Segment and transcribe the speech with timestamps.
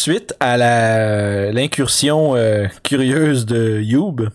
[0.00, 4.28] suite à la l'incursion euh, curieuse de Youb,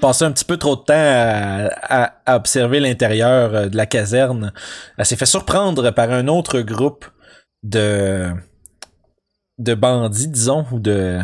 [0.00, 4.52] passé un petit peu trop de temps à, observer l'intérieur euh, de la caserne,
[4.98, 7.06] elle s'est fait surprendre par un autre groupe
[9.58, 11.20] de bandits, disons, ou de,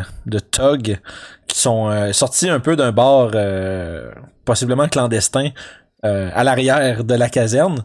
[0.51, 0.99] thugs
[1.47, 4.11] qui sont euh, sortis un peu d'un bar euh,
[4.45, 5.49] possiblement clandestin
[6.05, 7.83] euh, à l'arrière de la caserne.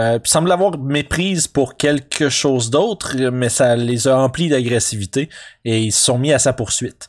[0.00, 5.28] Euh, puis semble l'avoir méprise pour quelque chose d'autre, mais ça les a emplis d'agressivité
[5.64, 7.08] et ils se sont mis à sa poursuite.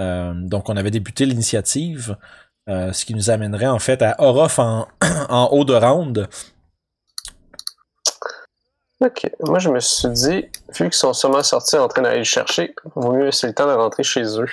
[0.00, 2.16] Euh, donc on avait débuté l'initiative,
[2.68, 4.88] euh, ce qui nous amènerait en fait à Orof en,
[5.28, 6.28] en haut de round.
[9.00, 12.24] Ok, moi je me suis dit, vu qu'ils sont sûrement sortis en train d'aller le
[12.24, 14.48] chercher, vaut mieux laisser le temps de rentrer chez eux.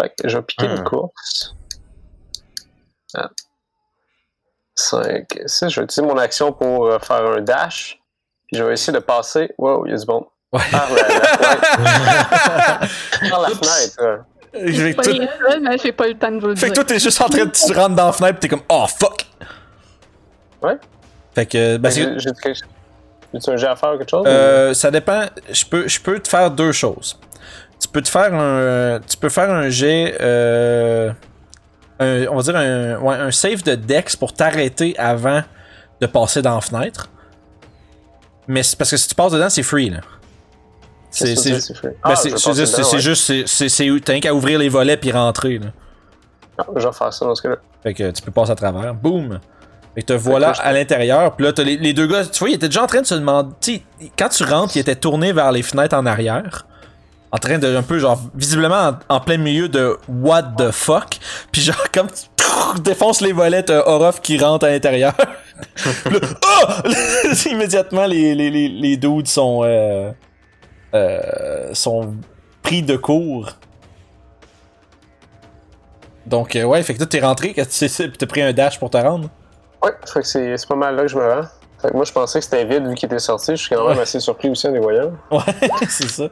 [0.00, 0.76] Fait que je vais piquer Hmm.
[0.76, 1.54] une course.
[4.78, 7.98] 5, 6, je vais utiliser mon action pour euh, faire un dash.
[8.46, 9.50] Puis je vais essayer de passer.
[9.58, 10.26] Wow, il y a du bon.
[10.52, 10.60] Ouais.
[10.70, 12.80] Par la, la fenêtre.
[13.30, 14.24] Par la fenêtre.
[14.54, 15.18] Je vais Pas tout-
[15.60, 16.70] mais j'ai pas eu le temps de vous le Fait dire.
[16.70, 18.62] que toi, t'es juste en train de tu rentres dans la fenêtre pis t'es comme
[18.70, 19.26] Oh fuck!
[20.62, 20.76] Ouais.
[21.34, 22.30] Fait que, ben, c'est- J'ai-
[23.34, 24.24] J'ai un jet à faire ou quelque chose?
[24.26, 25.26] Euh, ça dépend.
[25.50, 27.20] Je peux, je peux te faire deux choses.
[27.80, 31.12] Tu peux te faire un, tu peux faire un jet, euh,
[32.00, 35.42] un- on va dire un, ouais, un save de Dex pour t'arrêter avant
[36.00, 37.08] de passer dans la fenêtre.
[38.46, 40.00] Mais c'est parce que si tu passes dedans, c'est free là.
[41.10, 41.72] C'est, juste,
[42.84, 45.66] c'est, juste, c'est, t'as rien qu'à ouvrir les volets puis rentrer là.
[46.58, 47.56] Ah, je vais faire ça dans ce cas-là.
[47.82, 48.94] Fait que tu peux passer à travers.
[48.94, 49.38] Boum!
[49.94, 51.34] Fait que te voilà à l'intérieur.
[51.34, 53.06] Puis là, t'as les, les deux gars, tu vois, ils étaient déjà en train de
[53.06, 53.82] se demander.
[54.18, 56.66] Quand tu rentres, ils étaient tournés vers les fenêtres en arrière.
[57.30, 61.18] En train de, un peu, genre, visiblement en, en plein milieu de What the fuck.
[61.52, 62.08] Puis genre, comme
[62.74, 65.14] tu défonces les volets, t'as Orof qui rentre à l'intérieur.
[66.10, 66.66] Oh!
[67.50, 69.62] Immédiatement, les, les, les, les dudes sont.
[69.64, 70.12] Euh,
[70.94, 72.14] euh, sont
[72.62, 73.50] pris de court.
[76.26, 78.78] Donc, euh, ouais, fait que toi, t'es rentré, que tu sais t'as pris un dash
[78.78, 79.28] pour te rendre?
[79.82, 81.46] Ouais, fait que c'est c'est pas mal là que je me rends.
[81.80, 83.52] Fait que moi, je pensais que c'était vide vu qu'il était sorti.
[83.52, 84.02] Je suis quand même Ouais.
[84.02, 85.12] assez surpris aussi en les voyant.
[85.30, 85.40] Ouais,
[85.88, 86.24] c'est ça.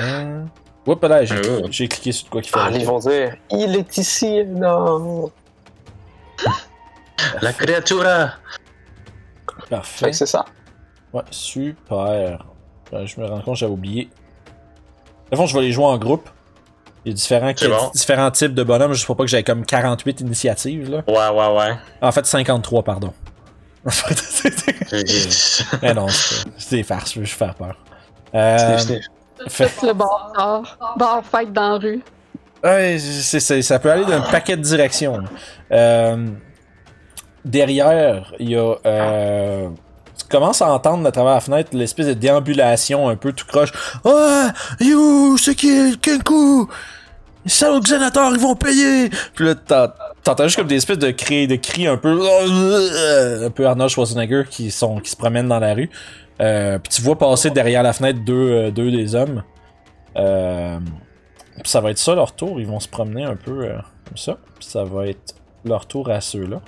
[0.00, 0.44] Euh...
[0.86, 2.80] Oups, là, j'ai j'ai cliqué sur quoi qu'il Ah, fallait.
[2.80, 5.30] ils vont dire Il est ici, non.
[7.40, 8.32] La créatura!
[9.62, 10.12] Fait Parfait.
[10.12, 10.44] c'est ça.
[11.12, 12.44] Ouais, super.
[12.92, 14.10] Je me rends compte, j'avais oublié.
[15.30, 16.28] De fond, je vais les jouer en groupe.
[17.04, 17.90] Il y a différents, bon.
[17.94, 18.92] différents types de bonhommes.
[18.92, 21.02] Je sais pas que j'avais comme 48 initiatives, là.
[21.08, 21.76] Ouais, ouais, ouais.
[22.00, 23.12] En fait, 53, pardon.
[25.82, 27.76] Mais non, c'est c'est des farces, je veux juste faire peur.
[28.34, 29.04] Euh, sniff.
[29.48, 30.32] Fait- Tout le bar,
[30.96, 32.00] bar fight dans la rue.
[32.64, 35.18] Ouais, c'est, c'est- ça peut aller d'un paquet de directions.
[35.72, 36.26] Euh,
[37.44, 38.74] derrière, il y a.
[38.86, 39.68] Euh,
[40.18, 43.72] tu commences à entendre à travers la fenêtre l'espèce de déambulation un peu tout croche.
[44.04, 46.68] Ah, you, c'est qui, Kenku?
[47.44, 49.10] Les salauds xénateurs, ils vont payer!
[49.34, 49.88] Puis là, t'en-
[50.22, 52.20] t'entends juste comme des espèces de cris, de cris un peu.
[53.44, 55.90] Un peu Arnold Schwarzenegger qui, sont, qui se promènent dans la rue.
[56.42, 59.42] Euh, puis tu vois passer derrière la fenêtre deux, euh, deux des hommes.
[60.16, 60.78] Euh,
[61.60, 62.60] puis ça va être ça leur tour.
[62.60, 63.76] Ils vont se promener un peu euh,
[64.08, 64.36] comme ça.
[64.58, 65.34] Puis ça va être
[65.64, 66.60] leur tour à ceux-là.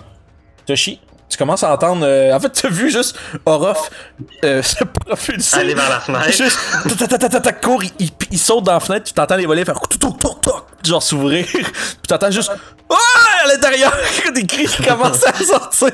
[0.67, 2.07] Toshi, tu commences à entendre.
[2.07, 3.91] euh, en fait, t'as vu juste Orof
[4.45, 5.57] euh, se propulser.
[5.59, 6.31] Aller vers la fenêtre.
[6.31, 6.59] Juste,
[7.09, 9.81] tac, tac, court, il, il- il saute dans la fenêtre, tu t'entends les volets faire
[10.85, 11.63] genre s'ouvrir, puis
[12.09, 12.53] t'entends juste
[12.91, 12.95] Ah!
[13.45, 13.93] à l'intérieur,
[14.35, 15.93] des cris qui commencent à sortir.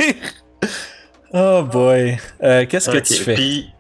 [1.33, 2.19] Oh boy.
[2.43, 3.35] Euh, Qu'est-ce que tu fais?
[3.35, 3.71] Puis,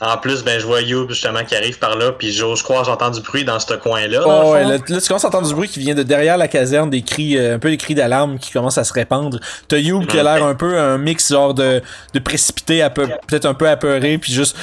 [0.00, 3.10] en plus, ben, je vois You justement qui arrive par là, puis j'ose croire, j'entends
[3.10, 4.22] du bruit dans ce coin-là.
[4.24, 6.46] Oh, ouais, là, là, tu commences à entendre du bruit qui vient de derrière la
[6.46, 9.40] caserne, des cris, euh, un peu des cris d'alarme qui commencent à se répandre.
[9.66, 11.82] T'as Youb qui a l'air un peu un mix genre de,
[12.14, 14.56] de précipité, peu- peut-être un peu apeuré, puis juste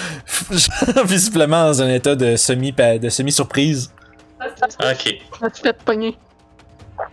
[1.06, 3.92] visiblement dans un état de semi de semi surprise.
[4.80, 5.16] Ok.
[5.42, 6.18] As-tu fait pogner?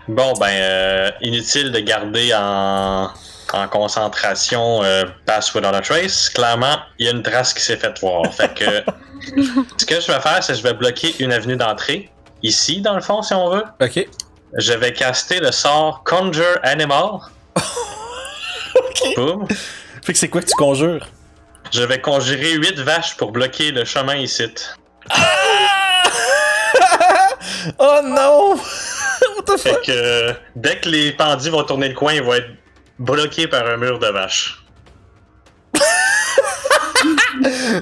[0.06, 3.10] Bon, ben, euh, inutile de garder en,
[3.54, 6.28] en concentration euh, Pass Without a Trace.
[6.30, 8.22] Clairement, il y a une trace qui s'est faite voir.
[8.34, 8.82] Fait que,
[9.76, 12.10] ce que je vais faire, c'est que je vais bloquer une avenue d'entrée.
[12.42, 13.64] Ici, dans le fond, si on veut.
[13.80, 14.06] Ok.
[14.58, 17.20] Je vais caster le sort Conjure Animal.
[19.16, 19.46] Boum.
[20.02, 21.06] Fait que c'est quoi que tu conjures?
[21.72, 24.44] Je vais conjurer 8 vaches pour bloquer le chemin ici.
[27.78, 28.54] oh non!
[28.56, 29.82] What the Fait fuck?
[29.82, 32.48] que euh, dès que les pandis vont tourner le coin, ils vont être
[32.98, 34.64] bloqués par un mur de vaches.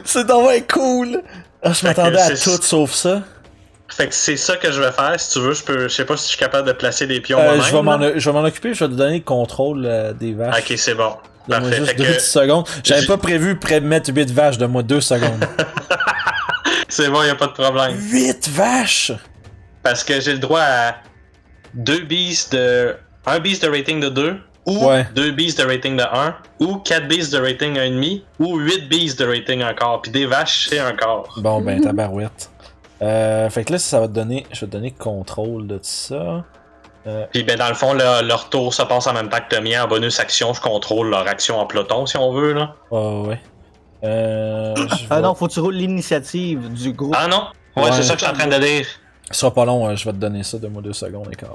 [0.04, 1.22] C'est dommage cool!
[1.62, 3.22] Ah, je m'attendais à tout sauf ça.
[3.88, 5.18] Fait que c'est ça que je vais faire.
[5.18, 5.82] Si tu veux, je peux.
[5.88, 8.44] Je sais pas si je suis capable de placer des pions Euh, je vais m'en
[8.44, 10.70] occuper, je vais te donner le contrôle euh, des vaches.
[10.70, 11.16] Ok, c'est bon.
[11.48, 11.76] Parfait.
[11.76, 12.68] juste deux que secondes.
[12.84, 15.44] J'avais pas prévu de mettre 8 vaches, donne-moi deux secondes.
[16.88, 17.96] C'est bon, y a pas de problème.
[17.96, 19.12] 8 vaches!
[19.82, 20.96] Parce que j'ai le droit à
[21.74, 22.94] deux beasts de.
[23.26, 24.36] Un beast de rating de 2,
[24.66, 25.06] ou Ouais.
[25.14, 29.18] deux beasts de rating de 1, ou quatre beasts de rating 1,5, ou 8 beasts
[29.18, 30.02] de rating encore.
[30.02, 31.24] Puis des vaches, c'est un quart.
[31.38, 32.50] Bon, ben, tabarouette.
[33.02, 34.46] Euh, fait que là, ça va te donner.
[34.52, 36.44] Je vais te donner contrôle de tout ça.
[37.32, 39.62] Puis ben dans le fond, le- leur tour se passe en même temps que le
[39.62, 39.82] mien.
[39.84, 42.52] En bonus action, je contrôle leur action en peloton si on veut.
[42.52, 42.74] là.
[42.90, 43.40] Oh, ouais.
[44.04, 44.74] Euh.
[45.08, 47.14] Ah non, faut que tu roules l'initiative du groupe.
[47.16, 47.46] Ah non?
[47.76, 47.92] Ouais, Ouais.
[47.92, 48.86] c'est ça que je suis en train de dire.
[49.30, 51.50] Ce sera pas long, euh, je vais te donner ça, donne-moi deux secondes et quart.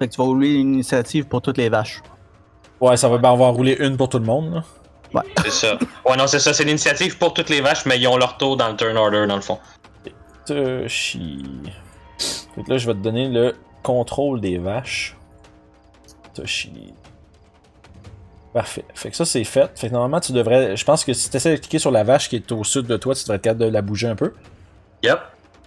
[0.00, 2.00] Fait que tu vas rouler l'initiative pour toutes les vaches.
[2.80, 4.54] Ouais, ça va ben, on va en rouler une pour tout le monde,
[5.12, 5.22] là.
[5.42, 5.78] C'est ça.
[6.06, 6.54] Ouais, non, c'est ça.
[6.54, 9.26] C'est l'initiative pour toutes les vaches, mais ils ont leur tour dans le turn order
[9.26, 9.58] dans le fond.
[10.46, 11.44] Toshi.
[12.54, 15.16] Fait que là, je vais te donner le contrôle des vaches.
[16.32, 16.94] Toshi.
[18.54, 18.84] Parfait.
[18.94, 19.70] Fait que ça, c'est fait.
[19.78, 20.76] Fait que normalement, tu devrais.
[20.76, 22.86] Je pense que si tu essaies de cliquer sur la vache qui est au sud
[22.86, 24.32] de toi, tu devrais être capable de la bouger un peu.
[25.02, 25.18] Yep.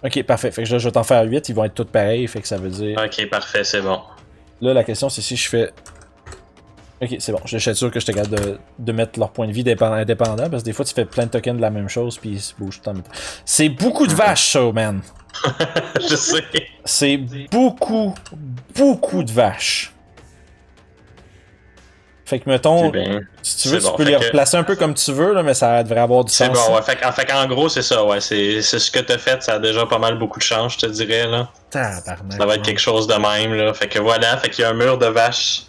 [0.06, 0.52] Ok, parfait.
[0.52, 1.50] Fait que là, je vais t'en faire 8.
[1.50, 2.28] Ils vont être tous pareils.
[2.28, 2.98] Fait que ça veut dire.
[2.98, 4.00] Ok, parfait, c'est bon.
[4.63, 5.71] Là, la question, c'est si je fais.
[7.01, 7.39] Ok, c'est bon.
[7.45, 9.92] Je suis sûr que je suis capable de, de mettre leur point de vie dépend-
[9.92, 10.50] indépendant.
[10.50, 12.18] Parce que des fois, tu fais plein de tokens de la même chose.
[12.18, 12.80] Puis ils se bougent.
[13.44, 15.01] C'est beaucoup de vaches, ça, man.
[16.00, 16.44] je sais.
[16.86, 17.18] C'est
[17.51, 18.13] beaucoup,
[18.75, 19.93] beaucoup de vaches.
[22.34, 23.20] Fait que mettons, C'est bien.
[23.44, 23.98] si tu veux, c'est tu bon.
[23.98, 26.24] peux Fait les que- replacer un peu comme tu veux, là, mais ça devrait avoir
[26.26, 26.68] du C'est sens.
[26.68, 26.82] bon, ouais.
[26.82, 28.20] Fait, qu'en- fait qu'en gros, c'est ça, ouais.
[28.22, 30.80] C'est c'est ce que t'as fait, ça a déjà pas mal beaucoup de chance, je
[30.80, 31.48] te dirais, là.
[31.70, 32.34] Tabarnak.
[32.40, 33.72] Ça va être quelque chose de même, là.
[33.76, 35.64] Fait que voilà, fait qu'il y a un mur de vaches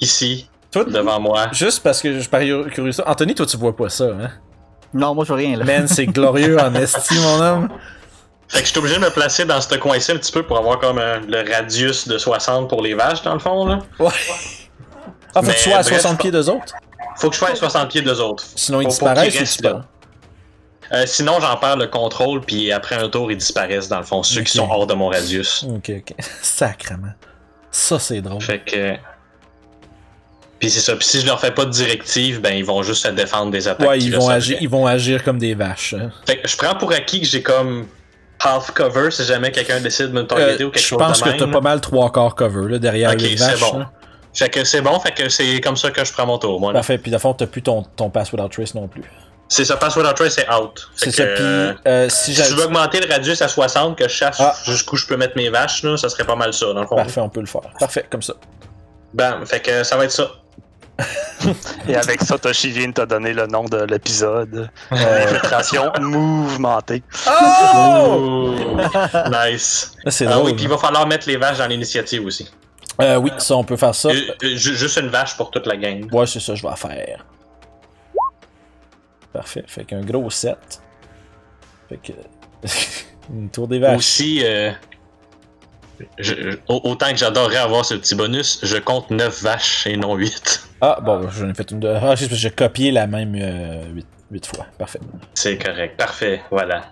[0.00, 1.46] ici, Toi, devant moi.
[1.52, 3.04] juste parce que je parie curieux ça.
[3.06, 4.30] Anthony, toi, tu vois pas ça, hein?
[4.92, 5.64] Non, moi je vois rien là.
[5.64, 7.68] Man, c'est glorieux en esti, mon homme.
[8.48, 10.56] Fait que je suis obligé de me placer dans ce coin-ci un petit peu pour
[10.58, 13.78] avoir comme euh, le radius de 60 pour les vaches, dans le fond, là.
[14.00, 14.08] Ouais.
[15.34, 16.74] Ah, faut Mais que tu sois à bref, 60 pieds d'eux autres.
[17.16, 18.44] Faut que je sois à 60 pieds d'eux autres.
[18.54, 19.66] Sinon, ils disparaissent ou?
[20.90, 24.22] Euh, sinon, j'en perds le contrôle, puis après un tour, ils disparaissent, dans le fond,
[24.22, 25.64] ceux qui sont hors de mon radius.
[25.68, 26.14] Ok, ok.
[26.42, 27.12] Sacrement.
[27.70, 28.40] Ça, c'est drôle.
[28.40, 28.94] Fait que.
[30.58, 30.96] Puis c'est ça.
[30.96, 33.68] Puis si je leur fais pas de directive, ben ils vont juste se défendre des
[33.68, 33.86] attaques.
[33.88, 35.94] Ouais, ils vont, agir, ils vont agir comme des vaches.
[35.94, 36.10] hein.
[36.26, 37.86] Fait que je prends pour acquis que j'ai comme
[38.40, 41.18] half cover si jamais quelqu'un décide de me targeter Euh, ou quelque je chose pense
[41.20, 41.38] de que même.
[41.38, 43.60] t'as pas mal trois quarts cover là, derrière les c'est vaches.
[43.72, 43.78] bon.
[43.80, 43.92] là.
[44.38, 46.72] Fait que c'est bon, fait que c'est comme ça que je prends mon tour, moi.
[46.72, 46.78] là.
[46.78, 49.02] Parfait, puis de fond, t'as plus ton, ton pass without trace non plus.
[49.48, 50.88] C'est ça, pass without trace, c'est out.
[50.94, 53.96] Fait C'est que, ça, puis euh, euh, si je veux augmenter le radius à 60,
[53.96, 54.54] que je cherche Ah.
[54.64, 56.96] jusqu'où je peux mettre mes vaches, là, ça serait pas mal ça, dans le fond.
[56.96, 57.62] Parfait, on peut le faire.
[57.80, 58.34] Parfait, comme ça.
[59.14, 60.30] Bam, fait que ça va être ça.
[61.88, 64.68] Et avec ça, Toshi vient de te donner le nom de l'épisode.
[64.92, 67.02] Euh, Infiltration mouvementée.
[67.28, 68.54] Oh!
[69.30, 69.92] nice.
[70.08, 72.50] C'est Ah oui, puis il va falloir mettre les vaches dans l'initiative aussi.
[73.00, 74.08] Euh, oui, ça, on peut faire ça.
[74.08, 76.12] Euh, euh, ju- juste une vache pour toute la gang.
[76.12, 77.24] Ouais, c'est ça, je vais faire.
[79.32, 79.64] Parfait.
[79.66, 80.56] Fait qu'un gros 7.
[81.88, 82.12] Fait que.
[83.32, 83.98] Une tour des vaches.
[83.98, 84.72] Aussi, euh,
[86.18, 90.64] je- autant que j'adorerais avoir ce petit bonus, je compte 9 vaches et non 8.
[90.80, 91.88] Ah, bon, j'en ai fait une de.
[91.88, 93.34] Ah, c'est parce que j'ai copié la même
[94.30, 94.66] 8, fois.
[94.78, 95.00] Parfait.
[95.34, 96.86] C'est correct, parfait, voilà.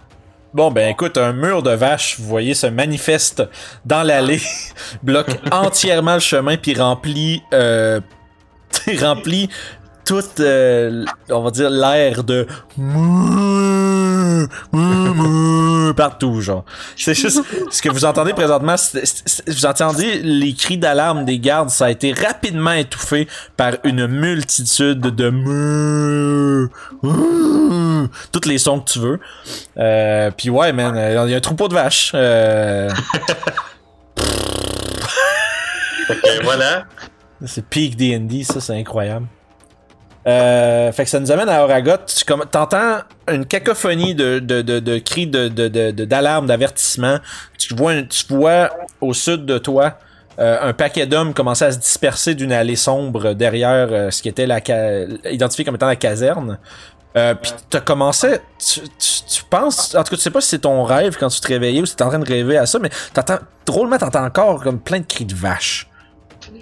[0.57, 3.43] Bon, ben écoute, un mur de vaches, vous voyez, se manifeste
[3.85, 4.41] dans l'allée,
[5.03, 8.01] bloque entièrement le chemin, puis remplit, euh,
[9.03, 9.51] remplit
[10.07, 12.47] toute, euh, on va dire, l'air de
[15.97, 16.65] partout, genre.
[16.97, 18.77] C'est juste ce que vous entendez présentement,
[19.47, 23.27] vous entendez les cris d'alarme des gardes, ça a été rapidement étouffé
[23.57, 26.71] par une multitude de
[28.33, 29.21] tous les sons que tu veux.
[29.79, 32.13] Euh, puis ouais, man, il y a un troupeau de vaches.
[32.15, 32.91] Euh,
[36.09, 36.85] que voilà.
[37.45, 39.27] c'est peak D&D, ça, c'est incroyable.
[40.27, 41.99] Euh, fait que ça nous amène à Oragot.
[42.07, 42.99] Tu T'entends
[43.31, 47.19] une cacophonie de, de, de, de cris de, de, de, de- d'alarme, d'avertissement.
[47.59, 49.99] Tu vois, tu vois au sud de toi
[50.39, 54.29] euh, un paquet d'hommes commencer à se disperser d'une allée sombre derrière euh, ce qui
[54.29, 54.61] était la
[55.31, 56.59] identifié comme étant la caserne.
[57.17, 60.49] Euh, puis t'as commencé, tu, tu, tu penses, en tout cas tu sais pas si
[60.51, 62.67] c'est ton rêve quand tu te réveillais ou si t'es en train de rêver à
[62.67, 65.89] ça, mais t'entends, drôlement t'entends encore comme plein de cris de vaches.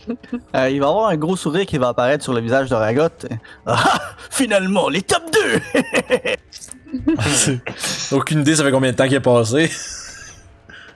[0.55, 2.75] Euh, il va y avoir un gros sourire qui va apparaître sur le visage de
[2.75, 3.09] Ragot.
[3.67, 5.39] Ah, finalement, les top 2!
[8.17, 9.71] Aucune idée, ça fait combien de temps qu'il est passé.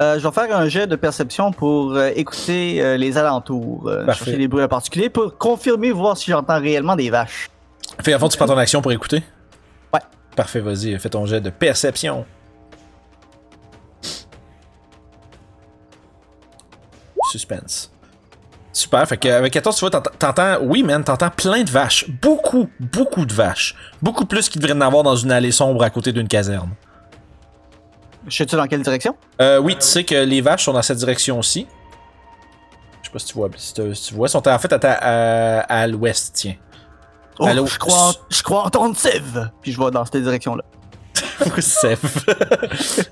[0.00, 4.36] Euh, je vais faire un jet de perception pour euh, écouter euh, les alentours, chercher
[4.36, 7.50] des bruits en particulier pour confirmer, voir si j'entends réellement des vaches.
[8.00, 9.24] Fait à fond, tu prends ton action pour écouter?
[9.92, 10.00] Ouais.
[10.36, 12.24] Parfait, vas-y, fais ton jet de perception.
[17.32, 17.90] Suspense.
[18.78, 22.08] Super, fait qu'avec 14, tu vois, t'entends- oui, man, t'entends plein de vaches.
[22.22, 23.74] Beaucoup, beaucoup de vaches.
[24.00, 26.70] Beaucoup plus qu'il devrait en avoir dans une allée sombre à côté d'une caserne.
[28.28, 29.16] Je sais-tu dans quelle direction?
[29.40, 31.66] Euh, oui, tu sais que les vaches sont dans cette direction aussi.
[33.02, 33.48] Je sais pas si tu vois.
[33.56, 36.54] Si tu, vois, sont en fait à, ta- à, à l'ouest, tiens.
[37.40, 39.50] Oh, je crois, en- je crois entendre Sève!
[39.60, 40.62] Puis je vais dans cette direction-là.
[41.60, 42.08] Sèvres.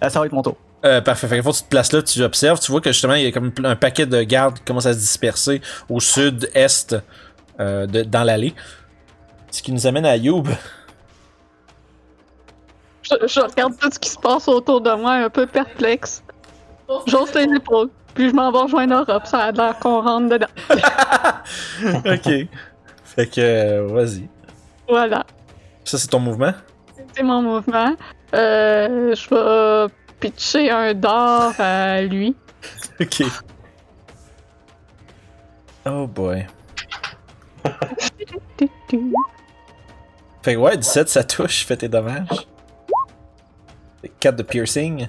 [0.00, 0.56] Ah, ça va être mon tour.
[0.84, 1.26] Euh, parfait.
[1.26, 3.24] Fait que faut que tu te places là, tu observes, tu vois que justement, il
[3.24, 6.96] y a comme un paquet de gardes qui commencent à se disperser au sud-est
[7.58, 8.54] euh, de- dans l'allée.
[9.50, 10.46] Ce qui nous amène à Youb.
[13.02, 16.22] Je, je regarde tout ce qui se passe autour de moi, un peu perplexe.
[17.06, 19.26] J'ose les épaules, puis je m'en vais rejoindre Europe.
[19.26, 20.46] Ça a l'air qu'on rentre dedans.
[22.04, 22.48] ok.
[23.04, 24.28] Fait que, euh, vas-y.
[24.88, 25.24] Voilà,
[25.84, 26.52] Ça, c'est ton mouvement?
[27.14, 27.94] C'est mon mouvement.
[28.34, 29.28] Euh, je
[29.88, 32.36] vais pitcher un d'or à lui.
[33.00, 33.22] Ok.
[35.84, 36.46] Oh boy.
[40.42, 42.46] Fait que ouais, 17, ça touche, fait tes dommages.
[44.00, 45.08] Fait 4 de piercing.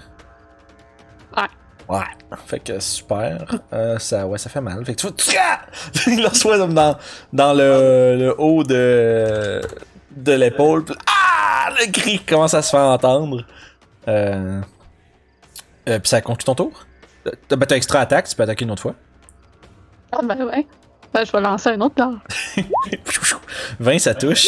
[1.37, 1.43] Ouais.
[1.87, 2.03] Ouais.
[2.47, 3.45] Fait que super.
[3.71, 4.83] Euh, ça, ouais, ça fait mal.
[4.85, 5.59] Fait que tu vois,
[6.07, 6.97] il le reçoit dans,
[7.31, 9.61] dans le, le haut de,
[10.15, 10.85] de l'épaule.
[11.07, 11.14] Ah!
[11.79, 13.43] Le cri commence à se faire entendre.
[14.07, 14.61] Euh,
[15.89, 16.71] euh, puis ça conclut ton tour?
[17.27, 18.95] Euh, T'as ben, t'as extra attaque, tu peux attaquer une autre fois.
[20.11, 20.65] Ah ben ouais.
[21.13, 22.13] Ben je vais lancer un autre d'or.
[23.79, 24.47] 20, ça touche.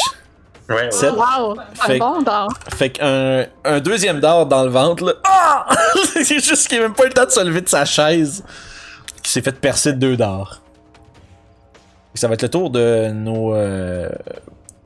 [0.70, 1.10] Ouais, ouais.
[1.10, 1.56] Wow!
[1.74, 2.50] Fait- Un bon d'or.
[2.76, 5.14] Fait qu'un un deuxième dard dans le ventre, là.
[5.24, 5.66] Ah!
[6.24, 8.44] C'est juste qu'il a même pas eu le temps de se lever de sa chaise.
[9.24, 10.62] Qui s'est fait percer de deux dards.
[12.14, 14.10] Ça va être le tour de nos euh,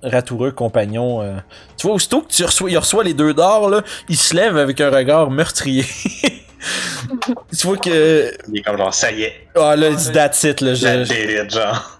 [0.03, 1.21] ratoureux compagnons.
[1.21, 1.35] euh.
[1.77, 4.57] Tu vois, aussitôt que tu reçois, il reçoit les deux dards, là, il se lève
[4.57, 5.85] avec un regard meurtrier.
[7.57, 8.31] tu vois que.
[8.49, 10.73] Il est comme genre, ça y est, Ah là, il dit that's it, là.
[10.73, 11.99] je- genre.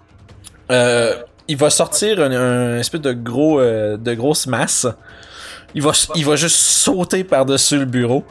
[0.72, 1.16] Euh,
[1.48, 4.88] il va sortir un, un espèce de gros euh, de grosse masse.
[5.74, 8.24] Il va, il va juste sauter par-dessus le bureau.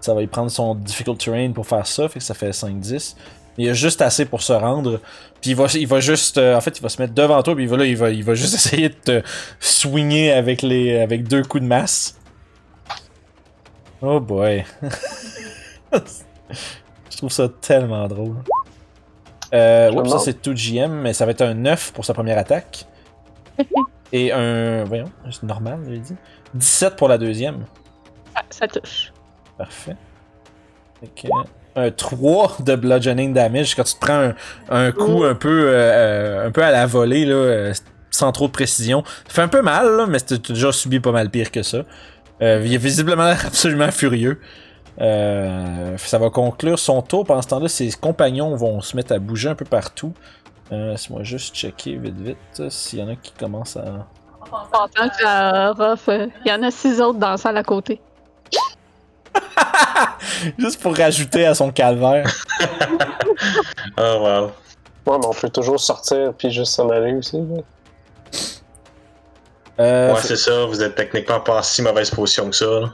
[0.00, 3.14] Ça va y prendre son difficult terrain pour faire ça, fait que ça fait 5-10.
[3.58, 5.00] Il y a juste assez pour se rendre.
[5.40, 6.38] Puis il va, il va juste.
[6.38, 8.10] euh, en fait, il va se mettre devant toi, puis il va, là, il va,
[8.10, 9.22] il va juste essayer de te
[9.60, 12.18] swinger avec, les, avec deux coups de masse.
[14.00, 14.64] Oh boy.
[15.92, 18.36] Je trouve ça tellement drôle.
[19.52, 22.38] Euh, ouais, ça c'est tout GM, mais ça va être un 9 pour sa première
[22.38, 22.86] attaque.
[24.12, 24.84] Et un.
[24.84, 26.14] Voyons, c'est normal, j'avais dit.
[26.54, 27.66] 17 pour la deuxième.
[28.34, 29.12] Ah, ça touche.
[29.56, 29.96] Parfait.
[31.00, 31.28] Fait
[31.78, 34.34] que, un 3 de bludgeoning damage quand tu te prends un,
[34.70, 37.74] un coup un peu, euh, euh, un peu à la volée, là, euh,
[38.10, 39.04] sans trop de précision.
[39.28, 41.62] Ça fait un peu mal, là, mais t'as t'as déjà subi pas mal pire que
[41.62, 41.78] ça.
[42.42, 44.40] Euh, il est visiblement absolument furieux.
[45.00, 47.24] Euh, ça va conclure son tour.
[47.24, 50.12] Pendant ce temps-là, ses compagnons vont se mettre à bouger un peu partout.
[50.72, 54.06] Euh, Laisse-moi juste checker vite vite s'il y en a qui commencent à.
[54.50, 58.00] Pendant que euh, il y en a six autres dans la salle à côté.
[60.58, 62.26] Juste pour rajouter à son calvaire.
[63.96, 64.44] Oh wow.
[65.06, 67.36] Ouais, mais on peut toujours sortir puis juste s'en aller aussi.
[67.36, 67.62] là.
[69.80, 72.66] Euh, Ouais, c'est ça, vous êtes techniquement pas en si mauvaise position que ça.
[72.66, 72.90] là.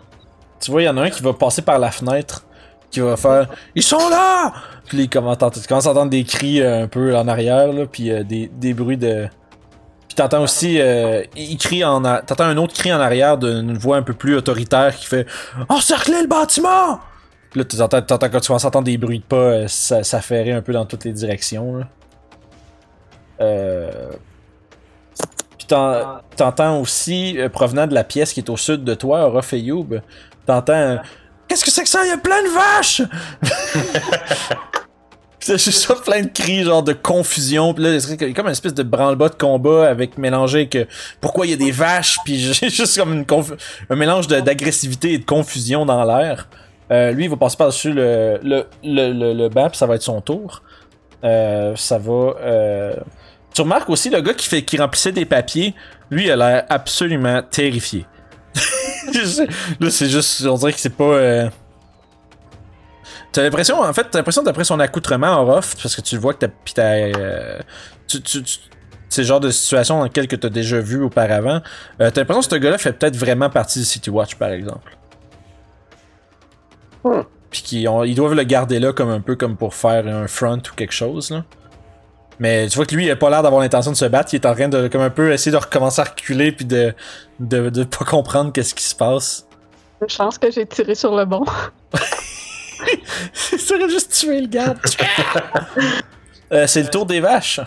[0.60, 2.44] Tu vois, il y en a un qui va passer par la fenêtre,
[2.90, 4.52] qui va faire Ils sont là
[4.86, 7.68] Puis il commence, t'entends- tu commences à entendre des cris euh, un peu en arrière,
[7.72, 9.28] là, puis euh, des, des bruits de.
[10.14, 10.80] Puis t'entends aussi.
[10.80, 12.00] euh, il crie en.
[12.02, 15.26] T'entends un autre cri en arrière d'une voix un peu plus autoritaire qui fait
[15.68, 17.00] Encerclez le bâtiment
[17.50, 20.04] Puis là, tu entends, t'entends quand tu à entendre des bruits de pas, euh, ça,
[20.52, 21.84] un peu dans toutes les directions.
[23.40, 24.10] Euh.
[25.58, 29.52] Puis t'en- t'entends aussi, provenant de la pièce qui est au sud de toi, Orof
[29.52, 30.00] et Youb,
[30.46, 30.98] t'entends
[31.48, 32.04] Qu'est-ce que c'est que ça?
[32.04, 33.02] Il y a plein de vaches!
[35.46, 37.74] c'est juste plein de cris, genre de confusion.
[37.74, 40.84] Puis là, c'est comme une espèce de branle-bas de combat avec mélangé euh,
[41.20, 43.54] pourquoi il y a des vaches, puis j'ai juste comme une conf-
[43.90, 46.48] un mélange d'agressivité et de confusion dans l'air.
[46.90, 49.94] Euh, lui, il va passer par-dessus le, le, le, le, le banc, puis ça va
[49.94, 50.62] être son tour.
[51.24, 52.34] Euh, ça va.
[52.42, 52.94] euh,
[53.54, 55.74] Tu remarques aussi le gars qui, fait, qui remplissait des papiers,
[56.10, 58.04] lui, il a l'air absolument terrifié.
[59.80, 60.44] Là, c'est juste.
[60.46, 61.50] On dirait que c'est pas.
[63.34, 66.34] T'as l'impression, en fait, t'as l'impression d'après son accoutrement en off, parce que tu vois
[66.34, 66.48] que t'as.
[66.48, 66.94] Pis t'as.
[67.18, 67.58] euh,
[68.06, 68.58] tu, tu, tu-
[69.08, 71.60] c'est le genre de situation dans lequel que t'as déjà vu auparavant.
[72.00, 74.96] Euh, t'as l'impression que ce gars-là fait peut-être vraiment partie du City Watch, par exemple.
[77.02, 77.22] Hmm.
[77.50, 80.58] Puis qu'ils ils doivent le garder là comme un peu comme pour faire un front
[80.58, 81.44] ou quelque chose, là.
[82.38, 84.32] Mais tu vois que lui, il a pas l'air d'avoir l'intention de se battre.
[84.32, 86.92] Il est en train de, comme un peu, essayer de recommencer à reculer puis de,
[87.40, 89.46] de, de pas comprendre qu'est-ce qui se passe.
[90.02, 91.44] Une chance que j'ai tiré sur le bon.
[93.32, 94.78] Ça aurait juste tué le garde.
[96.52, 97.60] Euh, c'est le tour des vaches.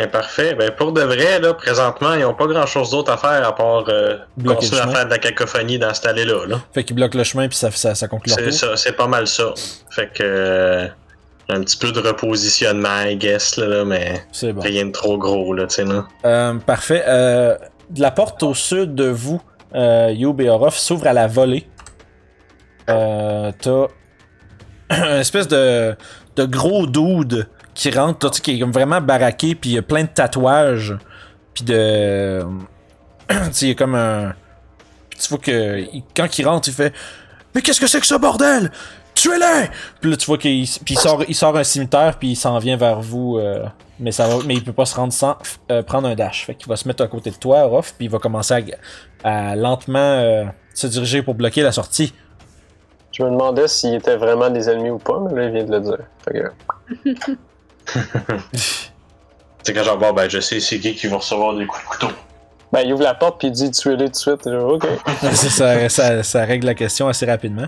[0.00, 0.54] Eh, parfait.
[0.54, 3.54] Ben, pour de vrai, là, présentement, ils n'ont pas grand chose d'autre à faire à
[3.54, 6.46] part euh, Bloquer continuer à faire de la cacophonie dans cette allée-là.
[6.46, 6.60] Là.
[6.72, 9.06] Fait qu'ils bloquent le chemin puis ça, ça, ça conclut leur C'est ça, c'est pas
[9.06, 9.52] mal ça.
[9.90, 10.22] Fait que.
[10.22, 10.86] euh,
[11.48, 14.62] un petit peu de repositionnement, I guess, là, là, mais C'est bon.
[14.62, 16.06] rien de trop gros, là, tu sais, là.
[16.24, 17.04] Euh, parfait.
[17.06, 17.56] Euh,
[17.96, 19.42] la porte au sud de vous,
[19.74, 21.66] euh, Youb et Orof, s'ouvre à la volée.
[22.88, 23.86] Euh, T'as
[24.92, 25.96] un espèce de,
[26.38, 29.82] gros dude qui rentre, tu sais, qui est comme vraiment baraqué, puis il y a
[29.82, 30.96] plein de tatouages,
[31.54, 32.44] puis de...
[33.28, 34.34] tu sais, il a comme un...
[35.10, 35.84] tu vois que
[36.14, 36.92] quand il rentre, il fait
[37.54, 38.70] «Mais qu'est-ce que c'est que ce bordel?
[39.14, 39.68] Tuez-les!»
[40.00, 42.76] Puis là, tu vois qu'il il sort, il sort un cimetière, puis il s'en vient
[42.76, 43.38] vers vous...
[43.38, 43.64] euh,
[44.02, 45.36] mais ça va, mais il peut pas se rendre sans
[45.70, 46.44] euh, prendre un dash.
[46.44, 48.76] Fait qu'il va se mettre à côté de toi, Orof, puis il va commencer
[49.22, 50.44] à, à lentement euh,
[50.74, 52.12] se diriger pour bloquer la sortie.
[53.12, 55.70] Je me demandais s'ils étaient vraiment des ennemis ou pas, mais là, il vient de
[55.72, 55.98] le dire.
[56.24, 56.52] Fait que,
[59.64, 61.88] C'est quand genre, bon, ben, je sais c'est qui qui va recevoir des coups de
[61.88, 62.08] couteau.
[62.72, 64.46] ben, il ouvre la porte puis il dit tuez-les tout de suite.
[64.46, 64.86] Là, ok.
[65.32, 67.66] ça, ça, ça- ça règle la question assez rapidement.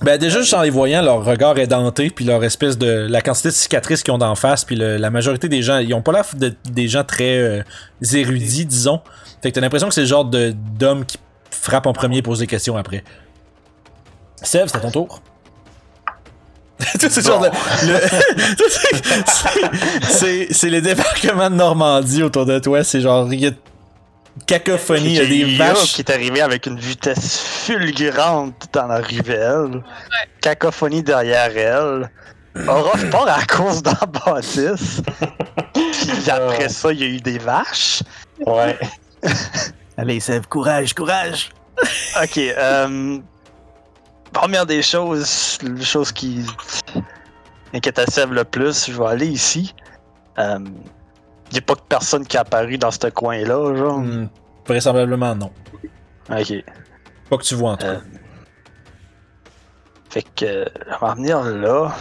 [0.00, 3.20] Ben déjà juste en les voyant, leur regard est denté, puis leur espèce de la
[3.20, 6.02] quantité de cicatrices qu'ils ont d'en face, puis le- la majorité des gens, ils ont
[6.02, 7.62] pas l'air de, des gens très euh,
[8.14, 9.00] érudits, disons.
[9.42, 11.18] Fait que t'as l'impression que c'est le genre de d'homme qui
[11.68, 13.04] frappe en premier et pose des questions après.
[14.42, 15.20] Sève, c'est à ton tour.
[17.00, 17.50] Tout ce genre de-
[17.86, 18.00] le-
[20.52, 23.50] c'est- les débarquements de Normandie autour de toi, c'est genre il y a
[24.46, 25.94] cacophonie, il y a des vaches.
[25.94, 29.82] qui est arrivé avec une vitesse fulgurante dans la ruelle.
[30.40, 32.10] Cacophonie derrière elle.
[32.66, 35.02] Orof part à la course dans la bâtisse.
[35.74, 38.02] Puis après ça, il y a eu des vaches.
[38.46, 38.78] Ouais.
[39.96, 41.50] Allez, Sève, courage, courage.
[42.22, 43.18] Ok, euh,
[44.32, 46.44] première des choses, la chose qui
[47.72, 49.74] inquiète Sèvres le plus, je vais aller ici.
[50.38, 50.58] Euh,
[51.50, 53.98] il n'y a pas de personne qui est apparu dans ce coin-là, genre.
[53.98, 54.28] Hmm,
[54.66, 55.52] vraisemblablement non.
[56.30, 56.52] Ok.
[57.30, 57.92] Pas que tu vois en tout cas.
[57.92, 58.00] Euh,
[60.10, 61.92] Fait que je vais venir là.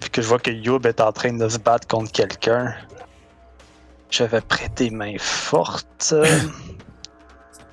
[0.00, 2.74] Puis que je vois que Youb est en train de se battre contre quelqu'un.
[4.12, 6.10] Je vais prêter main forte.
[6.12, 6.26] Euh,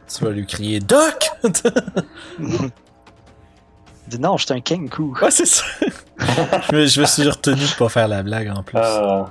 [0.07, 1.29] Tu vas lui crier Doc!
[4.07, 5.13] Dis non, je suis un Kenku.
[5.21, 5.63] ouais, c'est ça.
[5.81, 8.79] je, me, je me suis retenu de pas faire la blague en plus.
[8.81, 9.27] Ah.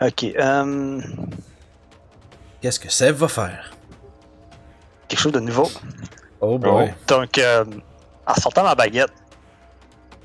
[0.00, 1.00] Ok, euh,
[2.60, 3.70] Qu'est-ce que Seb va faire?
[5.06, 5.70] quelque chose de nouveau.
[6.40, 6.92] Oh boy.
[7.06, 7.64] Donc, euh,
[8.26, 9.12] en sortant ma baguette,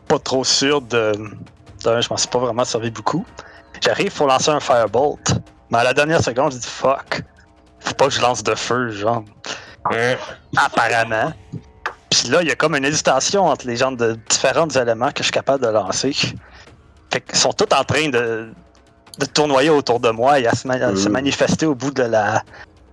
[0.08, 1.12] pas trop sûr de.
[1.84, 3.26] d'un, je m'en suis pas vraiment servi beaucoup.
[3.82, 5.34] J'arrive pour lancer un firebolt,
[5.70, 7.22] mais à la dernière seconde, je dis fuck.
[7.80, 9.24] Faut pas que je lance de feu, genre.
[9.90, 10.18] Ouais.
[10.58, 11.32] Apparemment.
[12.10, 15.20] Puis là, il y a comme une hésitation entre les genres de différents éléments que
[15.20, 16.14] je suis capable de lancer.
[17.14, 18.52] Fait qu'ils sont tous en train de,
[19.20, 21.12] de tournoyer autour de moi et à se, ma- à se Mm.
[21.14, 22.44] manifester au bout de la,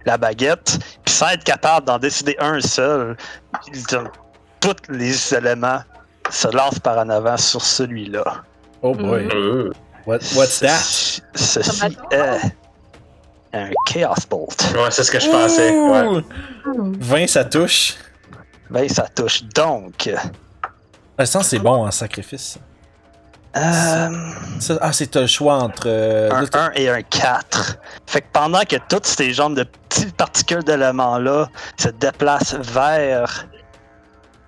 [0.05, 0.79] la baguette.
[1.05, 3.17] Puis sans être capable d'en décider un seul,
[4.61, 5.81] tous les éléments
[6.31, 8.25] se lancent par en avant sur celui-là.
[8.83, 9.29] Oh boy.
[9.35, 9.73] Euh.
[10.07, 10.69] What, what's that?
[10.69, 12.41] Ceci, ceci est
[13.53, 14.73] un Chaos Bolt.
[14.75, 15.71] Ouais, c'est ce que je pensais.
[15.71, 16.23] Ouais.
[16.67, 16.93] Ouh!
[17.01, 17.95] 20, ça touche.
[18.71, 20.11] Ben, ça touche donc.
[21.19, 22.59] Le sens c'est bon en sacrifice.
[23.57, 24.11] Euh,
[24.61, 25.85] Ça- ah, c'est t'as le choix entre.
[25.87, 27.79] euh, un là, t'as- 1 et un 4.
[28.07, 33.47] Fait que pendant que toutes ces genres de petites particules d'éléments-là se déplacent vers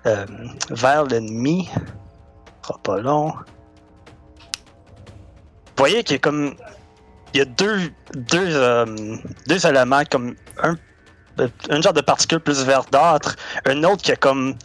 [0.05, 0.25] euh,
[0.69, 3.33] vers l'ennemi, ce sera pas long.
[5.79, 6.55] Vous voyez qu'il y a comme
[7.33, 7.79] il y a deux
[8.13, 8.85] deux, euh,
[9.47, 10.75] deux éléments comme un
[11.69, 14.55] un genre de particule plus verdâtre, un autre qui a comme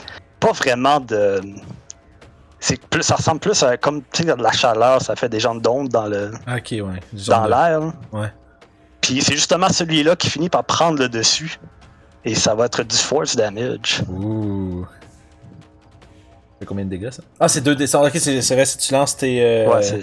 [0.40, 1.40] pas vraiment de
[2.58, 5.38] c'est plus ça ressemble plus à comme tu sais de la chaleur, ça fait des
[5.38, 6.80] genres d'ondes dans le Ok, ouais.
[7.28, 7.80] Dans de- l'air.
[8.10, 8.32] Ouais.
[9.00, 11.60] Puis c'est justement celui-là qui finit par prendre le dessus.
[12.24, 14.02] Et ça va être du force damage.
[14.08, 14.84] Ouh.
[16.58, 17.22] C'est combien de dégâts ça?
[17.38, 18.06] Ah, c'est 2 descentes.
[18.06, 19.44] Ok, c'est c'est vrai si tu lances tes.
[19.44, 20.00] euh, Ouais, c'est,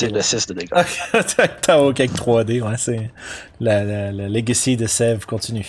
[0.00, 0.68] c'est le 6 de dégâts.
[1.62, 3.10] T'as- OK avec 3D, ouais, c'est.
[3.60, 5.66] La, la, la legacy de Sev continue.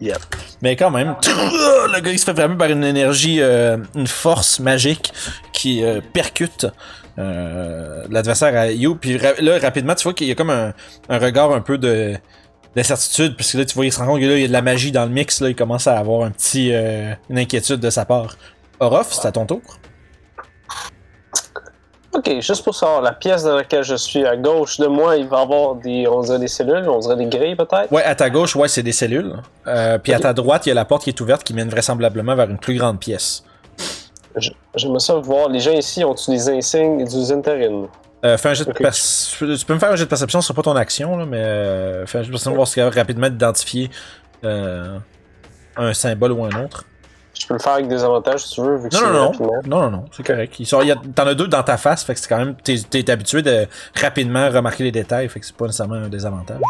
[0.00, 0.18] Yep.
[0.62, 4.60] Mais quand même, le gars il se fait frapper par une énergie, euh, une force
[4.60, 5.12] magique
[5.54, 6.66] qui euh, percute
[7.18, 8.96] euh, l'adversaire à You.
[8.96, 10.74] Puis ra- là, rapidement, tu vois qu'il y a comme un,
[11.08, 12.14] un regard un peu de
[12.74, 14.48] d'incertitude, parce que là, tu vois, il se rend compte que là, il y a
[14.48, 17.80] de la magie dans le mix, là, il commence à avoir un petit, une inquiétude
[17.80, 18.36] de sa part.
[18.80, 19.62] Orof, c'est à ton tour.
[22.16, 25.26] Ok, juste pour savoir, la pièce dans laquelle je suis, à gauche de moi, il
[25.28, 27.92] va y avoir des, on dirait des cellules, on dirait des grilles peut-être?
[27.92, 29.34] Ouais, à ta gauche, ouais, c'est des cellules.
[29.66, 31.68] Euh, puis à ta droite, il y a la porte qui est ouverte qui mène
[31.68, 33.44] vraisemblablement vers une plus grande pièce.
[34.74, 37.32] J'aimerais ça voir, les gens ici ont-ils des insignes et des?
[38.24, 38.78] Euh, fais un jet de Ok.
[38.78, 41.26] per- Tu peux me faire un jet de perception, ce sera pas ton action, là,
[41.26, 43.90] mais euh, fais un jet de perception pour voir si rapidement d'identifier
[44.44, 44.98] euh,
[45.76, 46.84] un symbole ou un autre.
[47.38, 49.50] Je peux le faire avec des avantages si tu veux, vu que Non, c'est non,
[49.52, 49.60] non.
[49.66, 50.54] Non, non, non, c'est correct.
[50.58, 52.54] Il y a- T'en as deux dans ta face, fait que c'est quand même.
[52.64, 53.66] T'es t'es habitué de
[54.00, 56.60] rapidement remarquer les détails, fait que c'est pas nécessairement un désavantage.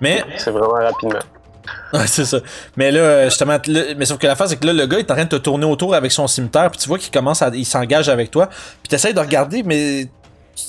[0.00, 1.18] Mais, C'est vraiment rapidement.
[1.92, 2.38] ouais, c'est ça.
[2.76, 5.10] Mais là, justement, là- mais sauf que la face, c'est que là, le gars est
[5.10, 7.48] en train de te tourner autour avec son cimetière, puis tu vois qu'il commence à.
[7.52, 10.08] Il s'engage avec toi, puis t'essayes de regarder, mais.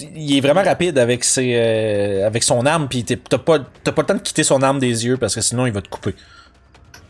[0.01, 4.01] Il est vraiment rapide avec ses, euh, avec son arme, puis t'as pas, t'as pas
[4.01, 6.13] le temps de quitter son arme des yeux parce que sinon il va te couper.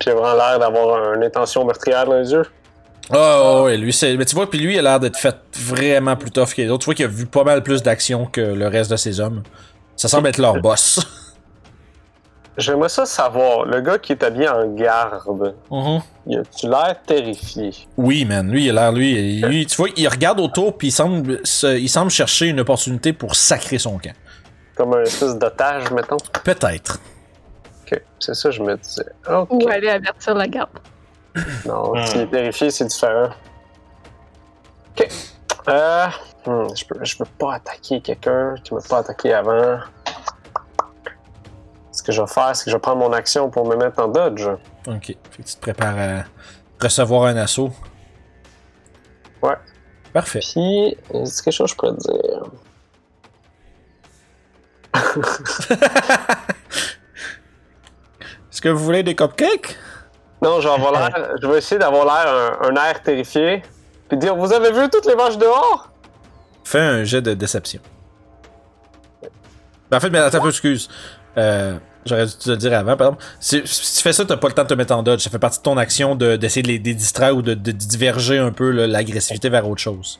[0.06, 2.46] Il a vraiment l'air d'avoir une intention meurtrière dans les yeux.
[3.14, 4.16] Oh, ouais, lui, c'est.
[4.18, 6.70] Mais tu vois, puis lui, il a l'air d'être fait vraiment plus tough que les
[6.70, 6.80] autres.
[6.82, 9.44] Tu vois qu'il a vu pas mal plus d'action que le reste de ses hommes.
[9.96, 11.00] Ça semble être leur boss.
[12.58, 16.02] J'aimerais ça savoir, le gars qui est habillé en garde, Mhm.
[16.26, 17.72] il a-tu l'air terrifié?
[17.98, 20.92] Oui, man, lui, il a l'air, lui, lui, tu vois, il regarde autour, puis il
[20.92, 24.14] semble, se- il semble chercher une opportunité pour sacrer son camp.
[24.76, 26.18] Comme un espèce d'otage, mettons.
[26.44, 27.00] Peut-être.
[27.90, 29.06] Ok, c'est ça, je me disais.
[29.30, 29.48] Ok.
[29.52, 30.70] Ou aller avertir la garde.
[31.66, 33.30] Non, s'il est terrifié, c'est différent.
[34.92, 35.08] Ok.
[35.70, 36.08] Euh.
[36.46, 39.80] hmm, je, peux, je peux pas attaquer quelqu'un qui m'a pas attaqué avant.
[41.92, 44.00] Ce que je vais faire, c'est que je vais prendre mon action pour me mettre
[44.02, 44.48] en dodge.
[44.88, 45.06] Ok.
[45.06, 46.24] Fait que tu te prépares à
[46.82, 47.72] recevoir un assaut.
[49.42, 49.56] Ouais.
[50.14, 50.40] Parfait.
[50.40, 52.44] Puis, c'est quelque chose que je pourrais te dire?
[58.58, 59.78] Est-ce que vous voulez des cupcakes?
[60.42, 63.62] Non, je vais, avoir l'air- je vais essayer d'avoir l'air un, un air terrifié.
[64.10, 65.90] Puis dire Vous avez vu toutes les vaches dehors?
[66.64, 67.80] Fais un jet de déception.
[69.92, 70.90] Ben, en fait, mais attends peu, excuse.
[71.38, 73.24] Euh, J'aurais dû te le dire avant, par exemple.
[73.40, 75.22] Si, si tu fais ça, t'as pas le temps de te mettre en dodge.
[75.22, 77.54] Ça fait partie de ton action de- d'essayer de, les de les distraire ou de,
[77.54, 80.20] de diverger un peu l'agressivité vers autre chose.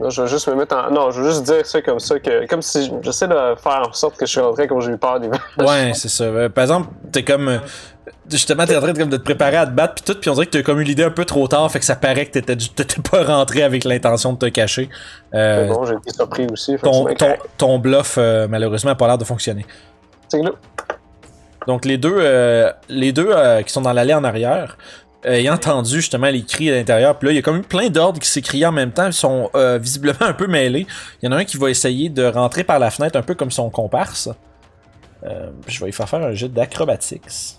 [0.00, 0.90] Là, je vais juste me mettre en.
[0.90, 2.18] Non, je vais juste dire ça comme ça.
[2.18, 4.98] que Comme si j'essaie de faire en sorte que je suis rentré quand j'ai eu
[4.98, 5.40] peur des vaches.
[5.58, 6.24] Ouais, c'est ça.
[6.24, 7.48] Euh, par exemple, t'es comme.
[7.48, 7.58] euh,
[8.28, 10.30] Justement, t'es en train de, comme, de te préparer à te battre, puis tout, puis
[10.30, 12.26] on dirait que t'as comme eu l'idée un peu trop tard, fait que ça paraît
[12.26, 14.88] que t'étais t'étais pas rentré avec l'intention de te cacher.
[15.34, 16.76] Euh, Mais bon, j'ai été surpris aussi.
[16.82, 17.06] ton,
[17.56, 19.64] ton, bluff, euh, malheureusement, a pas l'air de fonctionner.
[20.28, 20.40] C'est
[21.68, 23.32] Donc les deux, euh, les deux
[23.64, 24.76] qui sont dans l'allée en arrière,
[25.24, 27.88] ayant entendu justement les cris à l'intérieur, puis là il y a comme eu plein
[27.88, 30.86] d'ordres qui s'écrient en même temps, ils sont euh, visiblement un peu mêlés.
[31.22, 33.34] Il y en a un qui va essayer de rentrer par la fenêtre un peu
[33.34, 34.28] comme son comparse.
[35.24, 37.58] Euh, je vais lui faire faire un jet d'acrobatics.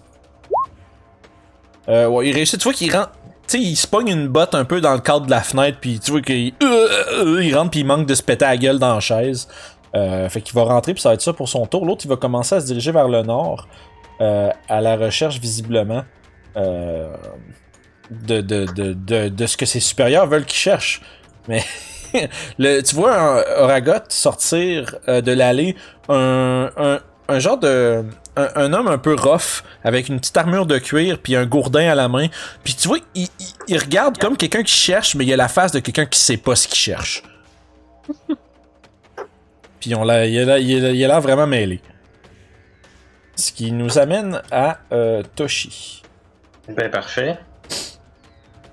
[1.90, 3.12] Euh, ouais, il réussit, tu vois qu'il rentre.
[3.48, 5.78] Tu sais, il se pogne une botte un peu dans le cadre de la fenêtre,
[5.80, 8.94] puis tu vois qu'il euh, rentre, puis il manque de se péter la gueule dans
[8.94, 9.48] la chaise.
[9.94, 11.84] Fait qu'il va rentrer, puis ça va être ça pour son tour.
[11.84, 13.68] L'autre, il va commencer à se diriger vers le nord,
[14.20, 16.04] à la recherche visiblement
[16.58, 17.16] euh,
[18.12, 21.02] de, de, de, de, ce que ses supérieurs veulent qu'il cherche.
[21.48, 21.64] Mais
[22.58, 25.76] le, tu vois un Oragot sortir euh, de l'allée,
[26.10, 28.04] un, un, un genre de.
[28.56, 31.96] Un, homme un peu rough, avec une petite armure de cuir, puis un gourdin à
[31.96, 32.28] la main.
[32.64, 33.28] Puis tu vois, il,
[33.68, 36.38] il- regarde comme quelqu'un qui cherche, mais il a la face de quelqu'un qui sait
[36.38, 37.24] pas ce qu'il cherche.
[39.80, 41.82] Puis on l'a, il a il vraiment mêlé.
[43.36, 46.04] Ce qui nous amène à euh, Toshi.
[46.70, 47.38] Ben parfait.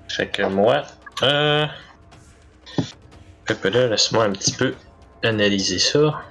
[0.07, 0.83] Fait que moi,
[1.23, 1.65] euh...
[3.63, 4.73] Laisse-moi un petit peu
[5.23, 6.21] analyser ça.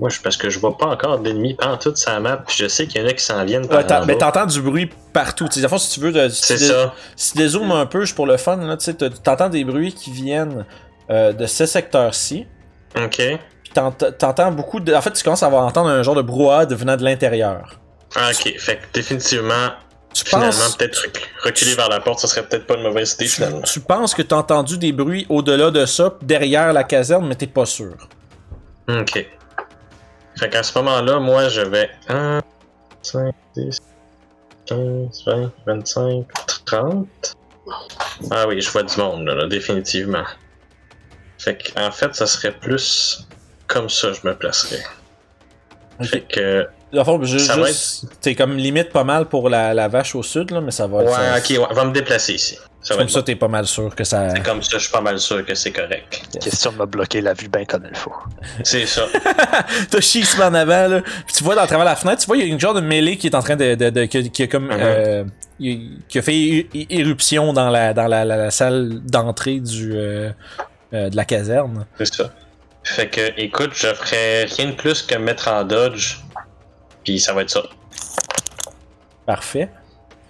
[0.00, 2.66] Moi, je, parce que je vois pas encore d'ennemis pendant toute sa map, puis je
[2.68, 5.46] sais qu'il y en a qui s'en viennent par Ouais, mais t'entends du bruit partout.
[5.48, 6.92] Tu sais, à fond, si tu veux, de- si C'est tu- ça.
[7.16, 8.76] Si tu dézoomes un peu, juste pour le fun, là,
[9.22, 10.64] t'entends des bruits qui viennent
[11.10, 12.46] euh, de ce secteur-ci.
[12.96, 13.16] Ok.
[13.18, 14.92] Puis t'ent- t'entends beaucoup de.
[14.94, 17.78] En fait, tu commences à avoir entendre un genre de brouhaha de venant de l'intérieur.
[18.16, 18.54] Ah, ok.
[18.58, 19.70] Fait que définitivement,
[20.14, 20.76] Tu finalement, penses.
[20.76, 23.62] peut-être rec- reculer vers la porte, ça serait peut-être pas une mauvaise idée Tu, finalement.
[23.62, 27.46] tu penses que t'as entendu des bruits au-delà de ça, derrière la caserne, mais t'es
[27.48, 27.94] pas sûr?
[28.88, 29.26] Ok.
[30.38, 32.40] Fait qu'à ce moment-là, moi, je vais 1,
[33.02, 33.78] 5, 10,
[34.66, 36.26] 15, 20, 25,
[36.64, 37.06] 30.
[38.30, 40.24] Ah oui, je vois du monde, là, là, définitivement.
[41.38, 43.26] Fait qu'en fait, ça serait plus
[43.66, 44.82] comme ça, je me placerais.
[46.02, 46.66] Fait que.
[46.94, 48.06] Dans le fond, je- Ça va juste.
[48.20, 50.98] T'es comme limite pas mal pour la, la vache au sud, là, mais ça va
[50.98, 52.56] Ouais, ça- ok, ouais, va me déplacer ici.
[52.80, 53.24] Ça Comme ça, bon.
[53.24, 54.28] t'es pas mal sûr que ça.
[54.28, 56.20] C'est comme ça, je suis pas mal sûr que c'est correct.
[56.38, 58.12] Question de me bloquer la vue bien comme il faut.
[58.62, 59.06] C'est ça.
[60.00, 61.00] Se met en avant, là.
[61.00, 62.80] Puis tu vois, dans travers la fenêtre, tu vois, il y a une genre de
[62.82, 63.74] mêlée qui est en train de.
[63.74, 64.66] de, de- qui, qui a comme.
[64.66, 64.72] Mhm.
[64.80, 65.24] euh,
[65.58, 69.92] qui a fait éruption dans la, dans la, la- la salle d'entrée du.
[69.94, 70.30] euh,
[70.92, 71.86] euh, de la caserne.
[71.98, 72.30] C'est ça.
[72.82, 76.18] Fait que, écoute, je ferais rien de plus que me mettre en dodge.
[77.04, 77.62] Puis ça va être ça.
[79.26, 79.68] Parfait.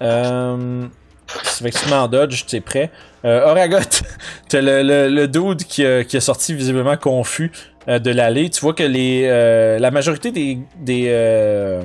[0.03, 0.87] Euh,
[1.27, 2.91] fait que tu te mets en dodge, tu es prêt.
[3.25, 3.79] Euh, Oragot,
[4.49, 7.51] t'as le, le, le dude qui a, qui a sorti visiblement confus
[7.89, 8.51] euh, de l'allée.
[8.51, 11.81] Tu vois que les, euh, la majorité des, des,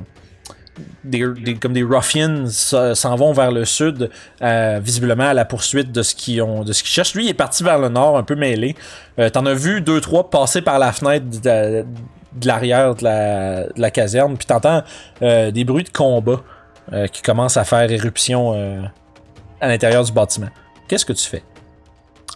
[1.03, 4.09] des, comme des ruffians s'en vont vers le sud,
[4.41, 7.15] visiblement à la poursuite de ce qu'ils ont, cherchent.
[7.15, 8.75] Lui, il est parti vers le nord, un peu mêlé.
[9.33, 11.25] T'en as vu deux trois passer par la fenêtre
[12.33, 14.83] de, l'arrière de la, de la caserne, puis t'entends
[15.21, 16.41] euh, des bruits de combat
[16.93, 18.81] euh, qui commencent à faire éruption euh,
[19.61, 20.49] à l'intérieur du bâtiment.
[20.87, 21.43] Qu'est-ce que tu fais?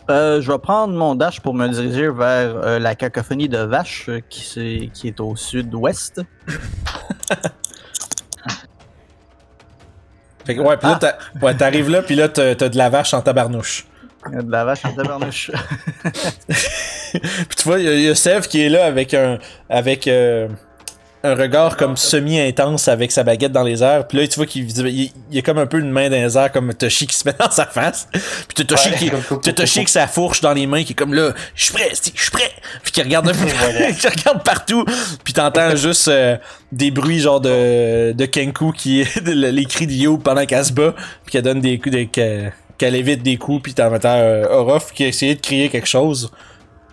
[0.09, 5.19] Je vais prendre mon dash pour me diriger vers la cacophonie de vaches qui, est
[5.21, 6.21] au sud-ouest.
[10.45, 13.21] Fait que, ouais, puis là, ouais, t'arrives là, puis là, t'as de la vache en
[13.21, 13.87] tabarnouche.
[14.29, 15.51] Il y a De la vache en tabarnouche.
[17.11, 17.21] Puis
[17.57, 19.37] tu vois, il y a- y, qui est là avec un
[19.69, 20.47] avec euh,
[21.25, 24.07] un regard comme semi-intense avec sa baguette dans les airs.
[24.07, 26.15] Puis là, tu vois qu'il il, il y a comme un peu une main dans
[26.17, 28.07] les airs, comme Toshi qui se met dans sa face.
[28.11, 31.13] Puis t'as Toshi qui t'as Toshi avec sa fourche dans les mains qui est comme
[31.13, 32.51] là, je suis prêt, je suis prêt.
[32.81, 33.45] Puis qui regarde un peu,
[33.99, 34.83] qui regarde partout.
[35.23, 36.35] Puis t'entends juste euh,
[36.71, 40.93] des bruits genre de de Kenku qui les cris de Yo pendant qu'elle se bat,
[41.23, 42.49] puis qu'elle donne des coups de
[42.83, 46.33] qu'elle évite des coups, puis t'entends euh, Orof qui a essayé de crier quelque chose.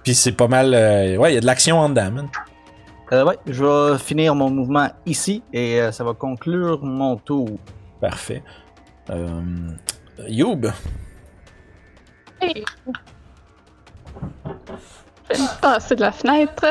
[0.05, 0.73] Puis c'est pas mal.
[0.73, 2.29] euh, ouais, il y a de l'action en dedans, man.
[3.11, 7.49] Euh, ouais, je vais finir mon mouvement ici et euh, ça va conclure mon tour.
[8.01, 8.45] Parfait.
[9.11, 9.43] Euh,
[10.29, 10.67] Youb.
[12.41, 12.65] Hey.
[15.29, 16.67] Je vais me passer de la fenêtre.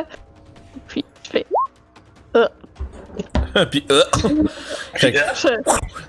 [0.88, 1.46] Puis je fais.
[3.70, 4.02] Puis, euh,
[4.94, 5.50] fait que Je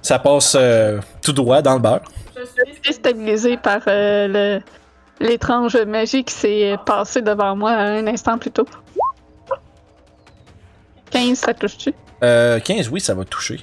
[0.00, 2.02] ça passe euh, tout droit dans le beurre.
[2.44, 4.62] Suis déstabilisé par euh, le-
[5.26, 8.66] l'étrange magie qui s'est passée devant moi un instant plus tôt.
[11.10, 11.92] 15, ça touche-tu?
[12.22, 13.60] Euh, 15, oui, ça va toucher.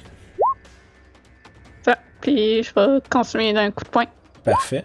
[1.84, 1.96] Ça.
[2.20, 4.04] Puis je vais continuer d'un coup de poing.
[4.44, 4.84] Parfait.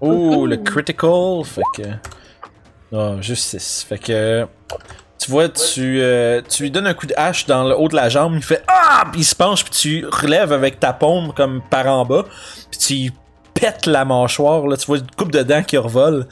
[0.00, 1.44] Oh, le critical.
[1.44, 1.82] Fait que.
[2.92, 3.84] Non, juste 6.
[3.88, 4.46] Fait que.
[5.18, 7.96] Tu vois, tu, euh, tu lui donnes un coup de hache dans le haut de
[7.96, 9.04] la jambe, il fait Ah!
[9.10, 12.24] Puis il se penche, puis tu relèves avec ta paume comme par en bas,
[12.70, 13.12] puis tu
[13.60, 16.26] lui pètes la mâchoire, là, tu vois une coupe de dents qui revole.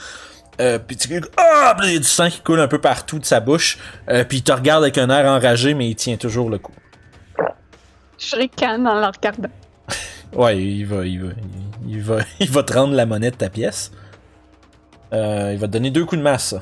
[0.61, 1.77] Euh, puis tu Ah!
[1.85, 4.39] Il y a du sang qui coule un peu partout de sa bouche, euh, puis
[4.39, 6.73] il te regarde avec un air enragé, mais il tient toujours le coup.
[8.19, 9.51] Je ricane en le regardant.
[10.33, 11.33] Ouais, il va, il va,
[11.87, 13.93] il va, il va te rendre la monnaie de ta pièce.
[15.13, 16.55] Euh, il va te donner deux coups de masse.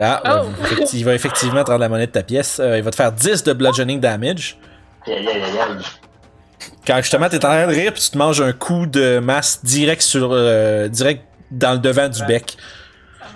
[0.00, 0.46] Ah, Oh.
[0.92, 2.60] il va effectivement te rendre la monnaie de ta pièce.
[2.60, 4.58] Euh, il va te faire 10 de bludgeoning damage.
[6.86, 9.60] Quand justement t'es en train de rire, puis tu te manges un coup de masse
[9.64, 12.56] direct sur, euh, direct dans le devant du bec.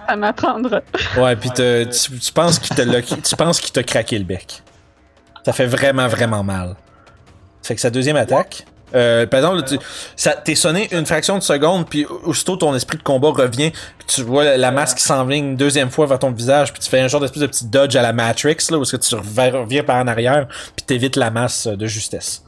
[0.09, 0.81] Ça m'apprendra.
[1.19, 4.25] Ouais, puis te- tu, tu penses qu'il te l'a- tu penses qu'il t'a craqué le
[4.25, 4.63] bec.
[5.45, 6.77] Ça fait vraiment, vraiment mal.
[7.63, 8.65] Fait que sa deuxième attaque.
[8.93, 9.79] Euh, par exemple, tu,
[10.17, 14.07] ça, t'es sonné une fraction de seconde, puis aussitôt ton esprit de combat revient, puis
[14.09, 16.91] tu vois la, la masse qui s'enligne une deuxième fois vers ton visage, puis tu
[16.91, 19.15] fais un genre d'espèce de petit dodge à la Matrix, là, où est-ce que tu
[19.15, 22.43] reviens, par en arrière, puis t'évites la masse de justesse.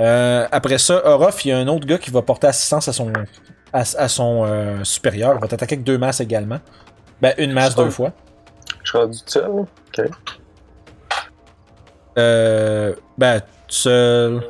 [0.00, 2.92] Euh, après ça, Orof, il y a un autre gars qui va porter assistance à
[2.92, 3.12] son,
[3.72, 5.34] à, à son euh, supérieur.
[5.36, 6.58] Il va t'attaquer avec deux masses également.
[7.20, 8.12] Ben, une masse deux fois.
[8.82, 9.50] Je suis rendu seul.
[9.50, 10.10] Ok.
[12.18, 14.42] Euh, ben, seul.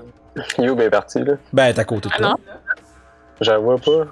[0.59, 1.35] Youb est parti, là.
[1.53, 2.29] Ben, t'es à côté de Ah toi.
[2.29, 2.37] non?
[3.41, 4.07] Je la vois pas.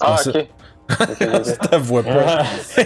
[0.00, 0.36] Ah, Ah, ok.
[0.90, 1.58] Ok, ok, ok.
[1.60, 2.42] Tu la vois pas.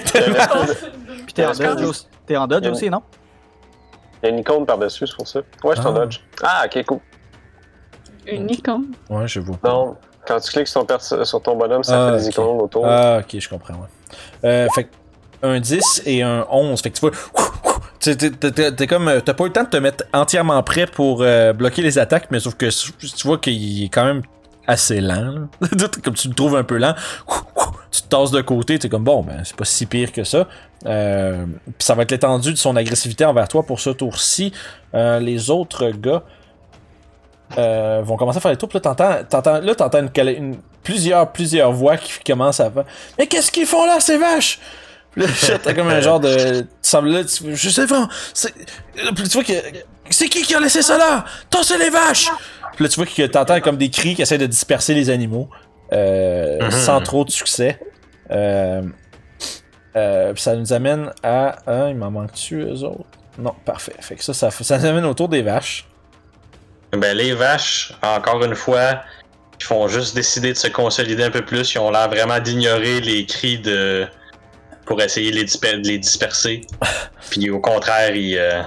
[1.24, 3.02] Puis t'es en dodge aussi, t'es en dodge Il y a aussi, non?
[4.22, 5.40] Il y a une icône par-dessus, c'est pour ça.
[5.64, 5.98] Ouais, je suis en Ah.
[6.00, 6.20] dodge.
[6.42, 6.98] Ah, ok, cool.
[8.26, 8.86] Une icône.
[9.10, 9.56] Ouais, je vois.
[9.64, 12.60] Non, quand tu cliques sur ton, perso- sur ton bonhomme, ça Ah, fait des icônes
[12.60, 12.86] autour.
[12.86, 13.88] Ah, ok, je comprends, ouais.
[14.44, 14.90] Euh, fait que
[15.42, 16.80] un 10 et un 11.
[16.80, 17.10] Fait que tu vois.
[18.00, 19.10] tu- T'es, t'es- t'es- t'es comme.
[19.24, 22.28] T'as pas eu le temps de te mettre entièrement prêt pour euh, bloquer les attaques,
[22.30, 24.22] mais sauf que tu vois qu'il est quand même
[24.66, 25.46] assez lent.
[26.04, 26.94] comme tu le trouves un peu lent,
[27.90, 30.46] tu te tasses de côté, t'es comme bon, ben c'est pas si pire que ça.
[30.86, 34.52] Euh, puis ça va être l'étendue de son agressivité envers toi pour ce tour-ci.
[34.94, 36.22] Euh, les autres gars
[37.58, 38.68] euh, vont commencer à faire les tours.
[38.68, 42.70] Puis là, t'entends, t'entends, là, t'entends une, cala- une- plusieurs, plusieurs voix qui commencent à
[42.70, 42.84] faire
[43.18, 44.58] Mais qu'est-ce qu'ils font là, ces vaches?
[45.12, 46.64] Puis là, shit, t'as comme un genre de.
[47.02, 48.08] Là, tu- je sais pas.
[48.34, 48.52] c'est-
[48.94, 49.52] tu vois que.
[50.10, 51.24] C'est qui qui a laissé ça là?
[51.50, 52.30] Tossez les vaches!
[52.76, 55.48] Puis là, tu vois que t'entends comme des cris qui essaient de disperser les animaux.
[55.92, 56.70] euh, Mhm.
[56.70, 57.78] Sans trop de succès.
[58.30, 58.82] Euh,
[59.96, 61.56] euh, puis ça nous amène à.
[61.66, 63.04] Hein, il m'en manque-tu, eux autres?
[63.38, 63.94] Non, parfait.
[64.00, 65.86] Fait que ça, ça, ça nous amène autour des vaches.
[66.92, 69.00] Ben, les vaches, encore une fois,
[69.60, 71.74] ils font juste décider de se consolider un peu plus.
[71.74, 74.06] Ils ont l'air vraiment d'ignorer les cris de.
[74.86, 76.62] pour essayer de les, disper- de les disperser.
[77.30, 78.62] Puis au contraire, ils, euh,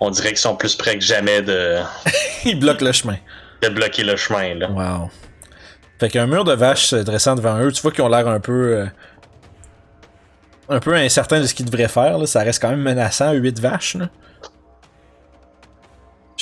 [0.00, 1.78] on dirait qu'ils sont plus près que jamais de.
[2.44, 3.16] il bloque le chemin.
[3.62, 4.54] de bloquer le chemin.
[4.54, 4.70] Là.
[4.70, 5.10] Wow.
[6.00, 8.40] Fait qu'un mur de vaches se dressant devant eux, tu vois qu'ils ont l'air un
[8.40, 8.76] peu.
[8.78, 8.86] euh,
[10.68, 12.18] un peu incertain de ce qu'ils devraient faire.
[12.18, 12.26] Là.
[12.26, 13.94] Ça reste quand même menaçant, 8 vaches.
[13.94, 14.08] Là.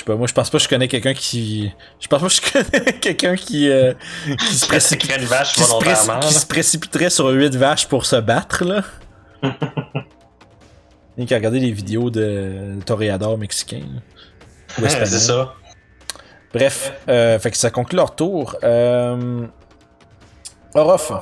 [0.07, 1.73] Je sais pas, moi je pense pas que je connais quelqu'un qui.
[1.99, 3.71] Je pense pas que je connais quelqu'un qui.
[3.71, 3.95] euh,
[4.39, 5.17] qui se précipite.
[5.17, 6.21] une vache Qui se, préci- volontairement.
[6.21, 6.41] qui là.
[6.41, 8.83] se précipiterait sur 8 vaches pour se battre, là.
[11.17, 13.79] Il y a qu'à regarder les vidéos de toréadors mexicains.
[13.81, 14.01] là.
[14.79, 15.55] Ou Ouais, c'est ça.
[16.53, 18.57] Bref, euh, fait que ça conclut leur tour.
[18.63, 19.47] Euh...
[20.75, 21.13] Orof.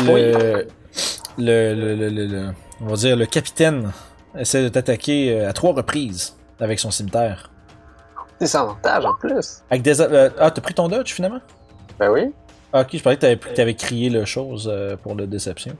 [0.00, 0.66] Le...
[1.38, 2.50] Le, le, le, le- le-
[2.82, 3.90] On va dire le capitaine
[4.38, 7.50] essaie de t'attaquer euh, à trois reprises avec son cimetière.
[8.40, 9.62] Des avantages en plus.
[9.70, 10.00] Avec des...
[10.00, 11.40] euh, Ah, t'as pris ton dodge finalement?
[11.98, 12.32] Ben oui.
[12.72, 15.76] Ah, ok, je parlais que t'avais, que t'avais crié le chose euh, pour le déception.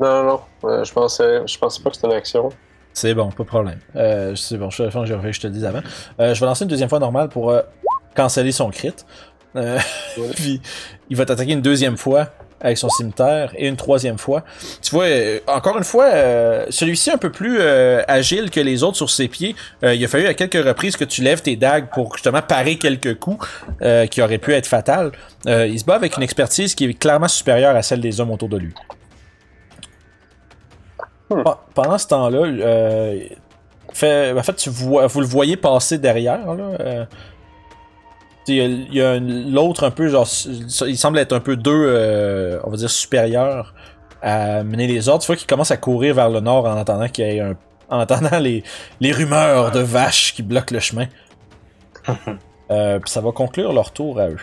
[0.00, 0.40] Non, non, non.
[0.68, 2.48] Euh, je, pensais, je pensais pas que c'était une action.
[2.92, 3.78] C'est bon, pas de problème.
[4.36, 5.80] C'est bon, je, je, je, je te le dis avant.
[6.18, 7.52] Je vais lancer une deuxième fois normale pour
[8.14, 8.94] canceller son crit.
[10.34, 10.60] Puis
[11.10, 12.28] il va t'attaquer une deuxième fois
[12.64, 14.42] avec son cimetière et une troisième fois.
[14.82, 18.82] Tu vois, euh, encore une fois, euh, celui-ci un peu plus euh, agile que les
[18.82, 19.54] autres sur ses pieds.
[19.84, 22.76] Euh, il a fallu à quelques reprises que tu lèves tes dagues pour justement parer
[22.76, 23.46] quelques coups
[24.10, 25.12] qui auraient pu être fatals.
[25.46, 28.48] Il se bat avec une expertise qui est clairement supérieure à celle des hommes autour
[28.48, 28.72] de lui.
[31.28, 31.36] Pe-
[31.74, 32.46] Pendant ce temps-là,
[33.92, 36.54] fait, en fait, tu vois, vous le voyez passer derrière.
[36.54, 37.06] Là,
[38.48, 40.28] il y a, l'autre un peu, genre,
[40.86, 43.74] il semble être un peu deux, euh, on va dire, supérieurs
[44.22, 45.20] à mener les autres.
[45.20, 47.56] Tu vois qu'il commence à courir vers le nord en attendant qu'il y ait un.
[47.90, 48.64] En entendant les,
[49.00, 51.06] les rumeurs de vaches qui bloquent le chemin.
[52.70, 54.40] Euh, puis ça va conclure leur tour à eux.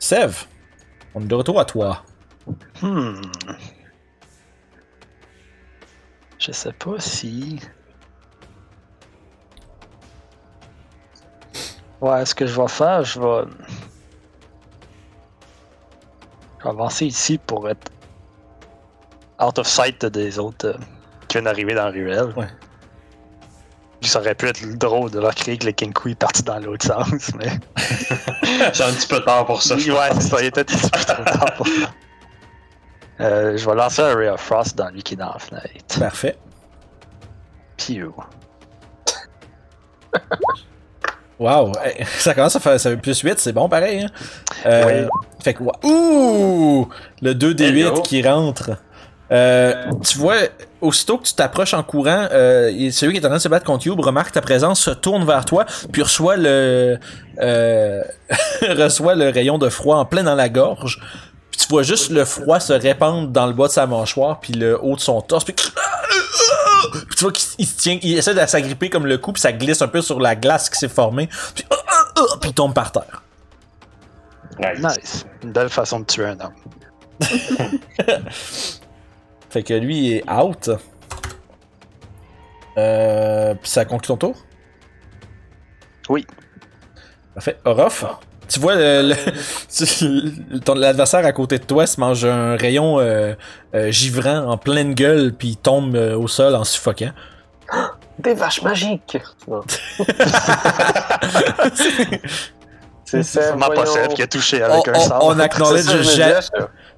[0.00, 0.46] Sev,
[1.14, 2.02] on est de retour à toi.
[2.82, 3.20] Hmm.
[6.40, 7.60] Je sais pas si.
[12.04, 13.50] Ouais, ce que je vais faire, je vais.
[16.58, 17.90] Je vais avancer ici pour être
[19.40, 20.74] out of sight des autres euh,
[21.28, 22.34] qui viennent d'arriver dans la ruelle.
[22.36, 22.48] Ouais.
[24.02, 26.58] Puis Ça aurait pu être drôle de leur crier que le Kenku est parti dans
[26.58, 27.58] l'autre sens, mais.
[28.74, 29.78] C'est un petit peu tard pour ça.
[29.78, 31.90] je ouais, c'est ça, il était un petit peu trop tard pour ça.
[33.20, 35.98] Euh, je vais lancer un Ray of Frost dans lui qui est dans la fenêtre.
[35.98, 36.36] Parfait.
[37.78, 38.12] Pew.
[41.38, 44.02] Wow, hey, ça commence à faire ça fait plus 8, c'est bon pareil.
[44.04, 44.08] Hein?
[44.66, 45.08] Euh, Oui.
[45.42, 46.88] Fait que, wa- ouh,
[47.22, 48.00] le 2D8 Hello.
[48.02, 48.70] qui rentre.
[49.32, 50.36] Euh, tu vois,
[50.80, 53.64] aussitôt que tu t'approches en courant, euh, celui qui est en train de se battre
[53.64, 56.98] contre Youb remarque ta présence, se tourne vers toi, puis reçoit le
[57.40, 58.02] euh,
[58.62, 61.00] reçoit le rayon de froid en plein dans la gorge.
[61.50, 64.52] Puis tu vois juste le froid se répandre dans le bas de sa mâchoire, puis
[64.52, 65.54] le haut de son torse, puis
[66.92, 69.40] puis tu vois qu'il il se tient, il essaie de s'agripper comme le cou, puis
[69.40, 71.64] ça glisse un peu sur la glace qui s'est formée, puis,
[72.40, 73.22] puis il tombe par terre.
[74.58, 74.80] Nice.
[74.80, 75.26] Nice.
[75.42, 76.54] Une belle façon de tuer un homme.
[79.50, 80.70] Fait que lui il est out.
[82.76, 84.36] Euh, puis ça conclut ton tour?
[86.08, 86.26] Oui.
[87.34, 87.58] Parfait.
[87.64, 88.04] Orof,
[88.48, 89.16] tu vois le, le-
[89.68, 93.34] tu- ton- l'adversaire à côté de toi se mange un rayon euh,
[93.74, 97.12] euh, givrant en pleine gueule, puis il tombe euh, au sol en suffoquant.
[98.18, 99.18] Des vaches magiques!
[103.04, 104.08] C'est pas voyons.
[104.14, 105.18] Qui a touché On, avec un sort.
[105.24, 106.40] on acknowledge ja-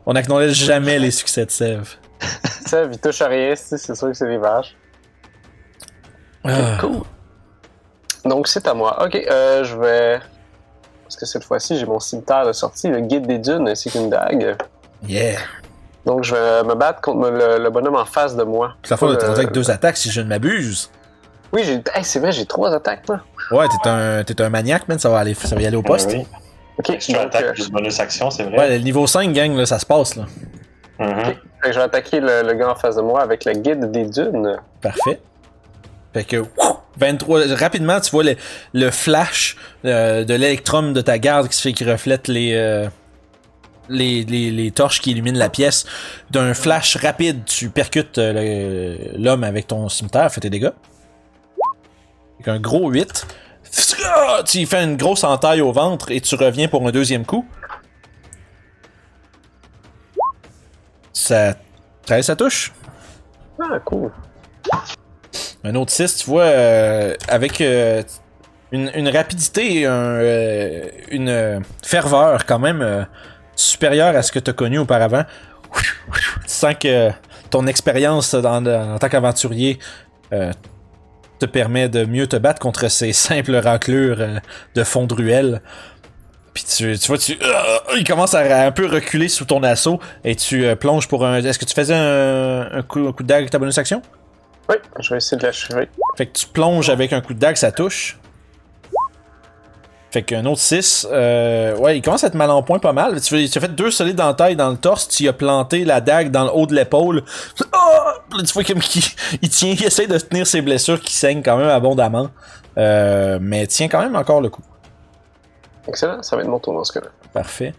[0.06, 0.14] on
[0.52, 1.82] jamais les succès de Sev.
[2.66, 4.74] Sèvres, il touche à rien, c'est c'est sûr que c'est des vaches.
[6.44, 6.78] Ah.
[6.80, 7.02] Cool.
[8.24, 9.04] Donc c'est à moi.
[9.04, 10.20] Ok, euh, je vais.
[11.06, 14.10] Parce que cette fois-ci, j'ai mon cimetière de sortie, le guide des dunes ainsi qu'une
[14.10, 14.56] dague.
[15.06, 15.38] Yeah.
[16.04, 18.74] Donc je vais me battre contre le, le bonhomme en face de moi.
[18.82, 20.90] Toute la fois, Pas t'es le- rendu avec deux attaques si je ne m'abuse.
[21.52, 21.74] Oui, j'ai.
[21.94, 23.20] Hey, c'est vrai, j'ai trois attaques, moi.
[23.52, 25.82] Ouais, t'es un, t'es un maniaque, man, ça va, aller, ça va y aller au
[25.82, 26.10] poste.
[26.12, 26.26] Oui.
[26.78, 28.58] Ok, donc, attaque euh, plus bonus action, c'est vrai.
[28.58, 30.24] Ouais, le niveau 5, gang, là, ça se passe, là.
[30.98, 31.20] Mhm.
[31.24, 33.90] fait que je vais attaquer le, le gars en face de moi avec le guide
[33.92, 34.56] des dunes.
[34.80, 35.20] Parfait.
[36.16, 38.24] Fait que, wouh, 23, rapidement, tu vois
[38.72, 39.54] le, flash
[39.84, 42.88] euh, de l'électrum de ta garde qui fait qui reflète les, euh,
[43.90, 45.84] les, les, les torches qui illuminent la pièce.
[46.30, 50.70] D'un flash rapide, tu percutes euh, l'homme avec ton cimetière, fais tes dégâts.
[52.36, 53.26] Avec un gros 8.
[54.06, 57.44] Ah, Tu fais une grosse entaille au ventre et tu reviens pour un deuxième coup.
[61.12, 61.56] Ça.
[62.06, 62.72] 13, ça touche?
[63.60, 64.10] Ah, cool.
[65.66, 68.00] Un autre 6, tu vois, euh, avec euh,
[68.70, 73.06] une, rapidité euh, une ferveur quand même
[73.56, 75.24] supérieure à ce que tu as connu auparavant.
[75.74, 75.82] Tu
[76.46, 77.10] sens que
[77.50, 79.80] ton expérience en tant qu'aventurier
[80.30, 84.24] te permet de mieux te battre contre ces simples raclures
[84.76, 85.62] de fond de ruelle.
[86.54, 87.36] Puis tu, vois, tu,
[87.96, 91.42] il commence à un peu reculer sous ton assaut et tu plonges pour un.
[91.42, 94.00] Est-ce que tu faisais un, coup, un de dague avec ta bonus action?
[94.68, 95.88] Oui, je vais essayer de l'achever.
[96.16, 98.18] Fait que tu plonges avec un coup de dague, ça touche.
[100.10, 101.06] Fait qu'un autre 6.
[101.10, 103.20] Euh, ouais, il commence à être mal en point pas mal.
[103.20, 105.08] Tu, as fait deux solides dans la taille, dans le torse.
[105.08, 107.22] Tu y as planté la dague dans le haut de l'épaule.
[107.72, 108.80] Là, tu vois comme
[109.42, 112.30] il tient, il essaie de tenir ses blessures qui saignent quand même abondamment.
[112.78, 114.62] Euh, mais il tient quand même encore le coup.
[115.88, 117.10] Excellent, ça va être mon tour dans ce cas-là.
[117.32, 117.74] Parfait.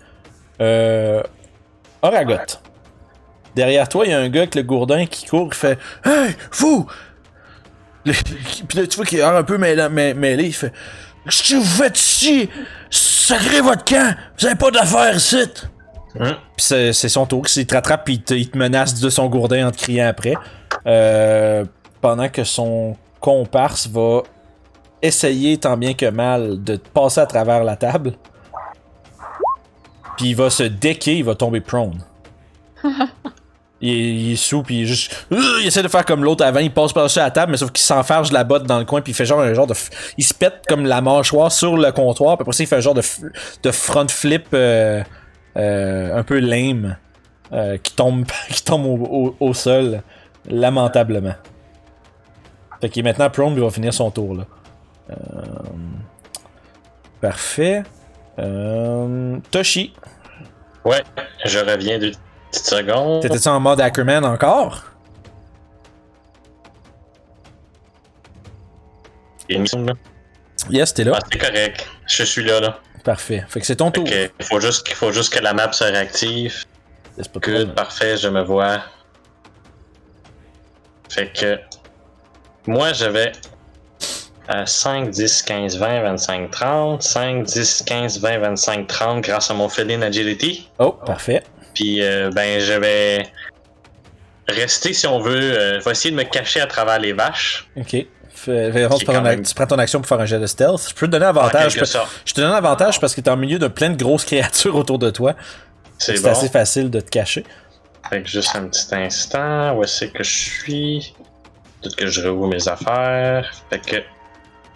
[0.61, 1.21] Euh,
[2.01, 2.35] Oragot.
[3.57, 6.35] Derrière toi, il y a un gars avec le gourdin qui court, qui fait Hey,
[6.59, 6.85] vous!
[8.05, 8.13] Le-
[8.67, 10.71] Puis là, tu vois qu'il est un peu mêlé, mê- mêlé, il fait
[11.25, 12.49] Qu'est-ce que vous faites ici?
[12.91, 14.15] Sacrez votre camp!
[14.39, 15.41] Vous avez pas d'affaires ici!
[16.19, 16.35] Hum.
[16.55, 19.25] Puis c'est son tour, il te rattrape puis il te, il te menace de son
[19.27, 20.35] gourdin en te criant après.
[20.85, 21.65] Euh,
[21.99, 24.21] pendant que son comparse va
[25.01, 28.13] essayer tant bien que mal de te passer à travers la table.
[30.15, 32.03] Puis il va se decker, il va tomber prone.
[33.81, 35.35] il, est, il est puis il.
[35.35, 37.71] Euh, Il essaie de faire comme l'autre avant, il passe par-dessus la table, mais sauf
[37.71, 39.75] qu'il s'enfarge la botte dans le coin, puis il fait genre un genre de.
[40.17, 42.81] Il se pète comme la mâchoire sur le comptoir, puis après ça, il fait un
[42.81, 43.03] genre de,
[43.63, 45.03] de front flip euh,
[45.57, 46.97] euh, un peu lame,
[47.83, 50.01] qui tombe, qui tombe au, sol,
[50.49, 51.35] lamentablement.
[52.81, 54.45] Fait qu'il est maintenant prone, il va finir son tour, là.
[57.21, 57.83] Parfait.
[59.49, 59.93] Toshi,
[60.85, 61.03] Ouais,
[61.43, 62.13] je reviens deux
[62.51, 63.21] petites secondes.
[63.21, 64.83] t'étais-tu en mode Ackerman encore?
[69.49, 69.93] Là.
[70.69, 71.13] Yes, t'es là.
[71.15, 71.87] Ah, c'est correct.
[72.07, 72.79] Je suis là, là.
[73.03, 73.45] Parfait.
[73.47, 74.05] Fait que c'est ton tour.
[74.07, 76.65] il faut juste, il faut juste que la map se réactive.
[77.15, 78.81] C'est pas Good, parfait, je me vois.
[81.09, 81.59] Fait que.
[82.67, 83.31] Moi, je vais
[84.49, 87.01] à 5, 10, 15, 20, 25, 30.
[87.01, 90.69] 5, 10, 15, 20, 25, 30 grâce à mon feline agility.
[90.79, 91.43] Oh, parfait.
[91.77, 93.27] Puis, euh, ben, je vais
[94.47, 95.35] rester, si on veut.
[95.35, 97.69] Euh, je vais essayer de me cacher à travers les vaches.
[97.75, 97.91] Ok.
[98.33, 100.47] Fais- fais- tu, prends ton, même- tu prends ton action pour faire un jet de
[100.47, 100.87] stealth.
[100.89, 101.77] Je peux te donner avantage.
[101.77, 104.75] parce- je te donne avantage parce que t'es en milieu de plein de grosses créatures
[104.75, 105.35] autour de toi.
[105.99, 106.29] C'est bon.
[106.31, 107.43] assez facile de te cacher.
[108.09, 109.75] Fait que juste un petit instant.
[109.77, 111.13] Où est-ce que je suis?
[111.81, 113.51] Peut-être que je rouvre mes affaires.
[113.69, 113.97] Fait que.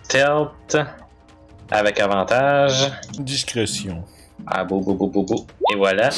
[0.03, 0.77] Stealth.
[1.71, 2.91] Avec avantage.
[3.17, 4.03] Discrétion.
[4.45, 5.47] Ah, bou, bou, bou, bou, bou.
[5.71, 6.09] Et voilà.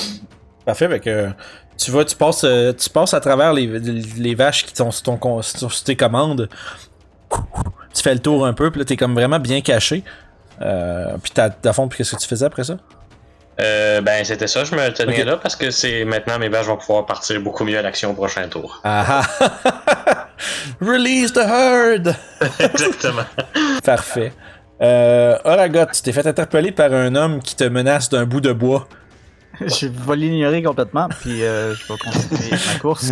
[0.66, 1.30] Parfait, fait que
[1.78, 5.03] tu vas, tu passes, euh, tu passes à travers les, les vaches qui sont sur,
[5.03, 5.41] ton,
[5.86, 6.49] tes commandes.
[7.93, 10.03] Tu fais le tour un peu, puis là t'es comme vraiment bien caché.
[10.61, 12.78] Euh, puis t'as, fond, puis qu'est-ce que tu faisais après ça?
[13.61, 14.64] Euh, ben, c'était ça.
[14.64, 17.78] Je me tenais là parce que c'est maintenant mes vaches vont pouvoir partir beaucoup mieux
[17.78, 18.82] à l'action au prochain tour.
[18.84, 20.28] Ah ah!
[20.82, 22.16] Release the herd!
[22.59, 23.26] Exactement.
[23.84, 24.34] Parfait.
[24.82, 28.53] Euh, Oragot, tu t'es fait interpeller par un homme qui te menace d'un bout de
[28.53, 28.88] bois.
[29.61, 33.11] Je vais l'ignorer complètement, puis euh, je vais continuer ma course.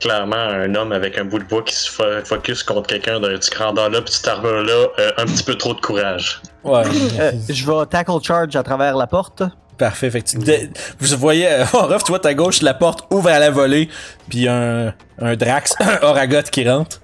[0.00, 3.36] Clairement, un homme avec un bout de bois qui se fo- focus contre quelqu'un d'un
[3.36, 6.42] petit grandeur-là, petite armure-là, euh, un petit peu trop de courage.
[6.64, 6.82] Ouais.
[7.20, 9.42] Euh, je vais tackle charge à travers la porte.
[9.78, 10.10] Parfait.
[10.10, 13.28] Fait que tu dé- vous voyez, euh, Orof, tu vois ta gauche, la porte ouvre
[13.28, 13.88] à la volée,
[14.28, 17.00] puis un, un Drax, un Oragot qui rentre.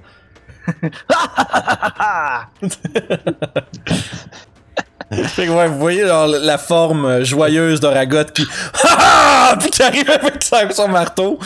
[5.11, 8.47] fait que ouais, vous voyez genre, la forme joyeuse d'Oragot qui.
[9.61, 10.45] puis qui arrive avec
[10.75, 11.39] son, marteau.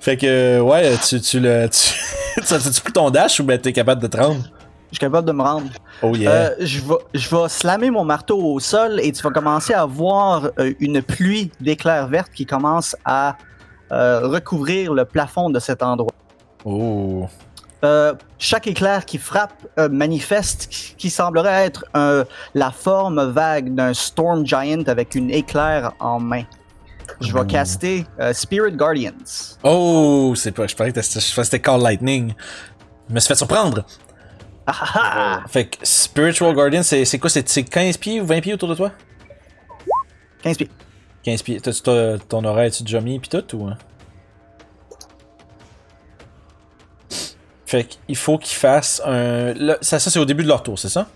[0.00, 1.68] Fait que, ouais, tu, tu le.
[2.34, 4.42] Tu, tu, tu pris ton dash ou ben t'es capable de te rendre?
[4.92, 5.68] Je suis capable de me rendre.
[6.02, 6.30] Oh yeah.
[6.30, 10.50] Euh, je vais, vais slammer mon marteau au sol et tu vas commencer à voir
[10.58, 13.36] euh, une pluie d'éclairs vertes qui commence à
[13.90, 16.12] euh, recouvrir le plafond de cet endroit.
[16.64, 17.26] Oh.
[17.84, 23.92] Euh, chaque éclair qui frappe euh, manifeste qui, semblerait être euh, la forme vague d'un
[23.92, 26.44] Storm Giant avec une éclair en main.
[27.20, 27.44] Je vais Oh.
[27.44, 29.56] caster Spirit Guardians.
[29.64, 30.66] Oh, c'est pas.
[30.68, 32.34] Je parlais que c'était- Call Lightning.
[33.08, 33.84] Je me suis fait surprendre.
[34.64, 35.40] Ah, ah, ah!
[35.48, 38.76] Fait que Spiritual Guardian, c'est quoi C'est c'est 15 pieds ou 20 pieds autour de
[38.76, 38.92] toi?
[40.42, 40.70] 15 pieds.
[41.24, 41.60] 15 pieds.
[42.28, 43.70] Ton oreille, tu déjà mis pis tout ou.
[47.72, 49.54] Fait qu'il faut qu'il fasse un.
[49.80, 51.06] ça, ça c'est au début de leur tour, c'est ça?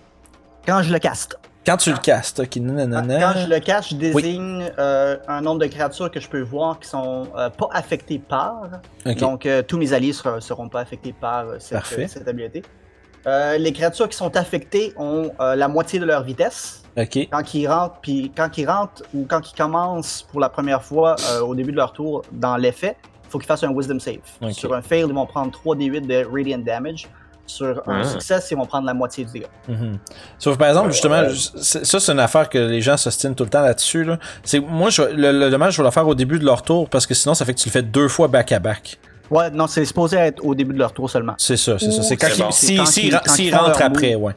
[0.67, 1.37] Quand je le caste.
[1.67, 3.21] Quand tu le castes, ok, nanana.
[3.21, 6.81] Quand je le cache, je désigne euh, un nombre de créatures que je peux voir
[6.81, 8.63] qui sont euh, pas affectées par.
[9.21, 11.77] Donc, euh, tous mes alliés sera- seront pas affectés par cette,
[12.09, 12.63] cette habilité.
[13.27, 16.85] Euh, les créatures qui sont affectées ont la moitié de leur vitesse.
[17.31, 21.17] Quand ils rentrent, puis quand ils rentrent ou quand ils commencent pour la première fois
[21.43, 22.97] au début de leur tour dans l'effet,
[23.29, 24.19] faut qu'ils fassent un Wisdom save.
[24.53, 27.09] Sur un fail, ils vont prendre 3d8 de Radiant Damage.
[27.49, 28.05] Sur un Ah.
[28.05, 29.47] succès, ils vont prendre la moitié du dégât.
[29.69, 29.99] Mhm.
[30.37, 33.61] Sauf par exemple, justement, ça c'est une affaire que les gens s'ostinent tout le temps
[33.63, 34.03] là-dessus.
[34.03, 34.19] Là.
[34.43, 36.89] C'est moi, je, le, le dommage, je vais le faire au début de leur tour
[36.89, 38.99] parce que sinon, ça fait que tu le fais deux fois back à back.
[39.31, 41.35] Ouais, non, c'est supposé être au début de leur tour seulement.
[41.39, 42.03] C'est ça, c'est ça.
[42.03, 42.51] C'est quand bon.
[42.51, 44.33] si, Quand si- ils- quand rentrent après, ouais.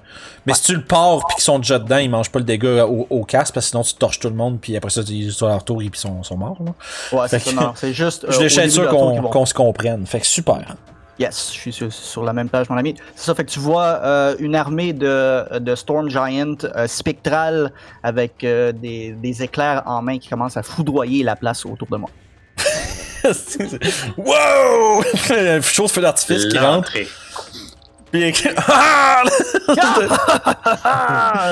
[0.45, 2.85] Mais si tu le pars puis qu'ils sont déjà dedans, ils mangent pas le dégât
[2.85, 5.31] au, au casque parce que sinon tu torches tout le monde puis après ça, ils
[5.31, 6.57] sont à leur tour et puis ils sont, sont morts.
[6.65, 6.71] Là.
[7.19, 8.23] Ouais, c'est ça, non, c'est juste.
[8.27, 10.05] euh, je de sûr qu'on se comprenne.
[10.05, 10.75] Fait que super.
[11.19, 12.95] Yes, je suis sur, sur la même page, mon ami.
[13.13, 17.73] C'est ça, fait que tu vois euh, une armée de, de Storm Giant euh, spectrale
[18.03, 21.97] avec euh, des, des éclairs en main qui commencent à foudroyer la place autour de
[21.97, 22.09] moi.
[24.17, 25.03] wow!
[25.61, 26.91] Chose feu d'artifice qui rentre.
[28.11, 28.33] Puis
[28.67, 29.23] Ah!
[30.83, 31.51] Ah!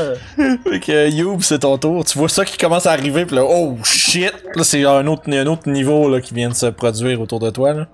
[0.64, 2.04] Fait que euh, Youb, c'est ton tour.
[2.04, 4.34] Tu vois ça qui commence à arriver, puis là, oh shit!
[4.56, 7.50] Là, c'est un autre, un autre niveau là, qui vient de se produire autour de
[7.52, 7.74] toi.
[7.74, 7.88] Là.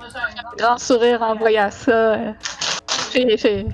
[0.57, 2.17] Grand sourire en voyant ça.
[3.13, 3.37] J'ai.
[3.37, 3.65] J'ai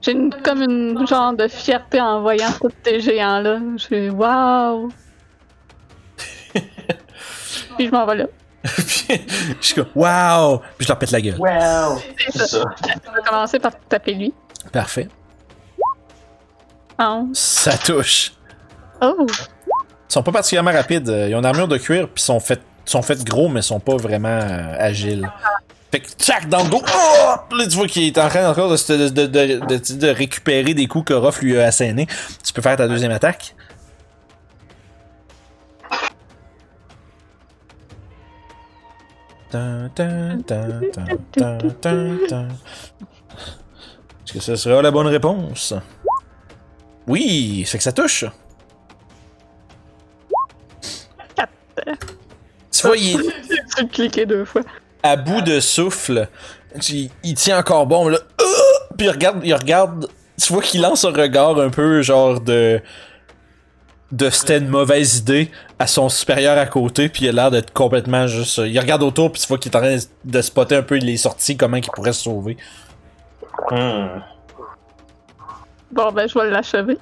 [0.00, 3.60] j'ai une- comme une genre de fierté en voyant tous ces géants-là.
[3.76, 4.10] J'ai.
[4.10, 4.90] Waouh!
[7.76, 8.24] Puis je m'en vais là.
[8.62, 9.20] puis
[9.60, 10.58] je suis comme, wow!
[10.78, 11.36] Puis je leur pète la gueule.
[11.38, 11.98] Wow!
[12.30, 12.62] C'est ça.
[12.84, 14.32] Je vais commencer par taper lui.
[14.70, 15.08] Parfait.
[16.98, 17.28] Oh.
[17.32, 18.32] Ça touche.
[19.00, 19.26] Oh!
[19.28, 21.08] Ils sont pas particulièrement rapides.
[21.08, 23.78] euh, Ils ont une armure de cuir, puis sont faits sont faits gros, mais sont
[23.80, 25.30] pas vraiment euh, agiles.
[25.92, 27.34] Fait que, tchac, dans le dos, oh!
[27.56, 30.08] Là, tu vois qu'il est en train encore de, se- de, de, de, de- de
[30.08, 32.06] récupérer des coups que Ruff lui a assénés.
[32.44, 33.54] Tu peux faire ta deuxième attaque.
[44.24, 45.74] Est-ce que ce sera la bonne réponse?
[47.06, 48.24] Oui, c'est que ça touche.
[52.70, 54.62] Tu vois, il est cliqué deux fois.
[55.02, 56.28] à bout de souffle.
[56.88, 58.18] Il, il tient encore bon, là.
[58.40, 58.44] Ah!
[58.96, 60.08] Puis il regarde, il regarde.
[60.40, 62.80] Tu vois qu'il lance un regard un peu genre de.
[64.10, 65.50] De c'était une mauvaise idée
[65.82, 68.58] à son supérieur à côté, puis il a l'air d'être complètement juste.
[68.58, 71.16] Il regarde autour, puis tu vois qu'il est en train de spotter un peu les
[71.16, 72.56] sorties, comment il pourrait se sauver.
[73.68, 74.20] Hmm.
[75.90, 76.98] Bon, ben, je vais l'achever.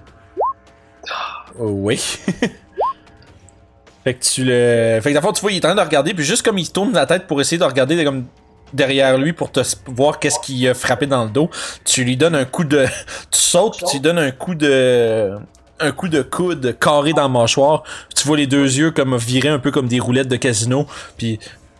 [1.59, 1.97] Oh, oui.
[4.05, 4.99] fait que tu le.
[5.03, 6.72] Fait que d'abord, tu vois, il est en train de regarder, puis juste comme il
[6.72, 8.24] tourne la tête pour essayer de regarder comme
[8.72, 11.51] derrière lui pour te voir qu'est-ce qui a frappé dans le dos,
[11.85, 12.87] tu lui donnes un coup de.
[13.31, 15.39] Tu sautes, puis tu lui donnes un coup de.
[15.81, 17.83] Un coup de coude carré dans le mâchoire.
[18.14, 21.39] Tu vois les deux yeux comme virer un peu comme des roulettes de casino, puis.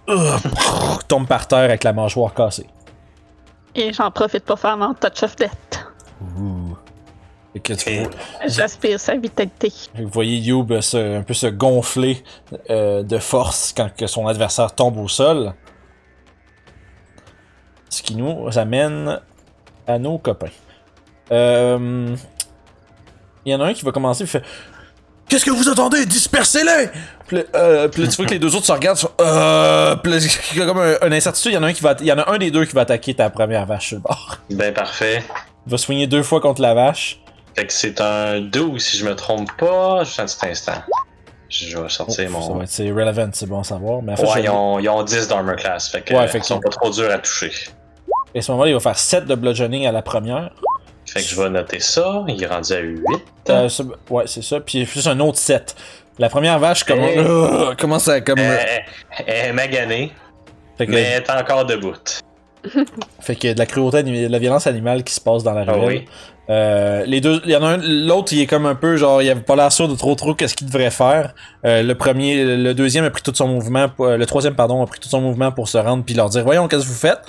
[0.09, 0.37] euh,
[1.09, 2.67] tombe par terre avec la mâchoire cassée.
[3.75, 5.85] Et j'en profite pour faire mon touch of death.
[6.39, 6.77] Ouh.
[7.53, 8.11] Fait que tu Et- vois-
[8.47, 9.73] J'aspire sa vitalité.
[9.95, 12.23] Vous voyez Youb se- un peu se gonfler
[12.71, 15.53] euh, de force quand que son adversaire tombe au sol.
[17.89, 19.21] Ce qui nous amène
[19.87, 20.47] à nos copains.
[21.33, 22.15] Euh,
[23.45, 24.43] Il y en a un qui va commencer et fait
[25.29, 26.89] Qu'est-ce que vous attendez Dispersez-les
[27.29, 28.99] Puis euh, puis là, tu vois que les deux autres se regardent.
[29.21, 30.19] Euh, puis là,
[30.53, 31.53] il y a comme un, un incertitude.
[31.53, 32.75] Il y en a un qui va, il y en a un des deux qui
[32.75, 34.37] va attaquer ta première vache sur le bord.
[34.51, 35.23] Ben parfait.
[35.67, 37.21] Il va soigner deux fois contre la vache.
[37.55, 40.03] Fait que c'est un 12 si je me trompe pas.
[40.05, 40.83] Juste un petit instant.
[41.49, 42.63] Je vais sortir Oh, mon.
[42.67, 44.03] c'est relevant, c'est bon à savoir.
[44.03, 45.89] Mais en fait, Ouais, ils ont, ils ont 10 d'armor class.
[45.91, 47.53] Fait que Ouais, ils sont pas trop durs à toucher.
[48.35, 50.51] Et à ce moment-là, il va faire 7 de bludgeoning à la première.
[51.13, 52.25] Fait que je vais noter ça.
[52.29, 53.01] Il est rendu à 8.
[53.49, 54.61] Euh, ça- ouais, c'est ça.
[54.61, 55.75] Puis plus un autre 7.
[56.19, 57.19] La première vache commence, Hey.
[57.19, 58.39] euh, commence à comme.
[58.39, 58.57] Euh,
[59.27, 60.13] Elle est maganée,
[60.79, 61.95] fait, que, mais elle est encore debout.
[63.21, 65.73] fait que de la cruauté, de la violence animale qui se passe dans la Ah
[65.73, 65.87] ruelle.
[65.89, 66.05] oui.
[66.51, 69.23] Euh, les deux, il y en a un, l'autre, il est comme un peu genre,
[69.23, 71.33] il avait pas l'air sûr de trop trop qu'est-ce qu'il devrait faire.
[71.65, 74.99] Euh, le premier, le deuxième a pris tout son mouvement, le troisième pardon a pris
[74.99, 77.21] tout son mouvement pour se rendre puis leur dire, voyons qu'est-ce que vous faites?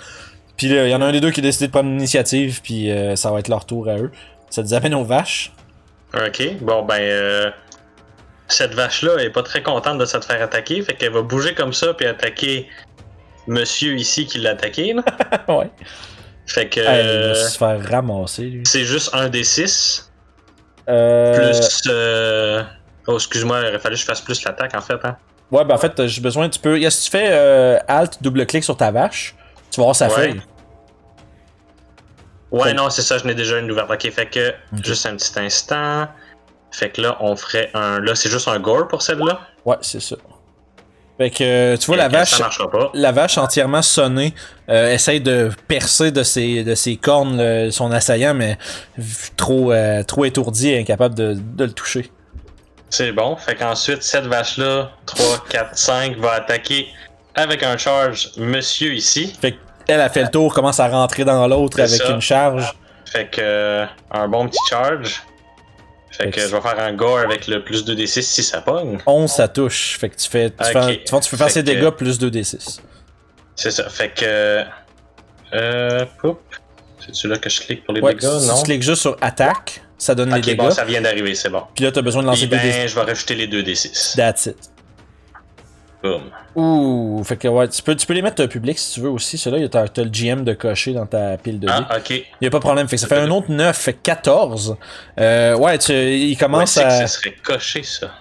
[0.58, 2.62] Puis là, il y en a un des deux qui a décidé de prendre l'initiative
[2.62, 4.12] puis euh, ça va être leur tour à eux.
[4.50, 5.52] Ça nous amène aux vaches.
[6.14, 7.00] Ok, bon ben.
[7.00, 7.50] euh,
[8.48, 10.82] cette vache-là elle est pas très contente de se faire attaquer.
[10.82, 12.68] Fait qu'elle va bouger comme ça puis attaquer
[13.48, 14.94] monsieur ici qui l'a attaqué.
[14.94, 15.04] là.
[15.48, 15.70] ouais.
[16.46, 16.80] Fait que.
[16.82, 18.64] Elle va se faire ramasser lui.
[18.66, 20.12] c'est juste un des 6.
[20.90, 21.82] Euh, Plus.
[21.90, 22.64] euh,
[23.08, 25.00] Oh, excuse-moi, il aurait fallu que je fasse plus l'attaque en fait.
[25.04, 25.18] Hein.
[25.50, 26.80] Ouais, ben en fait, j'ai besoin, tu peux.
[26.90, 29.36] Si tu fais euh, Alt, double-clic sur ta vache,
[29.72, 30.14] tu vas voir sa Ouais.
[30.14, 30.42] feuille.
[32.52, 33.90] Ouais, non, c'est ça, je n'ai déjà une ouverte.
[33.90, 34.54] Ok, fait que.
[34.84, 36.08] Juste un petit instant.
[36.72, 38.00] Fait que là, on ferait un.
[38.02, 39.40] Là, c'est juste un gore pour celle-là?
[39.66, 40.18] Ouais, c'est ça.
[41.18, 42.90] Fait que euh, tu vois la vache, pas.
[42.94, 44.34] la vache entièrement sonnée
[44.70, 48.58] euh, essaye de percer de ses, de ses cornes le- son assaillant, mais
[49.38, 52.12] trop, euh, trop étourdi et incapable de, de le toucher.
[52.90, 53.36] C'est bon.
[53.36, 56.88] Fait qu'ensuite, cette vache-là, 3, 4, 5, va attaquer
[57.42, 59.36] avec un charge monsieur ici.
[59.42, 62.10] Fait qu'elle a fait le tour, commence à rentrer dans l'autre avec ça.
[62.12, 62.74] une charge.
[63.06, 65.22] Fait que euh, un bon petit charge.
[66.12, 68.62] Fait Fait que que- je vais faire un gore avec le plus 2d6 si ça
[68.62, 68.98] pogne.
[69.06, 69.98] 11, ça touche.
[70.00, 70.50] Fait que tu fais.
[70.50, 70.66] Tu, Ok.
[70.72, 72.80] fais, un- tu, tu peux faire ses dégâts plus 2d6.
[73.56, 73.90] C'est ça.
[73.90, 74.64] Fait que.
[75.54, 76.06] Euh.
[76.22, 76.40] Poup.
[77.06, 78.40] C'est-tu là que je clique pour les Ouais, dégâts?
[78.40, 78.58] si Non.
[78.58, 80.58] tu cliques juste sur attaque, ça donne les Ok, dégâts.
[80.58, 81.64] bon, ça vient d'arriver, c'est bon.
[81.76, 82.78] Puis là, t'as besoin de lancer Puis 2d6.
[82.78, 84.16] ben, je vais rajouter les 2d6.
[84.16, 84.58] That's it.
[86.04, 86.22] Boom.
[86.56, 89.10] Ouh, fait que ouais, tu peux, tu peux les mettre au public si tu veux
[89.10, 89.38] aussi.
[89.38, 91.74] Celui-là, t'as le GM de cocher dans ta pile de dés.
[91.74, 92.10] Ah, ok.
[92.42, 92.88] Y a pas de problème.
[92.88, 94.76] Fait que ça fait un autre 9, fait 14.
[95.20, 96.90] Euh, ouais, tu, il Ouais, commence que à.
[96.90, 98.12] ça serait coché, ça.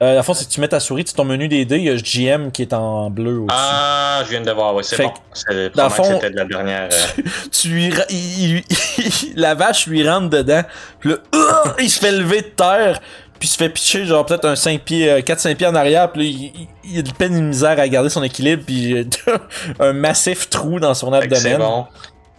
[0.00, 1.82] Euh, la fois, c'est que tu mets ta souris, tu ton menu des dés, il
[1.82, 3.48] y a le GM qui est en bleu aussi.
[3.50, 5.08] Ah, je viens de voir, ouais, c'est bon.
[5.10, 6.88] que, C'est dans le fond- que c'était de la dernière.
[6.92, 7.92] euh, Tu lui.
[8.10, 10.62] il- il- la vache lui rentre dedans.
[11.00, 11.16] Puis là,
[11.80, 13.00] il se fait lever de terre.
[13.38, 16.10] Puis il se fait pitcher, genre peut-être un 5 pieds, euh, 4-5 pieds en arrière.
[16.10, 18.62] Puis là, il, il- il a de peine et de misère à garder son équilibre.
[18.66, 19.04] Puis euh,
[19.80, 21.68] un massif trou dans son Fait que c'est abdomen.
[21.68, 21.86] bon.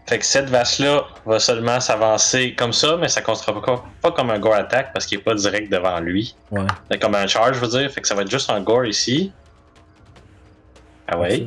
[0.08, 4.32] Fait que cette vache-là va seulement s'avancer comme ça, mais ça comptera pas, pas comme
[4.32, 6.36] un gore attack parce qu'il est pas direct devant lui.
[6.50, 6.64] Ouais.
[6.90, 7.92] Mais comme un charge, je veux dire.
[7.92, 9.32] Fait que ça va être juste un gore ici.
[11.08, 11.46] Ah ouais.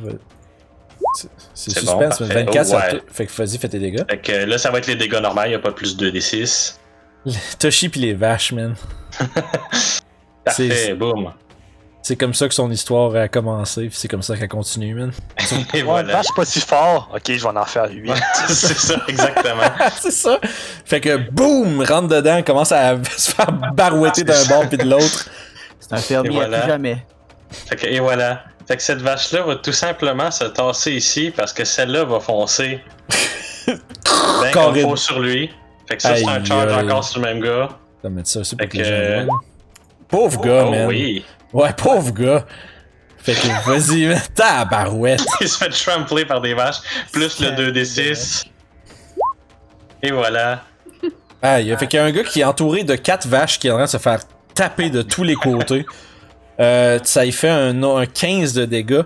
[1.15, 2.45] C'est c'est C'est suspense, bon, mais parfait.
[2.45, 2.99] 24, ça Oh, ouais.
[3.01, 4.03] te- Fait que vas-y, fais tes dégâts.
[4.09, 6.09] Fait que là, ça va être les dégâts normaux, il n'y a pas plus de
[6.09, 6.75] 2d6.
[7.59, 8.75] Toshi pis les vaches, man.
[10.43, 11.31] Parfait, C'est- boum.
[12.05, 15.13] C'est comme ça que son histoire a commencé, puis c'est comme ça qu'elle continue, man.
[15.73, 16.17] Et Ouais, voilà.
[16.17, 17.09] vache pas si fort.
[17.15, 18.11] Ok, je vais en faire 8.
[18.49, 19.63] c'est ça, exactement.
[20.01, 20.37] c'est ça.
[20.83, 25.29] Fait que boum, rentre dedans, commence à se faire barouetter d'un bord puis de l'autre.
[25.79, 26.57] C'est un fermier voilà.
[26.57, 27.05] à plus jamais.
[27.69, 28.43] Fait que, et voilà.
[28.67, 32.81] Fait que cette vache-là va tout simplement se tasser ici parce que celle-là va foncer.
[33.65, 35.49] ben comme faut sur lui.
[35.87, 36.85] Fait que ça, c'est un charge aïe.
[36.85, 37.69] encore sur le même gars.
[38.03, 39.43] Va mettre ça aussi pour que les que, gens voient.
[40.07, 40.87] Pauvre gars, oh man.
[40.87, 41.25] oui.
[41.51, 42.45] Ouais, pauvre gars.
[43.17, 44.21] Fait que vas-y.
[44.35, 45.25] Tabarouette.
[45.41, 46.81] Il se fait trampler par des vaches,
[47.11, 48.45] plus le 2d6.
[50.01, 50.63] Et voilà.
[51.41, 53.71] Aïe, fait qu'il y a un gars qui est entouré de quatre vaches qui est
[53.71, 54.19] en train de se faire
[54.53, 55.85] taper de tous les côtés.
[56.59, 59.01] Euh, ça y fait un, un 15 de dégâts.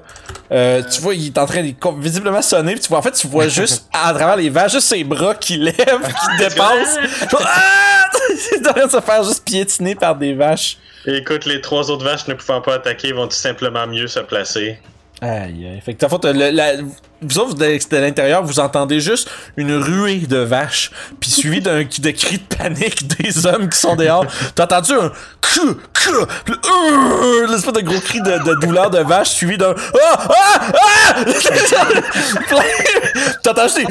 [0.52, 2.74] Euh, tu vois, il est en train de visiblement sonner.
[2.74, 5.34] puis tu vois, en fait, tu vois juste à travers les vaches, juste ses bras
[5.36, 6.98] qui lèvent, qui dépassent.
[7.40, 8.04] Ah!
[8.52, 10.78] il est en train de se faire juste piétiner par des vaches.
[11.06, 14.20] Et écoute, les trois autres vaches ne pouvant pas attaquer vont tout simplement mieux se
[14.20, 14.78] placer.
[15.22, 15.82] Aïe, aïe.
[15.86, 16.74] Fait que t'as fait, le- la-
[17.22, 22.12] vous autres, de, l'intérieur, vous entendez juste une ruée de vaches, puis suivi d'un de
[22.12, 24.26] cris de panique des hommes qui sont dehors.
[24.56, 25.12] T'as entendu un
[25.42, 30.28] que que euh, l'espèce de gros cri de, de douleur de vache suivi d'un ah
[30.30, 31.24] ah ah
[33.44, 33.86] T'as entendu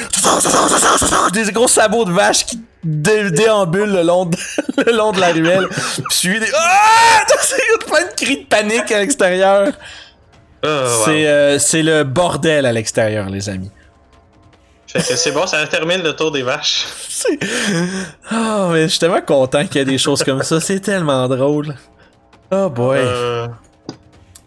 [1.33, 4.37] des, des gros sabots de vaches qui dé- déambulent le long de,
[4.87, 7.25] le long de la ruelle, puis suivi des ah
[7.87, 9.73] plein de cris de panique à l'extérieur.
[10.67, 11.05] Ah, wow.
[11.05, 13.71] C'est euh, c'est le bordel à l'extérieur, les amis.
[14.87, 16.87] Fait que c'est bon, ça termine le tour des vaches.
[18.33, 20.61] Oh, mais je suis tellement content qu'il y ait des choses comme ça.
[20.61, 21.75] C'est tellement drôle.
[22.51, 22.99] Oh boy.
[23.01, 23.49] Euh,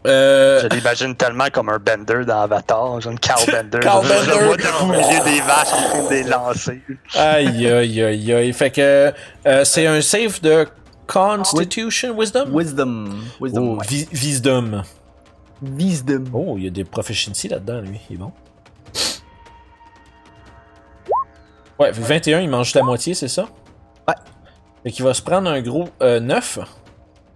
[0.07, 3.79] Euh, Je l'imagine tellement comme un bender dans Avatar, genre une cow bender.
[3.79, 6.81] Cow je, le vois debout au milieu des vaches en train de les lancer.
[7.15, 8.53] aïe, aïe, aïe, aïe.
[8.53, 9.11] Fait que
[9.45, 10.65] euh, c'est un save de
[11.05, 12.45] Constitution Wisdom?
[12.53, 13.09] Wisdom.
[13.41, 13.73] Wisdom.
[13.73, 13.85] Oh, ouais.
[13.87, 14.83] vi- Wisdom.
[15.61, 16.25] Wisdom.
[16.33, 17.99] Oh, il y a des proficiency là-dedans, lui.
[18.09, 18.31] Il est bon.
[21.79, 23.47] Ouais, 21, il mange juste la moitié, c'est ça?
[24.07, 24.15] Ouais.
[24.83, 26.59] Fait qu'il va se prendre un gros euh, 9.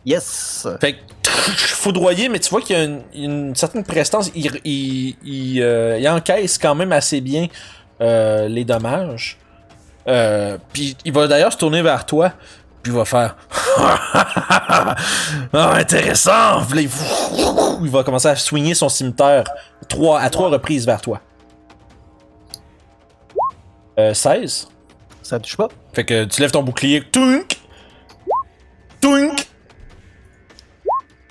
[0.05, 0.67] Yes.
[0.82, 0.99] Fait que
[1.30, 4.32] foudroyé, mais tu vois qu'il y a une, une certaine prestance.
[4.36, 7.47] Il, il, il, euh, il encaisse quand même assez bien
[8.01, 9.38] euh, les dommages.
[10.07, 12.34] Euh, puis il va d'ailleurs se tourner vers toi.
[12.84, 13.38] Puis il va faire.
[13.77, 14.95] ah,
[15.53, 16.61] intéressant!
[16.69, 16.89] Puis là,
[17.81, 17.89] il...
[17.89, 19.45] va commencer à swinger son cimetière
[19.88, 21.21] trois, à trois reprises vers toi.
[23.97, 24.67] Euh, 16.
[25.21, 25.69] Ça touche pas.
[25.93, 27.01] Fait que tu lèves ton bouclier.
[27.03, 27.57] Tounk!
[28.99, 29.47] Tounk!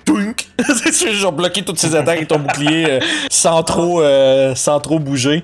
[0.05, 0.47] Tounk!
[0.97, 2.99] tu genre bloquer toutes ses attaques avec ton bouclier euh,
[3.29, 5.43] sans trop euh, sans trop bouger.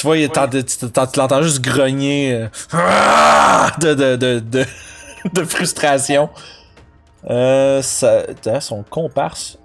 [0.00, 2.48] Tu vois, tu t'en- tu l'entends juste grogner euh,
[3.80, 4.64] de, de, de, de,
[5.34, 6.30] de frustration.
[7.28, 9.58] Euh, ça, attends, son comparse.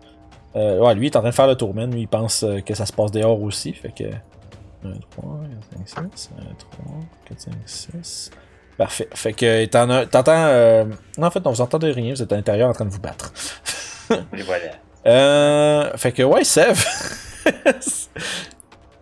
[0.58, 1.90] Euh, ouais, lui, il est en train de faire le tour, man.
[1.94, 3.72] Lui, il pense euh, que ça se passe dehors aussi.
[3.74, 4.04] Fait que.
[4.04, 5.40] 1, 3,
[5.86, 6.30] 4, 5, 6.
[6.38, 6.96] 1, 3,
[7.30, 8.32] 4, 5, 6.
[8.78, 9.08] Parfait.
[9.14, 10.32] Fait que t'entends.
[10.36, 10.84] euh,
[11.18, 12.14] Non, en fait, non, vous entendez rien.
[12.14, 13.32] Vous êtes à l'intérieur en train de vous battre.
[14.12, 14.66] et voilà.
[15.08, 16.84] Euh, fait que, ouais, Sev.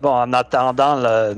[0.04, 1.34] Bon, en attendant le-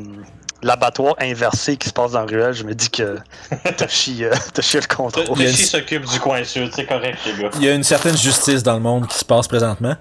[0.61, 3.17] l'abattoir inversé qui se passe dans la ruelle, je me dis que
[3.79, 5.25] Toshi, euh, Toshi a le contrôle.
[5.37, 7.51] Il y a une- Toshi s'occupe du coin sud, c'est correct, les gars.
[7.55, 9.95] Il y a une certaine justice dans le monde qui se passe présentement.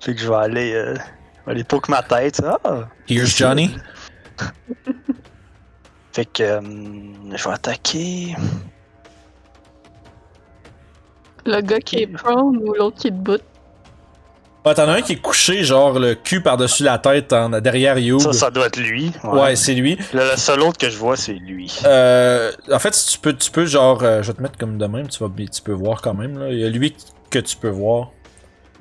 [0.00, 0.96] Fait que je vais aller, euh,
[1.46, 2.42] aller poke ma tête.
[2.64, 2.88] Ah!
[3.08, 3.76] Here's Johnny.
[6.12, 6.60] Fait que euh,
[7.36, 8.34] je vais attaquer.
[11.46, 13.38] Le gars qui est prone ou l'autre qui est debout.
[14.64, 17.96] Ah, t'en as un qui est couché, genre le cul par-dessus la tête en, derrière
[17.98, 18.20] You.
[18.20, 19.10] Ça, ça doit être lui.
[19.24, 19.96] Ouais, c'est lui.
[20.12, 21.72] Le, le seul autre que je vois, c'est lui.
[21.86, 24.76] Euh, en fait, si tu peux, tu peux genre, euh, je vais te mettre comme
[24.76, 26.48] de même, tu vas, tu peux voir quand même là.
[26.50, 26.94] Il y a lui
[27.30, 28.10] que tu peux voir,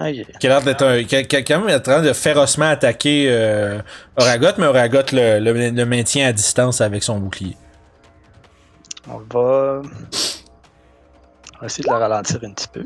[0.02, 0.26] Ok.
[0.40, 2.68] qui a l'air d'être un, qui, a- qui a quand même en train de férocement
[2.70, 3.80] attaquer euh,
[4.18, 7.56] Oragot, mais Oragot le, le, le maintient à distance avec son bouclier.
[9.10, 9.82] On va...
[9.82, 12.86] on va essayer de le ralentir un petit peu.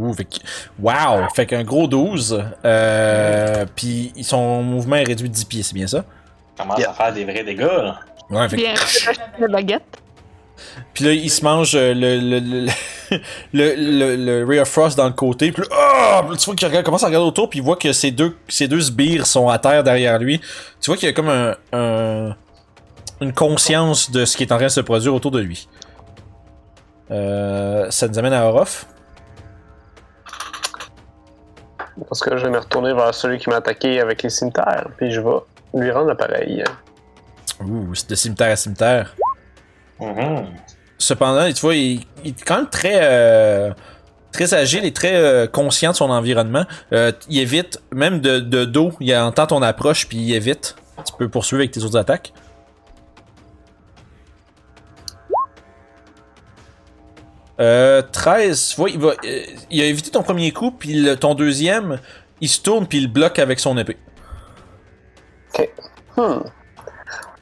[0.00, 0.36] Ouh, fait que,
[0.78, 5.74] wow, fait qu'un gros 12, euh, puis son mouvement est réduit de 10 pieds, c'est
[5.74, 6.04] bien ça?
[6.58, 6.90] Commence Yeah.
[6.90, 8.00] à faire des vrais dégâts, là.
[8.30, 8.74] Ouais, fait que- Bien,
[9.40, 9.82] la baguette.
[10.94, 12.66] Puis là, il se mange euh, le, le, le,
[13.52, 15.52] le, le, le Ray of Frost dans le côté.
[15.52, 16.22] Puis là, ah!
[16.38, 18.68] Tu vois qu'il regarde- commence à regarder autour, puis il voit que ces deux, ces
[18.68, 20.40] deux sbires sont à terre derrière lui.
[20.80, 22.36] Tu vois qu'il y a comme un, un-
[23.20, 25.68] une conscience de ce qui est en train de se produire autour de lui.
[27.10, 28.86] Euh, ça nous amène à Orof.
[32.08, 35.10] Parce que je vais me retourner vers celui qui m'a attaqué avec les cimetières, puis
[35.10, 35.30] je vais
[35.74, 36.64] lui rendre l'appareil.
[37.60, 39.14] Ouh, c'est de cimetière à cimetière.
[40.00, 40.46] Mhm.
[40.98, 43.72] Cependant, tu vois, il, il est quand même très, euh,
[44.32, 46.64] très agile et très euh, conscient de son environnement.
[46.92, 50.76] Euh, il évite, même de, de dos, il entend ton approche puis il évite.
[51.04, 52.32] Tu peux poursuivre avec tes autres attaques.
[57.60, 61.16] Euh, 13, tu vois, il, va, euh, il a évité ton premier coup, puis le-
[61.16, 61.98] ton deuxième,
[62.40, 63.98] il se tourne puis il le bloque avec son épée.
[66.16, 66.40] Hmm.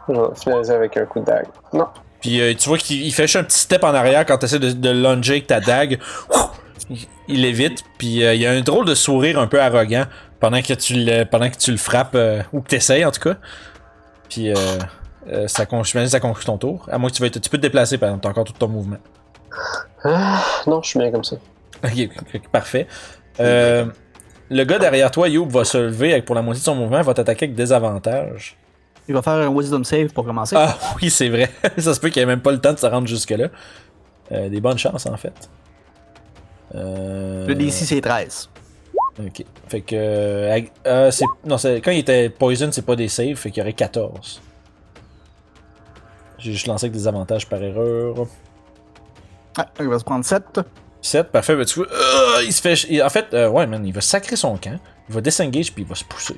[0.09, 1.47] Je vais finaliser avec un coup de dague.
[1.73, 1.87] Non.
[2.21, 4.45] Puis euh, tu vois qu'il il fait juste un petit step en arrière quand tu
[4.47, 5.99] essaies de, de lunger avec ta dague.
[7.29, 10.05] Il, évite, puis euh, il y a un drôle de sourire un peu arrogant
[10.41, 13.11] pendant que tu le, pendant que tu le frappes, euh, ou que tu essayes en
[13.11, 13.37] tout cas.
[14.31, 16.87] Puis euh, ça, con- j'imagine que ça conclut ton tour.
[16.91, 18.69] À moins que tu, te- tu peux te déplacer, par exemple, t'as encore tout ton
[18.69, 18.97] mouvement.
[20.05, 21.37] Ah, non, je suis bien comme ça.
[21.85, 22.87] Ok, ok, parfait.
[23.41, 23.87] Euh,
[24.51, 27.01] le gars derrière toi, Youb, va se lever avec, pour la moitié de son mouvement,
[27.03, 28.57] va t'attaquer avec désavantage.
[29.09, 30.55] Il va faire un Wisdom Save pour commencer.
[30.59, 31.51] Ah oui, c'est vrai.
[31.79, 33.49] ça se peut qu'il n'y ait même pas le temps de se rendre jusque-là.
[34.33, 35.49] Euh, des bonnes chances, en fait.
[36.75, 37.47] Euh...
[37.47, 38.51] Le DC, c'est 13.
[39.21, 39.45] Ok.
[39.69, 39.95] Fait que.
[39.97, 43.59] euh, euh, c'est- non, c'est- quand il était poison, c'est pas des saves, fait qu'il
[43.61, 44.41] y aurait 14.
[46.39, 48.27] J'ai juste lancé avec des avantages par erreur.
[49.57, 50.61] Ah, il va se prendre 7.
[51.01, 51.57] 7, parfait.
[51.57, 52.75] Ben, tu vois, euh, il se fait.
[52.91, 54.79] il- en fait, euh, ouais, man, il va sacrer son camp.
[55.09, 56.37] Il va disengage puis il va se pousser.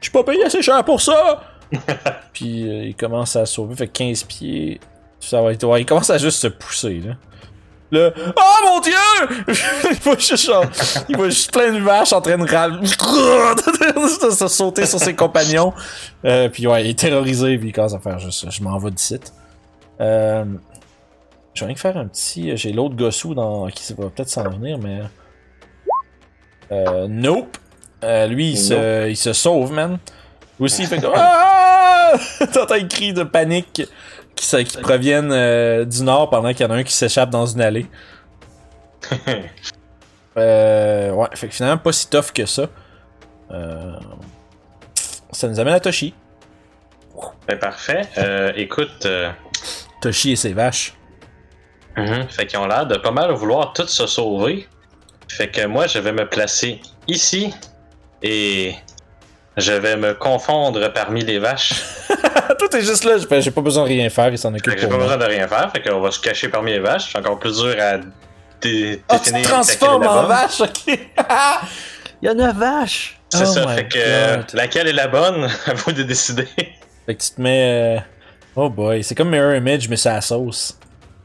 [0.00, 1.42] Je suis pas payé assez cher pour ça!
[2.32, 4.80] puis euh, il commence à sauver, fait 15 pieds.
[5.20, 5.64] Ça va être.
[5.64, 7.14] Ouais, il commence à juste se pousser, là.
[7.90, 8.10] Là.
[8.36, 8.92] Oh mon dieu!
[9.90, 10.64] il va juste genre.
[11.08, 15.14] Il va juste plein de vaches en train de ram- de se sauter sur ses
[15.14, 15.72] compagnons.
[16.24, 18.50] Euh, puis ouais, il est terrorisé, puis il commence à faire juste.
[18.50, 19.18] Je m'en vais d'ici.
[20.00, 20.44] Euh.
[21.54, 22.56] Je vais rien que faire un petit.
[22.56, 23.68] J'ai l'autre gossou dans...
[23.68, 25.00] qui va peut-être s'en venir, mais.
[26.72, 27.06] Euh.
[27.08, 27.56] Nope!
[28.02, 29.98] Euh, lui, il se, il se sauve, man.
[30.58, 31.14] Aussi, il fait comme.
[31.16, 32.12] Ah!
[32.52, 33.82] T'entends les cris de panique
[34.36, 37.46] qui, qui proviennent euh, du nord pendant qu'il y en a un qui s'échappe dans
[37.46, 37.86] une allée.
[40.36, 42.66] Euh, ouais, fait que finalement, pas si tough que ça.
[43.52, 43.92] Euh,
[45.30, 46.12] ça nous amène à Toshi.
[47.46, 48.02] Ben, parfait.
[48.18, 49.30] Euh, écoute, euh,
[50.00, 50.94] Toshi et ses vaches.
[51.96, 54.68] Mhm, fait qu'ils ont l'air de pas mal vouloir tous se sauver.
[55.28, 57.52] Fait que moi, je vais me placer ici
[58.22, 58.74] et
[59.56, 61.72] je vais me confondre parmi les vaches.
[62.58, 64.80] Toi, t'es juste là, j'ai pas besoin de rien faire, il s'en Fait occupe que
[64.80, 65.70] j'ai pas besoin de rien faire.
[65.72, 67.10] Fait qu'on va se cacher parmi les vaches.
[67.12, 67.98] C'est encore plus dur à
[68.60, 70.86] dé- Ah, tu te transformes est en vache, ok!
[72.22, 73.18] Il y a 9 vaches!
[73.30, 73.68] C'est Oh ça.
[73.68, 76.46] Fait que euh, laquelle est la bonne, à vous de décider.
[77.06, 77.96] Fait que tu te mets.
[77.98, 78.00] euh,
[78.56, 80.78] Oh boy, c'est comme Mirror Image, mais c'est à la sauce.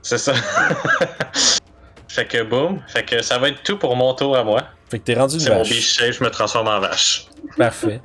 [0.10, 0.34] C'est ça.
[2.08, 2.82] fait que boum.
[2.88, 4.64] Fait que ça va être tout pour mon tour à moi.
[4.90, 5.80] Fait que t'es rendu une C'est mon vache.
[5.80, 7.28] shape, je me transforme en vache.
[7.58, 8.02] Parfait.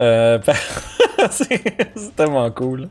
[0.00, 0.56] Euh, par-
[1.30, 2.88] c'est tellement cool.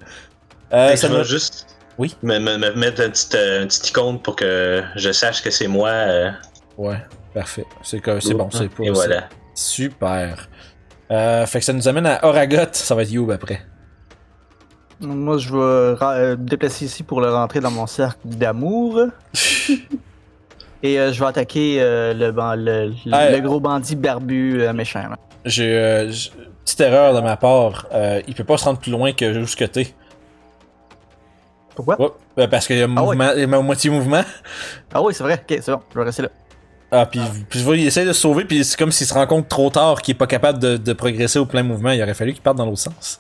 [0.72, 1.68] Euh, ça me- vais juste
[1.98, 2.16] Oui.
[2.24, 5.90] me, me- me mettre un petit, euh, icône pour que je sache que c'est moi.
[5.90, 6.32] euh,
[6.78, 7.00] Ouais,
[7.34, 7.66] parfait.
[7.84, 8.84] C'est c'est bon, c'est pas.
[8.86, 9.28] Et voilà.
[9.54, 10.48] Super.
[11.12, 13.62] Euh, fait que ça nous amène à Oragot, ça va être Youb après.
[15.02, 15.58] Moi, je vais
[16.02, 19.00] euh, me déplacer ici pour le rentrer dans mon cercle d'amour.
[20.84, 24.74] Et euh, je vais attaquer euh, le, ban- le, le- le gros bandit barbu euh,
[24.74, 25.00] méchant.
[25.10, 25.16] là.
[25.46, 25.74] J'ai.
[25.78, 26.12] euh,
[26.66, 27.88] petite erreur de ma part.
[28.28, 29.94] Il peut pas se rendre plus loin que jusque T.
[31.76, 32.00] Pourquoi?
[32.00, 33.16] Ouais, ben, parce qu'il y a Ah ouais.
[33.16, 34.22] mouvement, il y a moitié mouvement.
[34.94, 35.34] Ah oui, c'est vrai.
[35.50, 35.82] Ok, c'est bon.
[35.94, 36.30] Je vais rester là.
[36.92, 37.20] Ah, puis,
[37.50, 39.48] puis je vois, il essaie de se sauver, puis c'est comme s'il se rend compte
[39.50, 41.90] trop tard qu'il est pas capable de, de progresser au plein mouvement.
[41.90, 43.20] Il aurait fallu qu'il parte dans l'autre sens.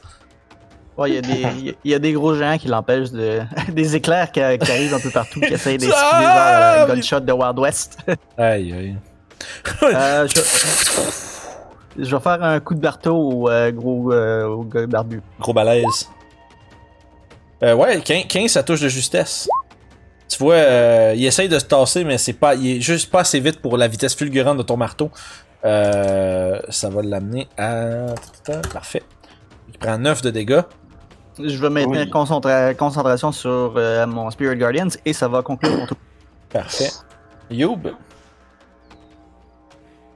[0.98, 1.34] Ouais, il y, a des-
[1.64, 3.42] y a- il y a des gros géants qui l'empêchent de.
[3.72, 6.76] des éclairs qui, qui arrivent un peu partout, qui essayent d'esquiver Ah!
[6.78, 7.98] vers la gunshot de Wild West.
[8.38, 8.96] Aïe, aïe.
[9.84, 12.04] Euh, je...
[12.04, 15.22] je vais faire un coup de marteau au euh, gros euh, au gars barbu.
[15.40, 16.10] Gros balèze.
[17.64, 19.48] Euh, ouais, 15, 15, ça touche de justesse.
[20.30, 23.22] Tu vois, euh, il essaye de se tasser, mais c'est pas, il est juste pas
[23.22, 25.10] assez vite pour la vitesse fulgurante de ton marteau.
[25.66, 28.08] Euh, ça va l'amener à.
[28.74, 29.04] Parfait.
[29.70, 30.62] Il prend 9 de dégâts.
[31.40, 32.10] Je vais maintenir Oui.
[32.10, 35.98] concentra- concentration sur euh, mon Spirit Guardians et ça va conclure mon tour.
[36.50, 36.90] Parfait.
[37.50, 37.88] Youb?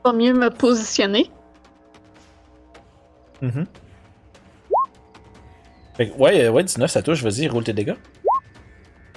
[0.04, 1.32] Pas mieux me positionner.
[3.42, 3.66] Mhm.
[5.96, 7.24] Fait que, ouais, euh, ouais, 19, ça touche.
[7.24, 7.96] Vas-y, roule tes dégâts.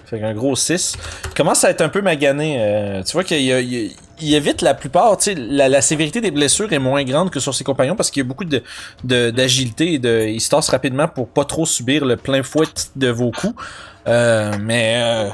[0.07, 0.97] Fait qu'un gros 6.
[1.27, 2.57] Il commence à être un peu magané.
[2.61, 3.91] euh, tu vois qu'il y a- il, y a-
[4.21, 5.17] il évite la plupart.
[5.17, 8.23] Tu sais, la, sévérité des blessures est moins grande que sur ses compagnons parce qu'il
[8.23, 8.63] y a beaucoup de,
[9.31, 9.95] d'agilité.
[9.95, 12.67] et De, il se tasse rapidement pour pas trop subir le plein fouet
[12.97, 13.55] de vos coups.
[14.07, 15.29] Euh, mais euh,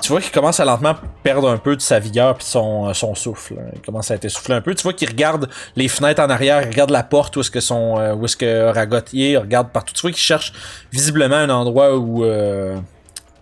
[0.00, 3.14] tu vois qu'il commence à lentement perdre un peu de sa vigueur puis son, son
[3.14, 3.54] souffle.
[3.58, 3.70] hein.
[3.74, 4.74] Il commence à être essoufflé un peu.
[4.74, 7.60] Tu vois qu'il regarde les fenêtres en arrière, il regarde la porte où est-ce que
[7.60, 9.94] son euh, où est-ce que Ragot y est, il regarde partout.
[9.94, 10.52] Tu vois qu'il cherche
[10.92, 12.76] visiblement un endroit où euh,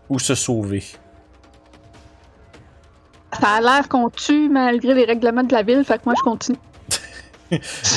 [0.08, 0.84] où se sauver.
[3.40, 6.22] Ça a l'air qu'on tue malgré les règlements de la ville, fait que moi je
[6.22, 6.58] continue.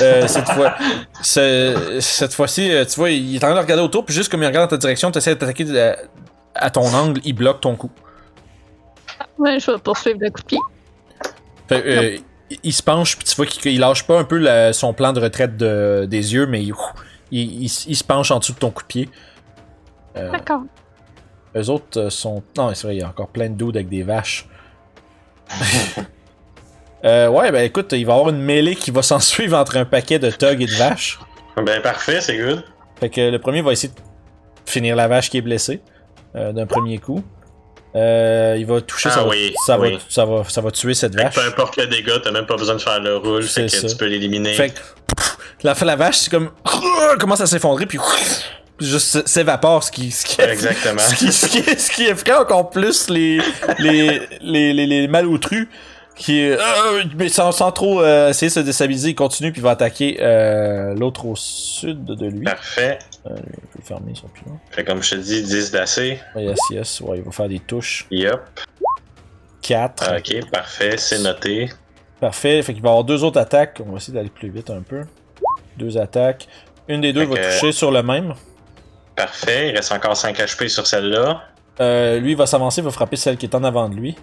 [0.03, 0.75] Euh, cette fois,
[1.23, 4.29] ce- cette fois-ci, euh, tu vois, il est en train de regarder autour, puis juste
[4.29, 5.95] comme il regarde dans ta direction, tu essaies d'attaquer de-
[6.53, 7.89] à ton angle, il bloque ton coup.
[9.39, 10.59] Ouais, je vais poursuivre le coup de pied.
[11.67, 12.17] Fait, euh,
[12.51, 14.93] il, il se penche, puis tu vois qu'il il lâche pas un peu la- son
[14.93, 16.73] plan de retraite de- des yeux, mais il,
[17.31, 19.09] il- il- il se penche en dessous de ton coup de pied.
[20.15, 20.61] Euh, D'accord.
[21.55, 22.43] eux autres sont.
[22.55, 24.47] Non, c'est vrai, il y a encore plein de dudes avec des vaches.
[27.05, 29.77] Euh, ouais, ben écoute, il va y avoir une mêlée qui va s'en suivre entre
[29.77, 31.17] un paquet de thugs et de vaches.
[31.55, 32.61] Ben parfait, c'est good.
[32.99, 35.81] Fait que le premier va essayer de finir la vache qui est blessée
[36.35, 37.23] euh, d'un premier coup.
[37.95, 39.99] Euh, il va toucher, Ah ça, va, oui, ça, va, oui.
[40.09, 41.35] ça, va, ça va tuer cette vache.
[41.35, 43.87] peu importe le dégât, t'as même pas besoin de faire le roule, fait C'est que
[43.87, 43.93] ça.
[43.93, 44.53] tu peux l'éliminer.
[44.53, 44.79] Fait que
[45.63, 46.51] la, la vache, c'est comme.
[47.19, 47.97] commence à s'effondrer, puis
[48.79, 50.11] juste s'évapore, ce qui.
[50.11, 50.99] Ce qui Exactement.
[50.99, 53.39] Ce qui, ce qui, ce qui effraie encore plus les,
[53.79, 55.67] les, les, les, les malotrus
[56.15, 56.57] qui, euh,
[57.15, 60.17] mais sans, sans trop euh, essayer de se déstabiliser, il continue puis il va attaquer
[60.19, 62.43] euh, l'autre au sud de lui.
[62.43, 62.99] Parfait.
[63.25, 64.59] Il peut fermer, son plus long.
[64.71, 66.19] Fait comme je te dis, 10 d'assez.
[66.35, 68.05] Yes, yes, ouais, il va faire des touches.
[68.11, 68.41] Yup.
[69.61, 70.17] 4.
[70.17, 71.69] Ok, parfait, c'est noté.
[72.19, 73.79] Parfait, fait qu'il va avoir deux autres attaques.
[73.85, 75.03] On va essayer d'aller plus vite un peu.
[75.77, 76.47] Deux attaques.
[76.89, 78.33] Une des deux Fait va que- toucher sur le même.
[79.19, 81.43] Parfait, il reste encore 5 HP sur celle-là.
[81.81, 84.15] Euh, lui, il va s'avancer, il va frapper celle qui est en avant de lui.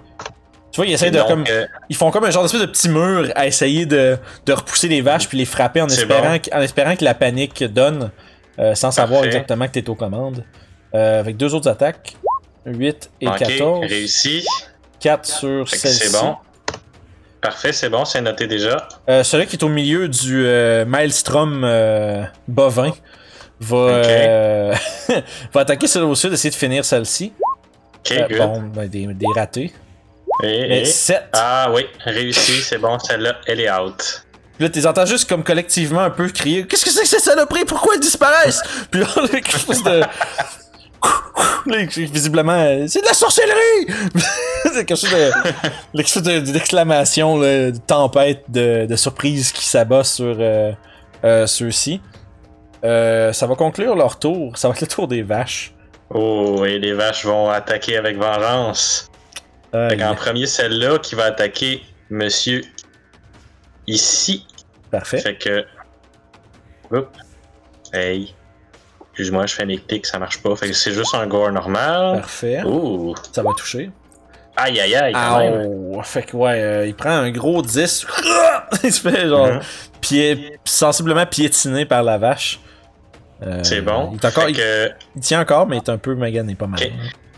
[0.72, 1.44] Tu vois, il essaie de Donc, comme.
[1.50, 4.16] euh, Ils font comme un genre d'espèce de petit mur à essayer de,
[4.46, 6.38] de repousser les vaches puis les frapper en espérant, bon.
[6.38, 8.10] que, en espérant que la panique donne
[8.58, 10.44] euh, sans savoir exactement que t'es aux commandes.
[10.94, 12.16] Avec deux autres attaques.
[12.64, 13.86] 8 et ok, 14.
[13.86, 14.46] réussi.
[15.00, 16.08] 4 sur celle-ci.
[16.08, 16.36] c'est bon.
[17.42, 18.88] Parfait, c'est bon, c'est noté déjà.
[19.22, 20.46] Celui qui est au milieu du
[20.86, 21.60] Maelstrom
[22.48, 22.92] bovin
[23.60, 24.74] va, euh,
[25.54, 27.32] va attaquer celle au sud, essayer de finir celle-ci.
[27.98, 29.72] Ok, Euh, bon, ben, des, des ratés.
[30.42, 31.24] Et, Mais et- 7.
[31.32, 34.22] Ah oui, réussi, c'est bon, celle-là, elle est out.
[34.56, 37.08] Puis là, tu les entends juste comme collectivement un peu crier Qu'est-ce que c'est que
[37.08, 40.02] ces saloperies Pourquoi elles disparaissent Puis là, quelque chose de.
[41.66, 43.86] Là, visiblement, euh, c'est de la sorcellerie
[44.72, 46.40] C'est quelque chose de.
[46.40, 50.72] d'exclamation, de tempête de, de surprise qui s'abat sur euh,
[51.24, 52.00] euh, ceux-ci.
[52.84, 54.56] Euh, ça va conclure leur tour.
[54.58, 55.72] Ça va être le tour des vaches.
[56.10, 59.10] Oh, et les vaches vont attaquer avec vengeance.
[59.74, 62.62] Euh, Fait qu'en premier, celle-là qui va attaquer monsieur
[63.86, 64.46] ici.
[64.90, 65.18] Parfait.
[65.18, 65.64] Fait que.
[66.92, 67.08] Oups.
[67.92, 68.34] Hey.
[69.12, 70.54] Excuse-moi, je fais mes pics, ça marche pas.
[70.56, 72.20] Fait que c'est juste un gore normal.
[72.20, 72.62] Parfait.
[72.64, 73.14] Ouh.
[73.32, 73.90] Ça va toucher.
[74.58, 75.62] Aïe aïe aïe, quand même.
[75.66, 76.02] Aouh!
[76.02, 78.06] Fait que ouais, euh, il prend un gros 10.
[78.84, 79.60] il se fait genre Mhm.
[80.00, 82.58] pied, sensiblement piétiné par la vache.
[83.42, 84.12] Euh, C'est bon.
[84.12, 86.66] Il, encore, Fait il, que il tient encore, mais il est un peu magané pas
[86.66, 86.80] mal.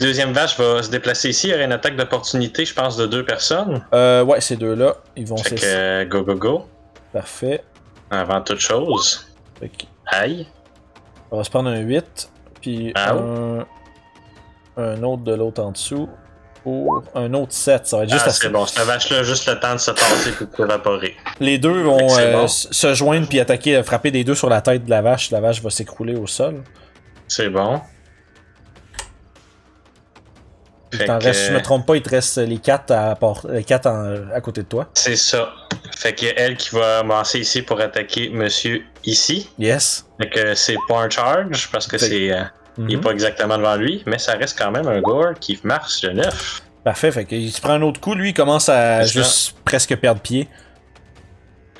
[0.00, 1.48] Deuxième vache va se déplacer ici.
[1.48, 3.84] Il y aurait une attaque d'opportunité, je pense, de deux personnes.
[3.92, 6.66] Euh, ouais, ces deux-là, ils vont Fait que euh, go go go.
[7.12, 7.64] Parfait.
[8.10, 9.26] Avant toute chose.
[10.06, 10.46] Aïe.
[11.30, 12.30] on va se prendre un 8,
[12.60, 13.66] puis Ah un,
[14.76, 16.08] un autre de l'autre en dessous.
[16.62, 17.86] Pour un autre 7.
[17.86, 18.40] Ça va être juste Ah, assez.
[18.42, 18.66] c'est bon.
[18.66, 21.16] Cette vache-là a juste le temps de se tasser pour s'évaporer.
[21.40, 22.48] Les deux vont c'est euh, bon.
[22.48, 25.30] se joindre puis attaquer, euh, frapper des deux sur la tête de la vache.
[25.30, 26.62] La vache va s'écrouler au sol.
[27.28, 27.80] C'est bon.
[30.92, 33.62] Il que- reste, je me trompe pas, il te reste les quatre à, part- les
[33.64, 34.88] quatre en- à côté de toi.
[34.94, 35.50] C'est ça.
[35.94, 39.50] Fait que elle qui va avancer ici pour attaquer monsieur ici.
[39.58, 40.06] Yes.
[40.18, 42.08] Fait que c'est pas un charge parce que Fait-
[42.78, 43.02] euh, Il est Mhm.
[43.02, 46.62] pas exactement devant lui, mais ça reste quand même un gore qui marche le 9.
[46.84, 47.10] Parfait.
[47.12, 48.14] Fait qu'il se prend un autre coup.
[48.14, 50.48] Lui, il commence à juste presque perdre pied.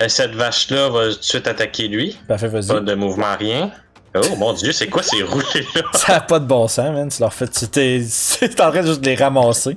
[0.01, 2.19] Et cette vache-là va tout de suite attaquer lui.
[2.29, 2.69] Parfait, vas-y.
[2.69, 3.71] Pas de mouvement, rien.
[4.17, 5.83] Oh mon dieu, c'est quoi ces roulés-là?
[5.95, 7.09] Ça a pas de bon sens, man.
[7.09, 7.47] Tu leur fais.
[7.49, 8.01] Tu t'es
[8.61, 9.77] en train de juste les ramasser.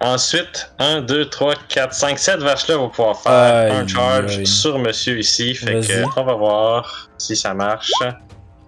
[0.00, 4.46] Ensuite, 1, 2, 3, 4, 5, 7 vaches-là vont pouvoir faire Aïe, un charge aïe.
[4.46, 5.54] sur monsieur ici.
[5.54, 7.90] Fait que on va voir si ça marche.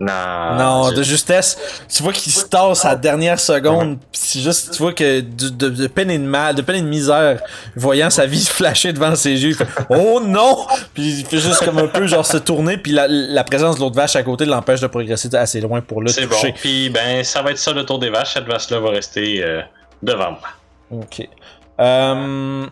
[0.01, 0.55] Non.
[0.59, 1.57] non, je- de justesse.
[1.89, 3.99] Tu vois qu'il se tasse à la dernière seconde.
[4.11, 6.77] pis c'est juste, tu vois que de, de, de peine et de mal, de peine
[6.77, 7.41] et de misère,
[7.77, 10.67] voyant sa vie flasher devant ses yeux, il fait Oh non!
[10.95, 13.81] Puis il fait juste comme un peu genre se tourner, puis la, la présence de
[13.83, 16.35] l'autre vache à côté l'empêche de progresser assez loin pour le C'est bon.
[16.35, 16.53] toucher.
[16.53, 18.35] Puis ben, ça va être ça le tour des vaches.
[18.35, 19.63] Cette vache-là va rester euh,
[20.03, 20.41] devant moi.
[21.03, 21.29] Ok.
[21.81, 22.67] Euh...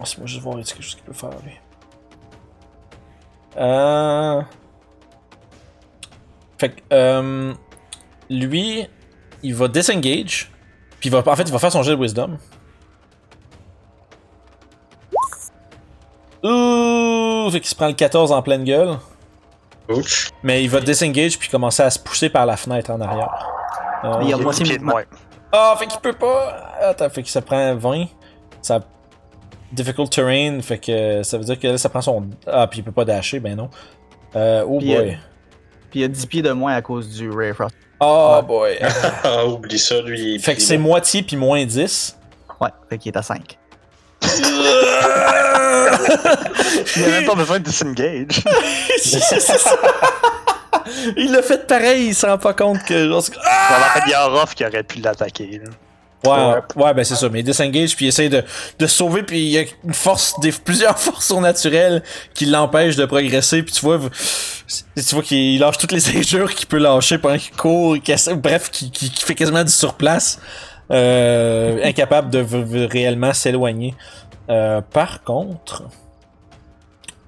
[0.00, 1.52] Laisse-moi juste voir est-ce quelque chose qu'il peut faire lui.
[3.56, 4.40] Euh...
[6.64, 7.52] Fait que euh...
[8.30, 8.88] lui,
[9.42, 10.50] il va disengage,
[10.98, 12.38] puis il va en fait il va faire son jet de wisdom.
[16.42, 18.96] Ouh, fait qu'il se prend le 14 en pleine gueule,
[19.90, 20.30] Ouch.
[20.42, 23.46] mais il va disengage puis commencer à se pousser par la fenêtre en arrière.
[24.04, 25.04] Euh, Il y a moitié pieds de moins.
[25.52, 26.72] ah, fait qu'il peut pas.
[26.80, 28.06] Attends, fait que ça prend 20.
[28.62, 28.80] Ça.
[29.70, 32.26] Difficult terrain, fait que ça veut dire que là, ça prend son.
[32.46, 33.68] Ah, puis il peut pas dasher, ben non.
[34.34, 35.18] Euh, oh Puis, boy.
[35.94, 37.72] Puis il y a 10 pieds de moins à cause du Ray Frost.
[38.00, 38.76] Oh boy.
[39.22, 40.40] Ah, oublie ça, lui.
[40.40, 42.16] fait que c'est moitié puis moins 10.
[42.60, 43.56] Ouais, fait qu'il est à 5.
[46.96, 48.42] Il a même pas besoin de disengage.
[51.16, 53.06] il l'a fait pareil, il se rend pas compte que.
[53.08, 54.00] genre, c'est- Ah!
[54.04, 55.60] Il y a Orof qui aurait pu l'attaquer.
[56.26, 57.28] Ouais, ouais, ben c'est ça.
[57.28, 58.42] Mais il disengage puis il essaie de,
[58.78, 62.02] de sauver puis il y a une force, des, plusieurs forces surnaturelles
[62.34, 63.62] qui l'empêchent de progresser.
[63.62, 64.00] Puis tu vois,
[64.68, 67.96] tu vois qu'il lâche toutes les injures qu'il peut lâcher pendant qu'il court,
[68.36, 70.40] bref, qui, qui fait quasiment du surplace,
[70.90, 73.94] euh, incapable de réellement s'éloigner.
[74.50, 75.84] Euh, par contre,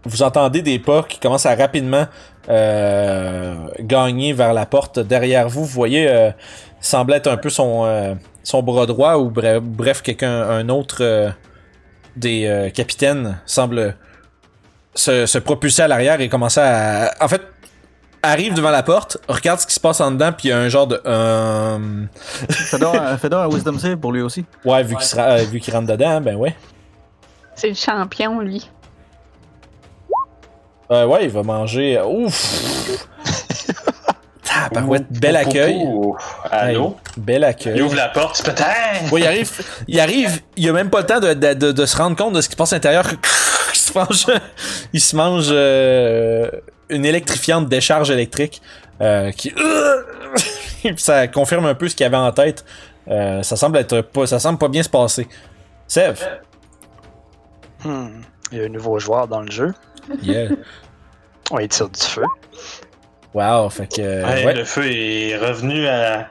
[0.04, 2.06] vous entendez des pas qui commencent à rapidement
[2.48, 5.64] euh, gagner vers la porte derrière vous.
[5.64, 6.30] Vous voyez, euh,
[6.80, 8.14] semble être un peu son, euh,
[8.46, 11.30] son bras droit ou bref, bref quelqu'un, un autre euh,
[12.14, 13.96] des euh, capitaines semble
[14.94, 17.12] se, se propulser à l'arrière et commencer à.
[17.20, 17.42] En fait,
[18.22, 20.58] arrive devant la porte, regarde ce qui se passe en dedans, puis il y a
[20.60, 21.00] un genre de.
[21.06, 22.04] euh,
[22.50, 24.44] Fais donc fais donc un Wisdom Save pour lui aussi.
[24.64, 26.54] ouais, vu qu'il sera- euh, vu qu'il rentre dedans, ben ouais.
[27.56, 28.70] C'est le champion, lui.
[30.92, 32.00] Euh, ouais, il va manger.
[32.00, 33.08] Ouf!
[34.70, 35.86] Tabarouette, bel accueil.
[36.50, 36.96] Allô?
[37.16, 37.74] Bel accueil.
[37.76, 39.12] Il ouvre la porte, peut-être.
[39.12, 39.50] Ouais, il arrive,
[39.88, 42.34] il arrive, il a même pas le temps de, de, de, de se rendre compte
[42.34, 43.06] de ce qui se passe à l'intérieur.
[43.74, 44.26] Il se mange,
[44.94, 46.50] il se mange euh,
[46.88, 48.62] une électrifiante décharge électrique
[49.02, 49.52] euh, qui,
[50.96, 52.64] ça confirme un peu ce qu'il y avait en tête.
[53.08, 55.28] Euh, ça semble être pas, ça semble pas bien se passer.
[55.86, 56.16] Sev,
[57.84, 58.22] Hmm.
[58.50, 59.74] Il y a un nouveau joueur dans le jeu.
[60.22, 60.48] yeah.
[61.50, 62.24] On il tire du feu.
[63.36, 66.28] Wow, fait que, euh, ouais, Le feu est revenu à.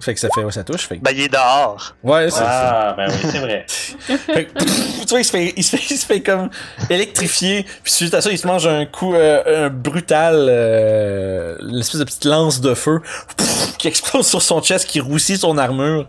[0.00, 0.86] fait que ça fait, ouais, ça touche.
[0.88, 1.94] Fait que- Ben, il est dehors.
[2.02, 3.64] ouais, c'est Ah, ben oui, c'est vrai.
[3.68, 6.50] Fait que, tu vois, il se, fait, il, se fait, il se fait comme
[6.90, 7.64] électrifier.
[7.84, 12.00] Puis suite à ça, il se mange un coup euh, un brutal, euh, une espèce
[12.00, 13.00] de petite lance de feu
[13.78, 16.08] qui explose sur son chest, qui roussit son armure.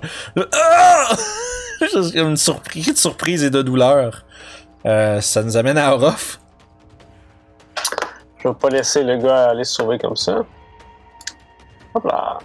[0.53, 1.09] Ah!
[1.81, 4.23] Juste comme une surprise, de surprise et de douleur.
[4.85, 6.39] Euh, ça nous amène à Orof.
[8.43, 10.43] Je vais pas laisser le gars aller se sauver comme ça.
[11.95, 12.39] Hop là.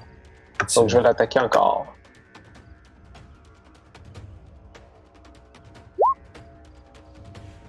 [0.76, 1.86] Donc je vais l'attaquer encore.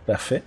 [0.05, 0.43] Parfait.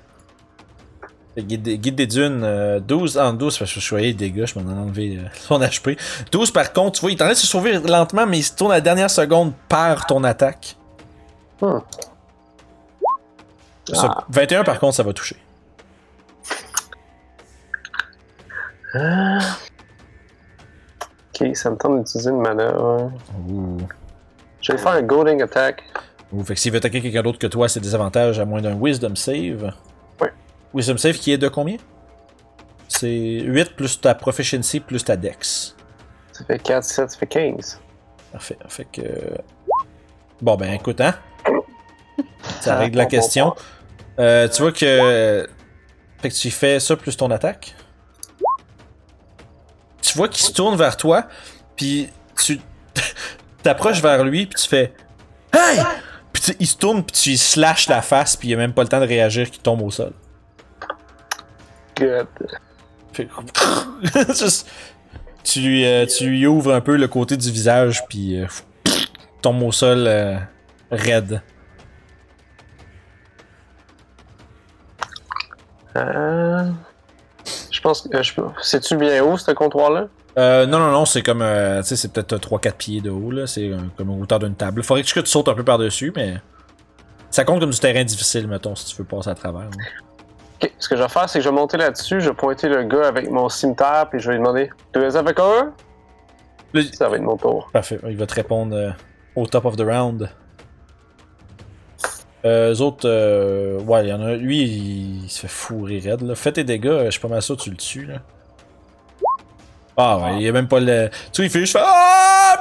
[1.35, 4.13] Fait Guide, des- guide des dunes, euh, 12 en 12, parce que je suis des
[4.15, 5.99] dégâts, je m'en ai enlevé euh, son HP.
[6.31, 8.43] 12 par contre, tu vois, il est en train de se sauver lentement, mais il
[8.43, 10.77] se tourne à la dernière seconde par ton attaque.
[11.61, 11.79] Hmm.
[13.93, 14.25] Ça, Ah.
[14.29, 15.37] 21 par contre, ça va toucher.
[18.95, 19.01] Ok,
[21.57, 23.13] ça me tente d'utiliser une manœuvre.
[23.49, 23.79] Ouh.
[24.61, 25.83] Je vais faire un Goading Attack.
[26.33, 28.61] Ouh, fait que s'il veut attaquer quelqu'un d'autre que toi, c'est des avantages à moins
[28.61, 29.73] d'un Wisdom Save.
[30.21, 30.33] Ouais.
[30.75, 31.77] Wisdom Save qui est de combien?
[32.89, 35.75] C'est 8 plus ta Proficiency plus ta Dex.
[36.33, 37.81] Ça fait 4, 7, ça fait 15.
[38.33, 38.59] Parfait.
[38.69, 39.03] Fait que.
[40.41, 41.15] Bon, ben écoute, hein?
[42.61, 43.55] Ça Ah, règle la question.
[44.19, 45.47] Euh, tu vois que.
[46.21, 47.75] Fait que tu fais ça plus ton attaque?
[50.13, 51.27] Tu vois qu'il se tourne vers toi,
[51.75, 52.11] puis
[52.45, 52.61] tu
[53.63, 54.93] t'approches vers lui, puis tu fais
[55.55, 55.81] Hey!
[56.35, 58.75] Puis tu- il se tourne, puis tu lui slashes la face, puis il a même
[58.75, 60.13] pas le temps de réagir, qu'il tombe au sol.
[61.97, 62.27] Good.
[64.39, 64.69] Juste-
[65.45, 68.47] tu, lui, euh, tu lui ouvres un peu le côté du visage, puis euh,
[69.41, 70.37] tombe au sol euh,
[70.91, 71.41] raide.
[75.97, 76.71] Euh...
[77.83, 78.17] Je pense que.
[78.17, 80.07] euh, je C'est-tu bien haut, ce comptoir-là?
[80.39, 81.43] Euh, non, non, non, c'est comme.
[81.43, 83.49] euh, tu sais, c'est peut-être 3-4 pieds de haut, là.
[83.49, 84.85] C'est euh, comme la hauteur d'une table.
[84.85, 86.37] Faudrait que tu sautes un peu par-dessus, mais.
[87.31, 89.63] Ça compte comme du terrain difficile, mettons, si tu veux passer à travers.
[89.63, 89.69] là.
[90.63, 92.69] Ok, ce que je vais faire, c'est que je vais monter là-dessus, je vais pointer
[92.69, 97.09] le gars avec mon cimetière, puis je vais lui demander Tu veux avec Là, Ça
[97.09, 97.69] va être mon tour.
[97.73, 98.91] Parfait, il va te répondre euh,
[99.35, 100.31] au top of the round.
[102.45, 104.35] Euh, eux autres, euh, ouais, il y en a.
[104.35, 106.23] Lui, il, se fait fourrer raide.
[106.23, 106.35] Là.
[106.35, 108.07] Fais tes dégâts, euh, je suis pas mal sûr que tu le tues.
[108.07, 108.19] Là.
[109.97, 111.09] Ah ouais, il y a même pas le.
[111.33, 111.79] Tu vois, il fait juste.
[111.81, 112.61] Ah!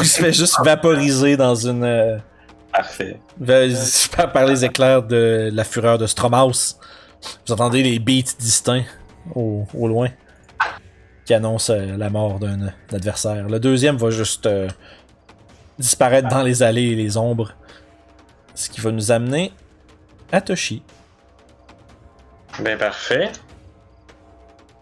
[0.00, 1.84] Il se fait juste vaporiser dans une.
[1.84, 2.16] euh,
[2.72, 3.20] Parfait.
[4.32, 6.78] par les éclairs de la fureur de Stromhaus.
[7.46, 8.84] Vous entendez les beats distincts
[9.34, 10.08] au, au loin
[11.26, 13.46] qui annoncent la mort d'un d'un adversaire.
[13.48, 14.68] Le deuxième va juste euh,
[15.78, 17.52] disparaître dans les allées et les ombres.
[18.54, 19.52] Ce qui va nous amener
[20.30, 20.82] à Toshi.
[22.60, 23.32] Ben parfait.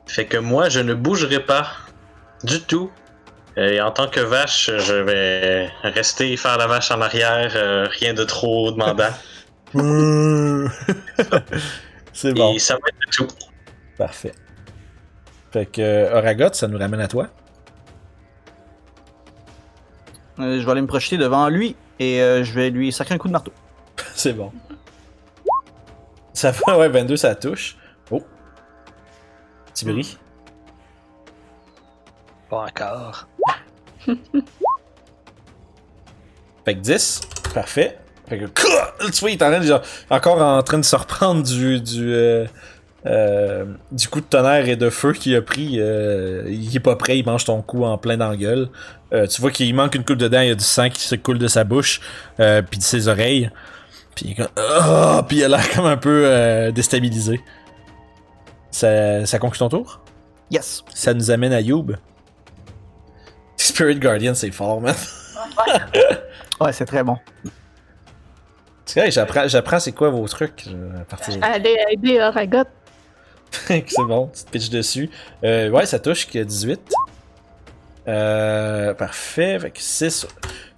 [0.06, 1.68] Fait que moi, je ne bougerai pas
[2.42, 2.90] du tout.
[3.56, 8.14] Et en tant que vache, je vais rester faire la vache en arrière, euh, rien
[8.14, 9.12] de trop demandant.
[12.12, 12.54] C'est bon.
[12.54, 13.28] Et ça va être tout.
[13.96, 14.32] Parfait.
[15.52, 17.28] Fait que euh, Oragot, ça nous ramène à toi.
[20.38, 23.18] Euh, je vais aller me projeter devant lui et euh, je vais lui sacrer un
[23.18, 23.52] coup de marteau.
[24.14, 24.50] C'est bon.
[26.32, 27.76] Ça va, ouais, 22, ça touche.
[28.10, 28.22] Oh.
[29.66, 30.18] Petit bris.
[32.48, 33.28] Pas encore.
[36.64, 37.20] Fait que 10.
[37.54, 37.98] Parfait.
[38.28, 38.46] Fait que.
[39.10, 41.80] Tu vois, il est en train de, genre, encore en train de se reprendre du.
[41.80, 42.46] du euh,
[43.06, 45.76] euh, du coup de tonnerre et de feu qu'il a pris.
[45.78, 48.68] euh, il est pas prêt, il mange ton coup en plein dans la gueule.
[49.12, 51.14] Euh, tu vois qu'il manque une coupe dedans, il y a du sang qui se
[51.14, 52.00] coule de sa bouche,
[52.40, 53.50] euh, puis de ses oreilles.
[54.14, 54.48] Puis il est comme.
[54.56, 55.24] Ah!
[55.26, 57.40] puis il a l'air comme un peu euh, déstabilisé.
[58.70, 60.00] Ça, ça conclut ton tour?
[60.50, 60.84] Yes!
[60.94, 61.92] Ça nous amène à Youb.
[63.56, 64.94] Spirit Guardian, c'est fort, man.
[66.60, 67.16] Ouais, c'est très bon.
[68.84, 70.66] C'est vrai, j'apprends, j'apprends c'est quoi vos trucs
[71.00, 71.44] à partir de...
[71.44, 72.64] Aller aider Oragot.
[73.68, 75.10] c'est bon, tu te pitches dessus.
[75.44, 76.80] Euh, ouais, ça touche qu'il y a 18.
[78.08, 80.26] Euh, parfait, avec 6.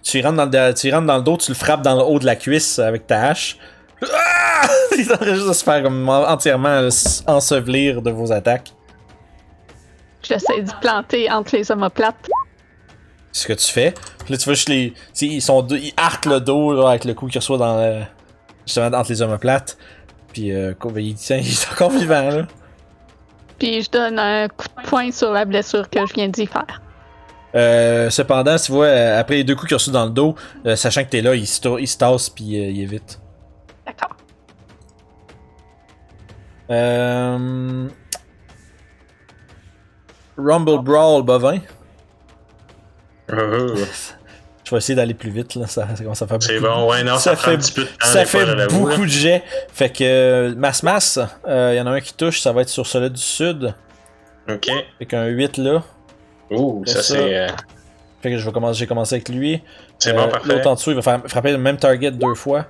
[0.02, 2.18] Tu rentres dans le, tu rentres dans le dos, tu le frappes dans le haut
[2.18, 3.56] de la cuisse avec ta hache.
[4.02, 4.66] Ah!
[4.96, 6.88] Il est en train juste de se faire comme entièrement
[7.26, 8.72] ensevelir de vos attaques.
[10.22, 12.28] J'essaie de planter entre les omoplates.
[13.32, 13.94] C'est ce que tu fais.
[14.24, 14.92] Puis là, tu vois juste les.
[15.20, 18.02] Ils, sont deux- ils arquent le dos là, avec le coup qu'il reçoit dans le-
[18.66, 19.78] justement entre les omoplates.
[20.32, 22.46] Puis euh, ben, il, tient, il est encore vivant là.
[23.62, 26.82] Puis je donne un coup de poing sur la blessure que je viens d'y faire.
[27.54, 30.34] Euh, cependant, tu vois, euh, après les deux coups qu'il a reçus dans le dos,
[30.66, 33.20] euh, sachant que t'es là, il se, il se tasse puis euh, il évite.
[33.86, 34.16] D'accord.
[36.70, 37.88] Euh...
[40.36, 41.60] Rumble Brawl bovin.
[44.64, 46.52] Je vais essayer d'aller plus vite là, ça, ça commence à faire beaucoup.
[46.52, 47.94] C'est bon, ouais, non, Ça ça, fait- un petit peu de temps.
[48.06, 49.42] Ça fois, fait beaucoup de jets.
[49.72, 52.68] Fait que euh, Mass Mass, il y en a un qui touche, ça va être
[52.68, 53.74] sur celui du sud.
[54.48, 54.68] Ok.
[54.98, 55.82] Fait qu'un 8 là.
[56.50, 57.02] Ouh, ça, ça.
[57.14, 57.34] c'est.
[57.36, 57.48] euh,
[58.22, 59.60] Fait que je vais commencer, j'ai commencé avec lui.
[59.98, 60.48] C'est Euh, bon, parfait.
[60.48, 62.66] L'autre en dessous, il va faire, frapper le même target deux fois.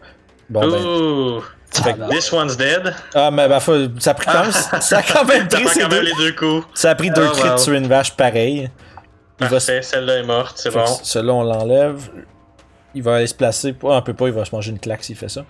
[0.48, 0.78] Bon ben.
[0.84, 1.42] Ouh!
[1.72, 2.94] Fait que- This one's dead.
[3.14, 5.78] Ah, mais bah, faut- ça a pris quand même, ça a quand même pris quand
[5.80, 6.00] même deux.
[6.02, 6.66] les deux coups.
[6.74, 7.58] Ça a pris deux crits wow.
[7.58, 8.70] sur une vache pareil.
[9.40, 10.84] Il va celle-là est morte, c'est bon.
[10.84, 12.08] que Celui-là, on l'enlève.
[12.94, 13.74] Il va aller se placer.
[13.84, 15.44] Ah, un peu pas, il va se manger une claque s'il fait ça.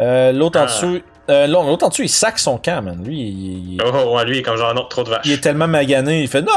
[0.00, 0.66] Euh, l'autre en Ah.
[0.66, 1.00] dessous.
[1.30, 3.02] euh, l'autre en dessous, il sac son camp, man.
[3.04, 5.22] Lui, il, il- Oh, ouais, lui, il est comme genre non, trop de vaches.
[5.24, 6.52] il est tellement magané, il fait non!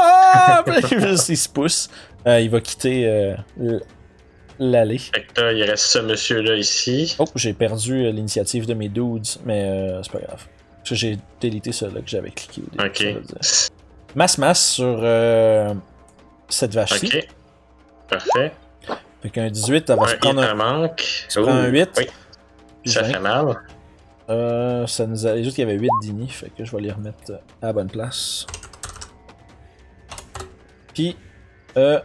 [1.28, 1.88] Il se pousse.
[2.26, 3.78] Euh, il va quitter euh,
[4.58, 5.00] l'allée.
[5.36, 7.14] Il reste ce monsieur-là ici.
[7.18, 10.44] Oh, j'ai perdu l'initiative de mes dudes, mais euh, c'est pas grave.
[10.78, 12.88] Parce que j'ai délité celui-là que j'avais cliqué au début.
[12.88, 12.96] Ok.
[12.98, 13.38] ça veut dire.
[14.16, 14.98] Masse masse sur
[16.52, 17.06] cette vache-ci.
[17.06, 17.28] Ok.
[18.08, 18.52] Parfait.
[19.22, 21.26] Fait qu'un 18, elle va se prendre un, manque.
[21.30, 21.90] prend un Ouh, 8.
[21.98, 23.08] Oui, ça 20.
[23.12, 23.56] fait mal.
[24.28, 25.34] Euh, ça nous a...
[25.34, 27.72] Les autres, il y avait 8 d'ini, fait que je vais les remettre à la
[27.72, 28.46] bonne place.
[30.94, 31.16] Puis,
[31.76, 32.00] euh...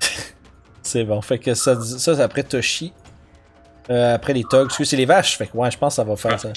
[0.82, 1.20] C'est bon.
[1.20, 2.92] Fait que ça, ça c'est après Toshi.
[3.90, 4.64] Euh, après les Tugs.
[4.64, 5.36] Parce que c'est les vaches.
[5.36, 6.52] Fait que ouais, je pense que ça va faire ça.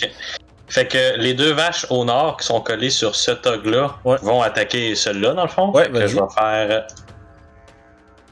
[0.72, 4.18] Fait que les deux vaches au nord qui sont collées sur ce tog-là Ouais.
[4.22, 5.72] vont attaquer celui-là, dans le fond.
[5.72, 6.88] Ouais, que je vais faire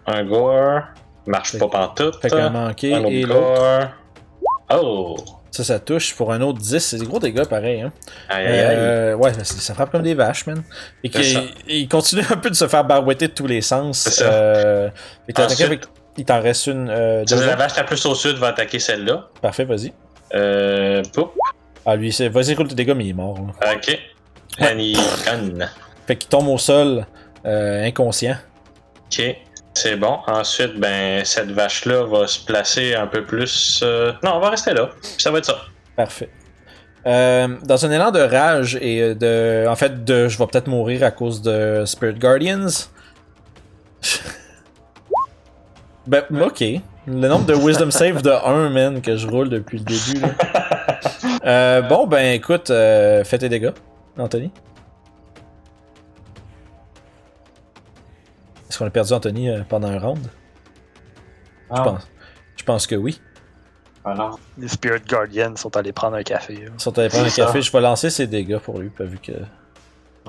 [0.08, 0.82] un gore.
[1.28, 2.16] Marche Fait- pas pantoute.
[2.22, 3.90] Fait qu'un manqué un autre et l'autre.
[4.70, 4.82] gore.
[4.82, 5.16] Oh!
[5.52, 6.80] Ça, ça touche pour un autre 10.
[6.80, 7.82] C'est des gros dégâts pareil.
[7.82, 7.92] Hein.
[8.30, 8.76] Aïe aïe aïe.
[8.78, 10.64] Euh, ouais, ça, frappe comme des vaches, man.
[11.04, 13.98] Et qu'il il continue un peu de se faire barouetter de tous les sens.
[13.98, 14.32] C'est ça.
[14.32, 14.90] Euh,
[15.38, 15.82] Ensuite- avec.
[16.18, 16.90] Il t'en reste une.
[16.90, 19.28] Euh, la vache la plus au sud va attaquer celle-là.
[19.42, 19.92] Parfait, vas-y.
[20.36, 21.02] Euh.
[21.14, 21.32] Poup.
[21.86, 23.38] Ah, lui, c'est- vas-y, roule tes dégâts, mais il est mort.
[23.62, 23.74] là.
[23.76, 24.00] Ok.
[24.62, 24.96] And he.
[26.08, 27.06] Fait qu'il tombe au sol,
[27.46, 28.36] euh, inconscient.
[29.06, 29.24] Ok.
[29.74, 30.18] C'est bon.
[30.28, 33.80] Ensuite, ben, cette vache-là va se placer un peu plus.
[33.84, 34.90] euh, Non, on va rester là.
[35.18, 35.62] Ça va être ça.
[35.96, 36.30] Parfait.
[37.06, 39.66] Euh, dans un élan de rage et de.
[39.70, 40.28] En fait, de.
[40.28, 42.68] Je vais peut-être mourir à cause de Spirit Guardians.
[46.08, 46.64] ben, ok.
[47.10, 50.20] Le nombre de Wisdom Save de 1, man, que je roule depuis le début.
[50.22, 50.30] Là.
[51.46, 53.72] Euh, bon, ben écoute, euh, fais tes dégâts,
[54.18, 54.52] Anthony.
[58.70, 60.20] Est-ce qu'on a perdu Anthony euh, pendant un round?
[60.24, 60.30] Je
[61.72, 62.08] Ah, pense.
[62.58, 63.20] Je pense que oui.
[64.06, 64.32] ah non.
[64.58, 66.56] Les Spirit Guardians sont allés prendre un café.
[66.56, 66.72] là.
[66.78, 67.46] Si on t'avait prendre un ça.
[67.46, 69.32] café, je vais lancer ses dégâts pour lui, pas vu que.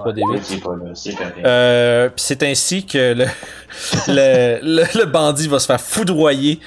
[0.01, 0.45] 3 d Oui, 8.
[0.45, 1.35] c'est pas là, c'est correct.
[1.45, 3.25] Euh, pis c'est ainsi que le,
[4.09, 6.61] le, le, le bandit va se faire foudroyer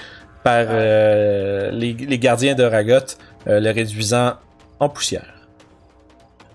[0.43, 2.95] par euh, les, les gardiens de Ragot,
[3.47, 4.33] euh, le réduisant
[4.79, 5.25] en poussière.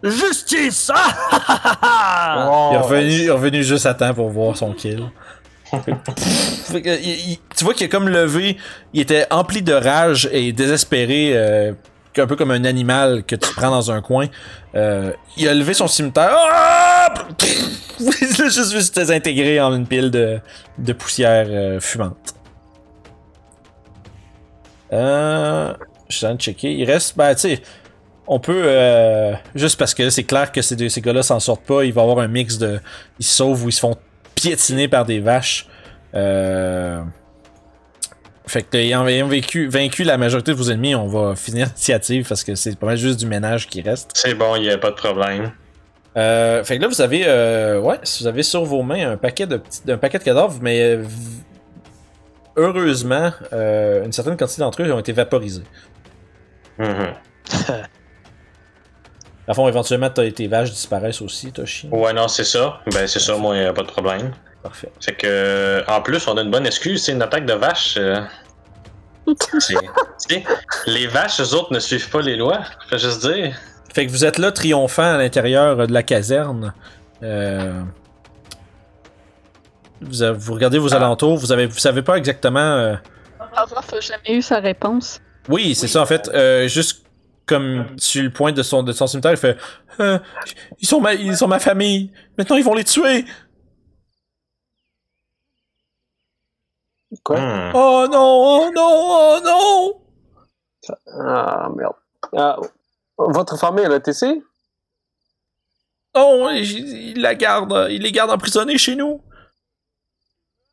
[0.02, 0.90] Justice!
[0.94, 2.68] Ah!
[2.72, 5.02] Il est revenu, il est revenu juste à temps pour voir son kill.
[6.72, 8.56] Il- il- tu vois qu'il a comme levé,
[8.94, 11.72] il était empli de rage et désespéré, euh,
[12.18, 14.26] un peu comme un animal que tu prends dans un coin.
[14.74, 16.30] Euh, il a levé son cimetière.
[16.32, 17.14] Ah!
[18.00, 22.34] il a juste vu se désintégrer en une pile de, poussière euh, fumante.
[24.92, 25.74] Euh,
[26.08, 26.72] je suis en de checker.
[26.72, 27.58] Il reste, ben, tu
[28.30, 31.94] on peut, juste parce que c'est clair que ces, deux, gars-là s'en sortent pas, il
[31.94, 32.78] va y avoir un mix de.
[33.18, 33.96] Ils se sauvent ou ils se font
[34.34, 35.66] piétiner par des vaches.
[36.14, 37.02] Euh,
[38.48, 42.44] fait que, ayant, vécu, vaincu la majorité de vos ennemis, on va finir l'initiative parce
[42.44, 44.10] que c'est pas mal juste du ménage qui reste.
[44.14, 45.52] C'est bon, il n'y a pas de problème.
[46.16, 49.46] Euh, fait que là, vous avez, euh, ouais, vous avez sur vos mains un paquet
[49.46, 51.04] de petits, un paquet de cadavres, mais euh,
[52.56, 55.62] heureusement, euh, une certaine quantité d'entre eux ont été vaporisés.
[56.78, 57.14] Mhm.
[59.46, 61.88] À fond, éventuellement, t'as- tes vaches disparaissent aussi, Toshi.
[61.90, 62.80] Ouais, non, c'est ça.
[62.92, 64.32] Ben, c'est ça, moi, il n'y a pas de problème.
[64.62, 64.90] Parfait.
[65.00, 67.96] Fait que, en plus, on a une bonne excuse, c'est une attaque de vache.
[67.96, 68.20] euh,
[69.58, 69.80] c'est- tu
[70.18, 70.44] sais,
[70.86, 72.60] les vaches, eux autres, ne suivent pas les lois.
[72.86, 73.54] Je veux juste dire.
[73.94, 76.72] Fait que vous êtes là triomphant à l'intérieur de la caserne.
[77.22, 77.82] Euh,
[80.00, 82.60] Vous, avez- vous regardez vos alentours, vous avez, vous savez pas exactement.
[82.60, 82.94] euh,
[83.56, 85.20] Orof a jamais eu sa réponse.
[85.48, 86.30] Oui, c'est ça en fait.
[86.32, 87.04] Euh, juste
[87.46, 89.56] comme sur le point de son, de son cimetière, il fait
[90.00, 90.18] Euh,
[90.80, 92.12] ils, sont ma, ils sont ma famille.
[92.36, 93.24] Maintenant, ils vont les tuer.
[97.24, 97.38] Quoi?
[97.40, 97.72] Hmm.
[97.74, 100.02] Oh non, oh non, oh non.
[101.26, 101.94] Ah, merde.
[102.36, 102.56] Ah,
[103.16, 104.42] votre famille, elle est ici?
[106.14, 109.22] Non, ils, ils la gardent, ils les gardent emprisonnés chez nous.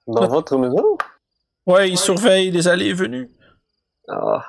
[0.08, 0.98] Dans votre maison?
[1.66, 3.32] Ouais, ils surveillent les allées et venues.
[4.08, 4.46] Ah,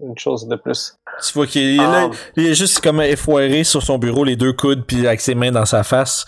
[0.00, 0.96] une chose de plus.
[1.22, 2.16] Tu vois qu'il est là, Ah.
[2.36, 5.52] il est juste comme effoiré sur son bureau, les deux coudes, puis avec ses mains
[5.52, 6.24] dans sa face.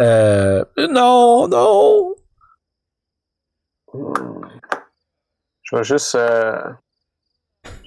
[0.00, 2.14] Euh, non, non.
[3.92, 4.39] Hmm.
[5.70, 6.14] Je vais juste.
[6.14, 6.72] Euh...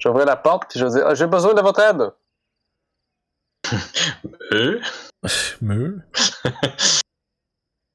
[0.04, 2.12] La porte, puis je vais dire ah, J'ai besoin de votre aide.
[4.52, 4.80] Eux?
[5.60, 6.02] Meux.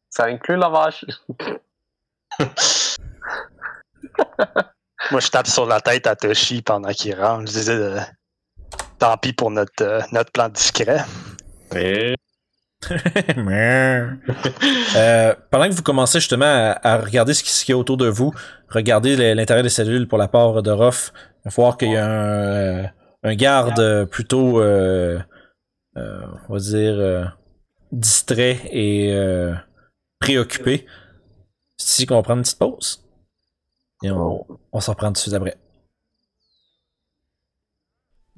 [0.10, 1.06] Ça inclut la vache.
[5.12, 7.48] Moi, je tape sur la tête à Toshi pendant qu'il rentre.
[7.48, 8.00] Je disais, euh,
[8.98, 11.06] tant pis pour notre, euh, notre plan discret.
[11.76, 12.16] Et...
[14.96, 16.46] Euh, pendant que vous commencez justement
[16.82, 18.34] à, regarder ce qui- ce qu'il y a autour de vous,
[18.70, 21.14] regardez l'intérieur des cellules pour la part de Ruff,
[21.46, 22.84] voir qu'il y a un,
[23.26, 25.20] euh, garde plutôt, euh,
[25.96, 27.36] on va dire,
[27.92, 29.14] distrait et
[30.20, 30.86] préoccupé.
[31.78, 33.06] Si qu'on va prendre une petite pause.
[34.04, 35.58] Et on, on s'en reprend tout de après.